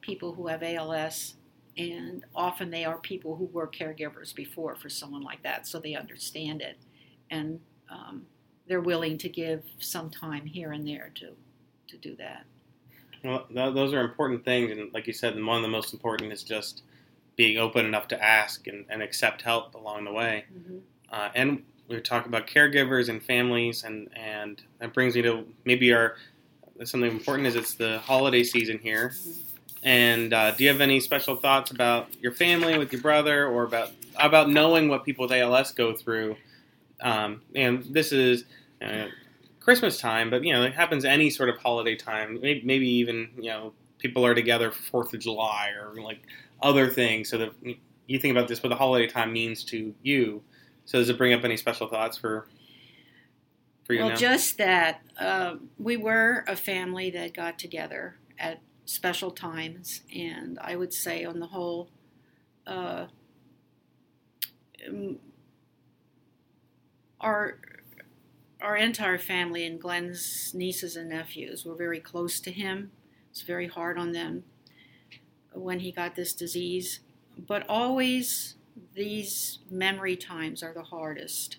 people 0.00 0.32
who 0.34 0.46
have 0.48 0.62
ALS 0.62 1.34
and 1.78 2.24
often 2.34 2.70
they 2.70 2.84
are 2.84 2.98
people 2.98 3.36
who 3.36 3.46
were 3.46 3.68
caregivers 3.68 4.34
before 4.34 4.74
for 4.74 4.88
someone 4.88 5.22
like 5.22 5.42
that, 5.44 5.66
so 5.66 5.78
they 5.78 5.94
understand 5.94 6.60
it, 6.60 6.76
and 7.30 7.60
um, 7.88 8.26
they're 8.66 8.80
willing 8.80 9.16
to 9.18 9.28
give 9.28 9.62
some 9.78 10.10
time 10.10 10.44
here 10.44 10.72
and 10.72 10.86
there 10.86 11.12
to 11.14 11.28
to 11.86 11.96
do 11.96 12.16
that. 12.16 12.44
Well, 13.24 13.46
th- 13.46 13.74
those 13.74 13.94
are 13.94 14.00
important 14.00 14.44
things, 14.44 14.72
and 14.72 14.92
like 14.92 15.06
you 15.06 15.12
said, 15.12 15.34
one 15.42 15.56
of 15.56 15.62
the 15.62 15.68
most 15.68 15.92
important 15.92 16.32
is 16.32 16.42
just 16.42 16.82
being 17.36 17.58
open 17.58 17.86
enough 17.86 18.08
to 18.08 18.22
ask 18.22 18.66
and, 18.66 18.84
and 18.88 19.00
accept 19.00 19.42
help 19.42 19.74
along 19.74 20.04
the 20.04 20.12
way. 20.12 20.44
Mhm. 20.52 20.80
Uh, 21.10 21.30
and 21.34 21.62
we 21.86 21.94
were 21.94 22.02
talking 22.02 22.28
about 22.28 22.46
caregivers 22.48 23.08
and 23.08 23.22
families, 23.22 23.84
and, 23.84 24.10
and 24.16 24.62
that 24.80 24.92
brings 24.92 25.14
me 25.14 25.22
to 25.22 25.46
maybe 25.64 25.92
our 25.92 26.16
something 26.84 27.10
important 27.10 27.46
is 27.46 27.56
it's 27.56 27.74
the 27.74 27.98
holiday 27.98 28.42
season 28.42 28.78
here. 28.78 29.14
And 29.82 30.32
uh, 30.32 30.52
do 30.52 30.64
you 30.64 30.70
have 30.70 30.80
any 30.80 31.00
special 31.00 31.36
thoughts 31.36 31.70
about 31.70 32.08
your 32.20 32.32
family 32.32 32.78
with 32.78 32.92
your 32.92 33.00
brother, 33.00 33.46
or 33.46 33.64
about 33.64 33.92
about 34.16 34.50
knowing 34.50 34.88
what 34.88 35.04
people 35.04 35.22
with 35.22 35.32
ALS 35.32 35.72
go 35.72 35.94
through? 35.94 36.36
Um, 37.00 37.42
and 37.54 37.84
this 37.84 38.10
is 38.10 38.44
uh, 38.82 39.06
Christmas 39.60 39.98
time, 39.98 40.30
but 40.30 40.42
you 40.42 40.52
know 40.52 40.64
it 40.64 40.74
happens 40.74 41.04
any 41.04 41.30
sort 41.30 41.48
of 41.48 41.58
holiday 41.58 41.94
time. 41.94 42.40
Maybe, 42.40 42.62
maybe 42.64 42.88
even 42.88 43.30
you 43.36 43.50
know 43.50 43.72
people 43.98 44.26
are 44.26 44.34
together 44.34 44.70
for 44.72 44.82
Fourth 44.82 45.14
of 45.14 45.20
July 45.20 45.70
or 45.80 46.00
like 46.02 46.20
other 46.60 46.88
things. 46.88 47.28
So 47.28 47.38
that 47.38 47.52
you 48.06 48.18
think 48.18 48.32
about 48.32 48.48
this, 48.48 48.62
what 48.62 48.70
the 48.70 48.76
holiday 48.76 49.06
time 49.06 49.32
means 49.32 49.62
to 49.64 49.94
you. 50.02 50.42
So 50.86 50.98
does 50.98 51.08
it 51.08 51.18
bring 51.18 51.34
up 51.34 51.44
any 51.44 51.56
special 51.56 51.86
thoughts 51.86 52.16
for 52.16 52.48
for 53.88 53.94
you 53.94 54.00
Well, 54.00 54.10
now? 54.10 54.16
just 54.16 54.58
that 54.58 55.00
uh, 55.18 55.56
we 55.78 55.96
were 55.96 56.44
a 56.46 56.54
family 56.54 57.10
that 57.10 57.32
got 57.32 57.58
together 57.58 58.16
at 58.38 58.60
special 58.84 59.30
times, 59.30 60.02
and 60.14 60.58
I 60.60 60.76
would 60.76 60.92
say, 60.92 61.24
on 61.24 61.40
the 61.40 61.46
whole, 61.46 61.88
uh, 62.66 63.06
our 67.20 67.58
our 68.60 68.76
entire 68.76 69.18
family 69.18 69.64
and 69.64 69.80
Glenn's 69.80 70.52
nieces 70.52 70.96
and 70.96 71.08
nephews 71.08 71.64
were 71.64 71.74
very 71.76 72.00
close 72.00 72.40
to 72.40 72.50
him. 72.50 72.90
It's 73.30 73.42
very 73.42 73.68
hard 73.68 73.96
on 73.98 74.12
them 74.12 74.44
when 75.52 75.80
he 75.80 75.92
got 75.92 76.14
this 76.14 76.34
disease, 76.34 77.00
but 77.38 77.64
always 77.68 78.56
these 78.94 79.60
memory 79.70 80.16
times 80.16 80.62
are 80.62 80.74
the 80.74 80.82
hardest 80.82 81.56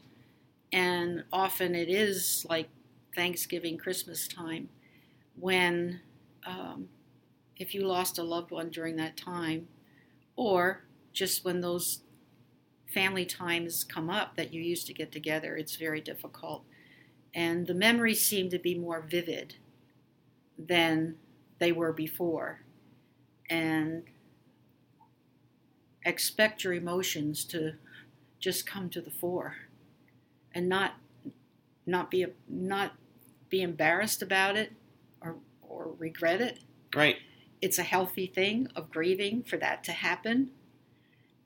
and 0.71 1.23
often 1.31 1.75
it 1.75 1.89
is 1.89 2.45
like 2.49 2.69
Thanksgiving, 3.15 3.77
Christmas 3.77 4.27
time, 4.27 4.69
when 5.35 6.01
um, 6.45 6.89
if 7.57 7.73
you 7.73 7.81
lost 7.85 8.17
a 8.19 8.23
loved 8.23 8.51
one 8.51 8.69
during 8.69 8.95
that 8.97 9.17
time, 9.17 9.67
or 10.35 10.85
just 11.11 11.43
when 11.43 11.61
those 11.61 12.01
family 12.93 13.25
times 13.25 13.83
come 13.83 14.09
up 14.09 14.35
that 14.35 14.53
you 14.53 14.61
used 14.61 14.87
to 14.87 14.93
get 14.93 15.11
together, 15.11 15.55
it's 15.57 15.75
very 15.75 16.01
difficult. 16.01 16.63
And 17.33 17.67
the 17.67 17.73
memories 17.73 18.23
seem 18.25 18.49
to 18.49 18.59
be 18.59 18.75
more 18.75 19.01
vivid 19.01 19.55
than 20.57 21.15
they 21.59 21.71
were 21.71 21.93
before. 21.93 22.61
And 23.49 24.03
expect 26.05 26.63
your 26.63 26.73
emotions 26.73 27.43
to 27.45 27.73
just 28.39 28.65
come 28.65 28.89
to 28.89 29.01
the 29.01 29.11
fore 29.11 29.55
and 30.59 30.67
not 30.67 30.95
not 31.85 32.11
be 32.11 32.25
not 32.49 32.91
be 33.49 33.61
embarrassed 33.61 34.21
about 34.21 34.57
it 34.57 34.73
or 35.21 35.37
or 35.61 35.93
regret 35.97 36.41
it. 36.41 36.59
right. 36.93 37.15
It's 37.61 37.79
a 37.79 37.83
healthy 37.83 38.27
thing 38.27 38.67
of 38.75 38.91
grieving 38.91 39.43
for 39.43 39.57
that 39.57 39.83
to 39.85 39.91
happen. 39.91 40.51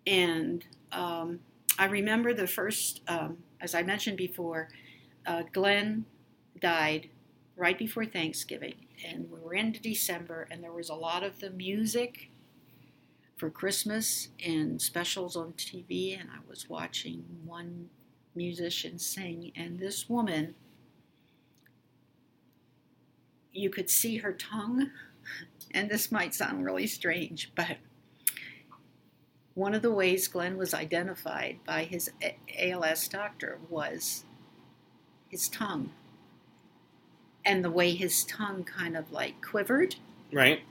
And 0.05 0.64
um, 0.91 1.39
I 1.80 1.86
remember 1.86 2.34
the 2.34 2.45
first, 2.45 3.01
um, 3.07 3.38
as 3.61 3.74
I 3.74 3.82
mentioned 3.82 4.18
before, 4.18 4.70
uh, 5.26 5.43
Glenn 5.51 6.05
died 6.59 7.09
right 7.55 7.78
before 7.78 8.05
Thanksgiving, 8.05 8.76
and 9.03 9.32
we 9.32 9.39
were 9.39 9.55
into 9.55 9.80
December, 9.80 10.47
and 10.51 10.64
there 10.64 10.72
was 10.72 10.89
a 10.89 10.95
lot 10.95 11.24
of 11.24 11.39
the 11.39 11.49
music 11.49 12.30
for 13.36 13.49
Christmas 13.49 14.30
and 14.45 14.80
specials 14.80 15.36
on 15.36 15.53
TV, 15.53 16.20
and 16.20 16.30
I 16.30 16.47
was 16.47 16.70
watching 16.70 17.26
one 17.43 17.89
musician 18.36 18.99
sing, 18.99 19.51
and 19.55 19.79
this 19.79 20.09
woman, 20.09 20.55
you 23.51 23.69
could 23.69 23.89
see 23.89 24.17
her 24.17 24.34
tongue, 24.34 24.91
and 25.71 25.89
this 25.89 26.11
might 26.11 26.34
sound 26.34 26.65
really 26.65 26.88
strange, 26.88 27.51
but 27.55 27.77
one 29.53 29.75
of 29.75 29.81
the 29.81 29.91
ways 29.91 30.27
Glenn 30.27 30.57
was 30.57 30.73
identified 30.73 31.59
by 31.65 31.84
his 31.84 32.09
ALS 32.57 33.07
doctor 33.07 33.59
was 33.69 34.25
his 35.29 35.47
tongue. 35.47 35.91
And 37.45 37.63
the 37.63 37.69
way 37.69 37.93
his 37.93 38.23
tongue 38.23 38.63
kind 38.63 38.95
of 38.97 39.11
like 39.11 39.41
quivered. 39.41 39.95
Right. 40.31 40.61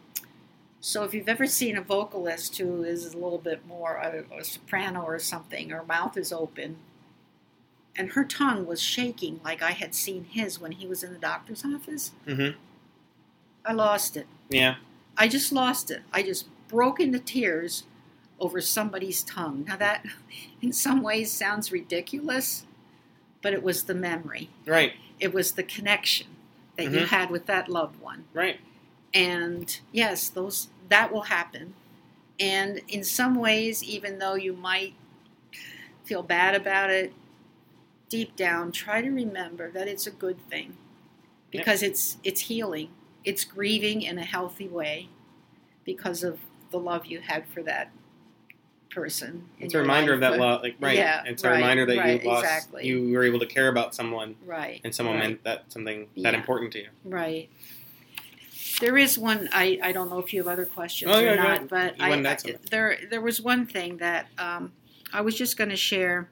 So 0.81 1.05
if 1.05 1.15
you've 1.15 1.29
ever 1.29 1.47
seen 1.47 1.77
a 1.77 1.83
vocalist 1.83 2.59
who 2.59 2.83
is 2.83 3.15
a 3.15 3.19
little 3.19 3.39
bit 3.39 3.65
more 3.67 3.97
a, 3.97 4.25
a 4.37 4.43
soprano 4.43 5.03
or 5.03 5.19
something, 5.19 5.71
her 5.71 5.85
mouth 5.85 6.17
is 6.17 6.33
open, 6.33 6.77
and 7.97 8.13
her 8.13 8.25
tongue 8.25 8.67
was 8.67 8.81
shaking 8.81 9.41
like 9.45 9.63
I 9.63 9.73
had 9.73 9.95
seen 9.95 10.25
his 10.25 10.59
when 10.61 10.73
he 10.73 10.87
was 10.87 11.03
in 11.03 11.13
the 11.13 11.19
doctor's 11.19 11.65
office, 11.65 12.13
Mm-hmm. 12.27 12.59
I 13.65 13.73
lost 13.73 14.17
it. 14.17 14.27
Yeah. 14.49 14.77
I 15.17 15.29
just 15.29 15.53
lost 15.53 15.91
it. 15.91 16.03
I 16.13 16.23
just 16.23 16.47
broke 16.69 16.99
into 16.99 17.19
tears 17.21 17.85
over 18.41 18.61
somebody's 18.61 19.23
tongue. 19.23 19.65
Now 19.69 19.77
that, 19.77 20.05
in 20.63 20.73
some 20.73 21.01
ways, 21.03 21.31
sounds 21.31 21.71
ridiculous, 21.71 22.65
but 23.41 23.53
it 23.53 23.63
was 23.63 23.85
the 23.85 23.95
memory. 23.95 24.51
Right. 24.67 24.95
It 25.21 25.33
was 25.33 25.53
the 25.53 25.63
connection 25.63 26.27
that 26.77 26.85
you 26.85 27.01
Mhm. 27.01 27.07
had 27.09 27.31
with 27.31 27.47
that 27.47 27.69
loved 27.69 28.01
one. 28.01 28.25
Right. 28.33 28.59
And 29.15 29.79
yes, 29.93 30.29
those 30.29 30.69
that 30.89 31.13
will 31.13 31.23
happen. 31.23 31.75
And 32.41 32.81
in 32.89 33.05
some 33.05 33.37
ways, 33.37 33.85
even 33.85 34.19
though 34.19 34.35
you 34.35 34.55
might 34.55 34.95
feel 36.05 36.23
bad 36.25 36.55
about 36.57 36.91
it, 36.91 37.13
deep 38.13 38.37
down, 38.37 38.71
try 38.71 39.01
to 39.01 39.09
remember 39.09 39.71
that 39.71 39.89
it's 39.89 40.07
a 40.07 40.11
good 40.11 40.39
thing 40.51 40.77
because 41.51 41.83
it's 41.83 42.19
it's 42.23 42.43
healing. 42.43 42.91
It's 43.25 43.43
grieving 43.45 44.03
in 44.03 44.19
a 44.19 44.25
healthy 44.25 44.69
way 44.69 45.09
because 45.85 46.23
of 46.23 46.39
the 46.71 46.79
love 46.79 47.07
you 47.07 47.21
had 47.21 47.47
for 47.49 47.63
that 47.63 47.91
person. 48.91 49.49
It's 49.59 49.73
a 49.73 49.79
reminder 49.79 50.13
of 50.13 50.21
that 50.21 50.39
love. 50.39 50.61
Like 50.63 50.77
right. 50.79 50.99
Yeah, 50.99 51.23
it's 51.25 51.43
a 51.43 51.49
right, 51.49 51.57
reminder 51.57 51.87
that 51.87 51.97
right, 51.97 52.23
you 52.23 52.29
lost. 52.29 52.45
exactly. 52.45 52.87
You 52.87 53.13
were 53.15 53.25
able 53.25 53.39
to 53.41 53.47
care 53.47 53.69
about 53.69 53.95
someone, 53.95 54.37
Right. 54.45 54.83
and 54.85 54.95
someone 54.95 55.17
right. 55.17 55.25
meant 55.29 55.45
that 55.45 55.73
something 55.73 56.09
that 56.19 56.35
Yeah. 56.35 56.39
important 56.39 56.73
to 56.75 56.81
you. 56.81 56.89
Right. 57.05 57.49
There 58.81 58.99
is 58.99 59.19
one. 59.19 59.49
I, 59.53 59.79
I 59.83 59.93
don't 59.93 60.11
know 60.11 60.19
if 60.19 60.35
you 60.35 60.41
have 60.41 60.49
other 60.49 60.67
questions 60.67 61.11
Oh, 61.15 61.19
or 61.19 61.23
yeah, 61.23 61.37
go 61.37 61.43
not, 61.43 61.69
but 61.69 61.95
I, 61.99 62.13
I- 62.13 62.37
there 62.71 62.99
there 63.11 63.23
was 63.23 63.41
one 63.41 63.67
thing 63.67 63.97
that 63.99 64.27
um, 64.37 64.73
I 65.15 65.23
was 65.23 65.35
just 65.35 65.57
going 65.57 65.71
to 65.71 65.77
share. 65.77 66.29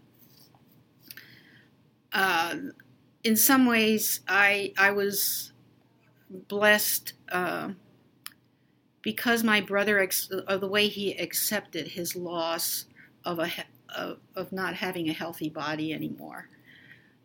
Uh, 2.13 2.57
in 3.25 3.37
some 3.37 3.67
ways, 3.67 4.21
I 4.29 4.73
I 4.77 4.91
was 4.91 5.53
blessed 6.49 7.15
uh, 7.31 7.71
because 9.03 9.43
my 9.43 9.61
brother 9.61 9.99
ex- 9.99 10.31
of 10.31 10.61
the 10.61 10.69
way 10.69 10.89
he 10.89 11.13
accepted 11.19 11.89
his 11.89 12.17
loss 12.17 12.87
of 13.25 13.39
a 13.39 13.51
of, 13.95 14.19
of 14.37 14.53
not 14.53 14.75
having 14.75 15.09
a 15.09 15.13
healthy 15.13 15.49
body 15.49 15.93
anymore. 15.93 16.49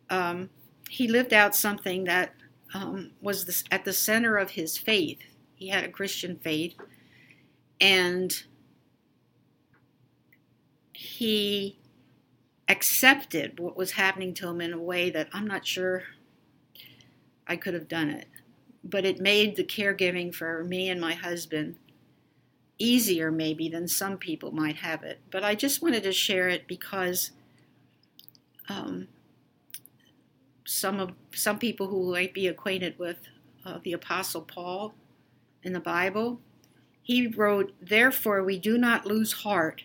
Um, 0.10 0.50
he 0.90 1.08
lived 1.08 1.34
out 1.34 1.56
something 1.56 2.04
that 2.06 2.34
um, 2.74 3.12
was 3.22 3.46
this, 3.46 3.64
at 3.72 3.86
the 3.86 3.94
center 3.94 4.38
of 4.38 4.52
his 4.52 4.78
faith. 4.78 5.20
He 5.56 5.70
had 5.70 5.84
a 5.84 5.90
Christian 5.90 6.38
faith, 6.38 6.76
and 7.80 8.44
he 10.94 11.80
accepted 12.68 13.60
what 13.60 13.78
was 13.78 13.92
happening 13.92 14.34
to 14.36 14.48
him 14.48 14.62
in 14.62 14.74
a 14.74 14.80
way 14.80 15.10
that 15.10 15.30
I'm 15.34 15.48
not 15.48 15.66
sure 15.66 16.04
I 17.48 17.56
could 17.56 17.74
have 17.74 17.88
done 17.88 18.10
it. 18.10 18.28
But 18.84 19.06
it 19.06 19.20
made 19.20 19.56
the 19.56 19.64
caregiving 19.64 20.34
for 20.34 20.64
me 20.64 20.90
and 20.90 21.02
my 21.02 21.14
husband 21.14 21.76
easier, 22.78 23.32
maybe, 23.32 23.70
than 23.70 23.88
some 23.88 24.18
people 24.18 24.52
might 24.52 24.78
have 24.78 25.04
it. 25.04 25.20
But 25.32 25.44
I 25.44 25.56
just 25.56 25.82
wanted 25.82 26.04
to 26.04 26.12
share 26.12 26.50
it 26.50 26.68
because. 26.68 27.32
Um, 28.68 29.10
some 30.66 31.00
of 31.00 31.12
some 31.34 31.60
people 31.60 31.88
who 31.88 32.12
might 32.12 32.34
be 32.34 32.48
acquainted 32.48 32.98
with 32.98 33.20
uh, 33.66 33.80
the 33.84 33.94
apostle 33.94 34.42
paul 34.42 34.94
in 35.64 35.74
the 35.74 35.80
bible 35.80 36.40
he 37.02 37.28
wrote 37.28 37.72
therefore 37.82 38.44
we 38.44 38.58
do 38.58 38.78
not 38.78 39.06
lose 39.06 39.32
heart 39.32 39.84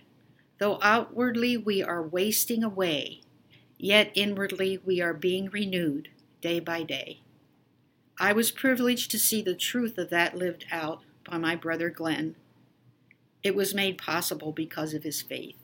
though 0.61 0.79
outwardly 0.83 1.57
we 1.57 1.83
are 1.83 2.03
wasting 2.03 2.63
away 2.65 3.23
yet 3.79 4.13
inwardly 4.15 4.79
we 4.85 5.01
are 5.01 5.15
being 5.15 5.51
renewed 5.51 6.09
day 6.41 6.61
by 6.61 6.83
day 6.85 7.21
i 8.19 8.33
was 8.33 8.51
privileged 8.53 9.11
to 9.11 9.19
see 9.19 9.43
the 9.43 9.55
truth 9.55 9.99
of 9.99 10.11
that 10.11 10.37
lived 10.37 10.67
out 10.71 11.03
by 11.29 11.39
my 11.39 11.57
brother 11.57 11.91
glenn 11.91 12.37
it 13.43 13.55
was 13.57 13.75
made 13.75 13.99
possible 13.99 14.53
because 14.53 14.95
of 14.95 15.03
his 15.03 15.23
faith 15.23 15.57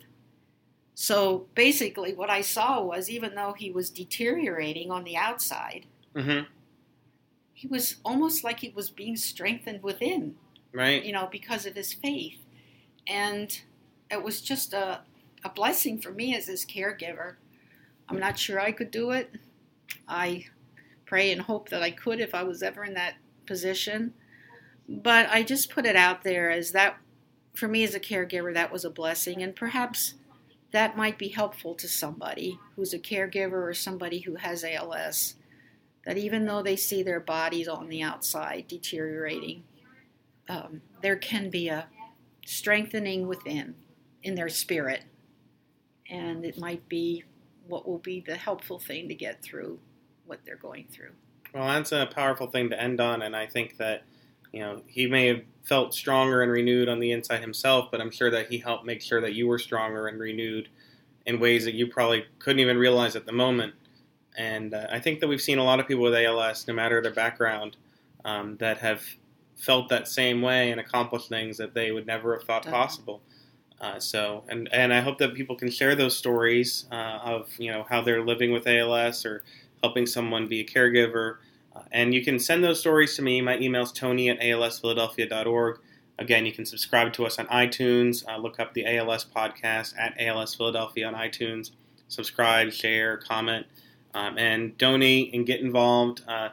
so 0.99 1.47
basically, 1.55 2.15
what 2.15 2.31
I 2.31 2.41
saw 2.41 2.83
was 2.83 3.11
even 3.11 3.35
though 3.35 3.53
he 3.53 3.71
was 3.71 3.91
deteriorating 3.91 4.91
on 4.91 5.05
the 5.05 5.17
outside, 5.17 5.85
Mm-hmm. 6.15 6.47
he 7.53 7.69
was 7.69 7.97
almost 8.03 8.43
like 8.43 8.61
he 8.61 8.71
was 8.71 8.89
being 8.89 9.17
strengthened 9.17 9.83
within, 9.83 10.37
Right. 10.73 11.05
you 11.05 11.13
know, 11.13 11.29
because 11.31 11.67
of 11.67 11.75
his 11.75 11.93
faith. 11.93 12.39
And 13.07 13.61
it 14.11 14.23
was 14.23 14.41
just 14.41 14.73
a, 14.73 15.01
a 15.45 15.49
blessing 15.49 15.99
for 15.99 16.11
me 16.11 16.35
as 16.35 16.47
his 16.47 16.65
caregiver. 16.65 17.35
I'm 18.09 18.19
not 18.19 18.39
sure 18.39 18.61
I 18.61 18.73
could 18.73 18.91
do 18.91 19.11
it. 19.11 19.33
I 20.07 20.47
pray 21.05 21.33
and 21.33 21.43
hope 21.43 21.69
that 21.71 21.83
I 21.83 21.91
could 21.91 22.21
if 22.21 22.35
I 22.35 22.43
was 22.43 22.63
ever 22.63 22.85
in 22.85 22.95
that 22.95 23.15
position. 23.47 24.15
But 24.89 25.29
I 25.31 25.43
just 25.43 25.71
put 25.71 25.87
it 25.87 25.97
out 25.97 26.23
there 26.23 26.51
as 26.51 26.73
that, 26.73 26.99
for 27.55 27.67
me 27.67 27.83
as 27.83 27.95
a 27.95 28.01
caregiver, 28.01 28.55
that 28.55 28.73
was 28.73 28.85
a 28.85 28.91
blessing. 28.91 29.43
And 29.43 29.57
perhaps 29.57 30.15
that 30.73 30.97
might 30.97 31.19
be 31.19 31.29
helpful 31.29 31.75
to 31.75 31.89
somebody 31.89 32.59
who's 32.77 32.93
a 32.93 32.99
caregiver 32.99 33.69
or 33.69 33.75
somebody 33.75 34.21
who 34.21 34.37
has 34.37 34.63
ALS. 34.63 35.35
That 36.05 36.19
even 36.19 36.45
though 36.45 36.63
they 36.63 36.77
see 36.77 37.03
their 37.03 37.19
bodies 37.19 37.67
on 37.67 37.89
the 37.89 38.03
outside 38.03 38.67
deteriorating, 38.69 39.65
um, 40.49 40.83
there 41.03 41.17
can 41.17 41.51
be 41.51 41.67
a 41.67 41.89
strengthening 42.45 43.27
within 43.27 43.75
in 44.27 44.35
their 44.35 44.49
spirit. 44.49 45.05
And 46.11 46.45
it 46.45 46.59
might 46.59 46.87
be 46.89 47.25
what 47.69 47.87
will 47.87 47.99
be 47.99 48.21
the 48.21 48.37
helpful 48.37 48.79
thing 48.79 49.09
to 49.09 49.15
get 49.15 49.43
through 49.43 49.79
what 50.27 50.41
they're 50.45 50.57
going 50.57 50.89
through. 50.91 51.13
Well, 51.55 51.69
that's 51.69 51.93
a 51.93 52.07
powerful 52.13 52.49
thing 52.49 52.71
to 52.71 52.81
end 52.81 53.01
on, 53.01 53.23
and 53.23 53.35
I 53.35 53.47
think 53.47 53.79
that 53.79 54.03
you 54.53 54.61
know 54.61 54.83
he 54.87 55.07
may 55.07 55.29
have 55.29 55.43
felt 55.63 55.95
stronger 55.95 56.43
and 56.43 56.53
renewed 56.53 56.89
on 56.89 57.01
the 57.01 57.13
inside 57.13 57.41
himself, 57.41 57.89
but 57.91 58.01
I'm 58.01 58.11
sure 58.11 58.31
that 58.31 58.49
he 58.49 58.59
helped 58.59 58.85
make 58.85 59.01
sure 59.01 59.21
that 59.21 59.35
you 59.35 59.47
were 59.47 59.59
stronger 59.59 60.07
and 60.07 60.19
renewed 60.19 60.69
in 61.25 61.41
ways 61.41 61.65
that 61.65 61.75
you 61.75 61.87
probably 61.87 62.25
couldn't 62.39 62.61
even 62.61 62.79
realize 62.79 63.17
at 63.17 63.27
the 63.27 63.33
moment. 63.33 63.75
And 64.37 64.75
uh, 64.75 64.87
I 64.91 65.01
think 65.01 65.21
that 65.21 65.29
we've 65.29 65.41
seen 65.41 65.59
a 65.59 65.65
lot 65.65 65.81
of 65.81 65.89
people 65.89 66.05
with 66.05 66.15
ALS, 66.15 66.69
no 66.69 66.75
matter 66.75 67.01
their 67.01 67.13
background, 67.13 67.77
um, 68.25 68.57
that 68.59 68.79
have 68.79 69.03
felt 69.57 69.89
that 69.89 70.07
same 70.07 70.43
way 70.43 70.71
and 70.71 70.81
accomplished 70.81 71.29
things 71.29 71.57
that 71.57 71.75
they 71.75 71.91
would 71.91 72.07
never 72.07 72.35
have 72.35 72.45
thought 72.45 72.63
Definitely. 72.65 72.87
possible. 72.87 73.23
Uh, 73.81 74.01
so, 74.01 74.43
and 74.49 74.69
and 74.73 74.93
I 74.93 75.01
hope 75.01 75.19
that 75.19 75.35
people 75.35 75.55
can 75.55 75.71
share 75.71 75.95
those 75.95 76.17
stories 76.17 76.87
uh, 76.91 77.19
of 77.23 77.51
you 77.59 77.71
know 77.71 77.85
how 77.89 78.01
they're 78.01 78.25
living 78.25 78.53
with 78.53 78.67
ALS 78.67 79.27
or 79.27 79.45
helping 79.83 80.07
someone 80.07 80.49
be 80.49 80.61
a 80.61 80.65
caregiver. 80.65 81.37
Uh, 81.75 81.83
and 81.93 82.15
you 82.15 82.25
can 82.25 82.39
send 82.39 82.65
those 82.65 82.81
stories 82.81 83.15
to 83.17 83.23
me. 83.23 83.41
My 83.43 83.59
email 83.59 83.83
is 83.83 83.93
tony 83.93 84.31
at 84.31 84.41
alsphiladelphia.org. 84.41 85.79
Again, 86.19 86.47
you 86.47 86.53
can 86.53 86.65
subscribe 86.65 87.13
to 87.15 87.27
us 87.27 87.39
on 87.39 87.47
iTunes. 87.49 88.27
Uh, 88.27 88.39
look 88.39 88.59
up 88.59 88.73
the 88.73 88.87
ALS 88.87 89.27
podcast 89.27 89.93
at 89.99 90.15
ALS 90.19 90.55
Philadelphia 90.55 91.07
on 91.07 91.15
iTunes. 91.15 91.73
Subscribe, 92.09 92.73
share, 92.73 93.19
comment, 93.19 93.67
um, 94.15 94.39
and 94.39 94.79
donate 94.79 95.35
and 95.35 95.45
get 95.47 95.61
involved. 95.61 96.23
Uh, 96.27 96.49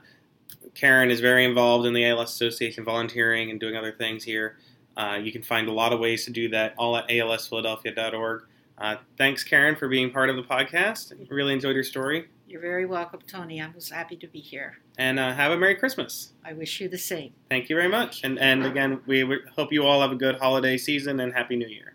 Karen 0.75 1.09
is 1.09 1.21
very 1.21 1.45
involved 1.45 1.85
in 1.85 1.93
the 1.93 2.05
ALS 2.05 2.33
Association, 2.33 2.83
volunteering 2.83 3.51
and 3.51 3.59
doing 3.59 3.77
other 3.77 3.91
things 3.91 4.23
here. 4.23 4.57
Uh, 4.95 5.19
you 5.21 5.31
can 5.31 5.41
find 5.41 5.67
a 5.67 5.71
lot 5.71 5.93
of 5.93 5.99
ways 5.99 6.25
to 6.25 6.31
do 6.31 6.49
that 6.49 6.73
all 6.77 6.95
at 6.95 7.07
alsphiladelphia.org. 7.09 8.43
Uh, 8.77 8.95
thanks, 9.17 9.43
Karen, 9.43 9.75
for 9.75 9.87
being 9.87 10.11
part 10.11 10.29
of 10.29 10.35
the 10.35 10.43
podcast. 10.43 11.13
Really 11.29 11.53
enjoyed 11.53 11.75
your 11.75 11.83
story. 11.83 12.27
You're 12.47 12.61
very 12.61 12.85
welcome, 12.85 13.21
Tony. 13.25 13.61
I 13.61 13.69
was 13.73 13.89
happy 13.89 14.15
to 14.17 14.27
be 14.27 14.39
here. 14.39 14.77
And 14.97 15.19
uh, 15.19 15.33
have 15.33 15.51
a 15.51 15.57
Merry 15.57 15.75
Christmas. 15.75 16.33
I 16.45 16.53
wish 16.53 16.79
you 16.81 16.89
the 16.89 16.97
same. 16.97 17.33
Thank 17.49 17.69
you 17.69 17.75
very 17.75 17.87
much. 17.87 18.23
And, 18.23 18.37
and 18.37 18.65
again, 18.65 19.01
we 19.07 19.27
hope 19.55 19.71
you 19.71 19.83
all 19.83 20.01
have 20.01 20.11
a 20.11 20.15
good 20.15 20.37
holiday 20.37 20.77
season 20.77 21.19
and 21.19 21.33
Happy 21.33 21.55
New 21.55 21.67
Year. 21.67 21.92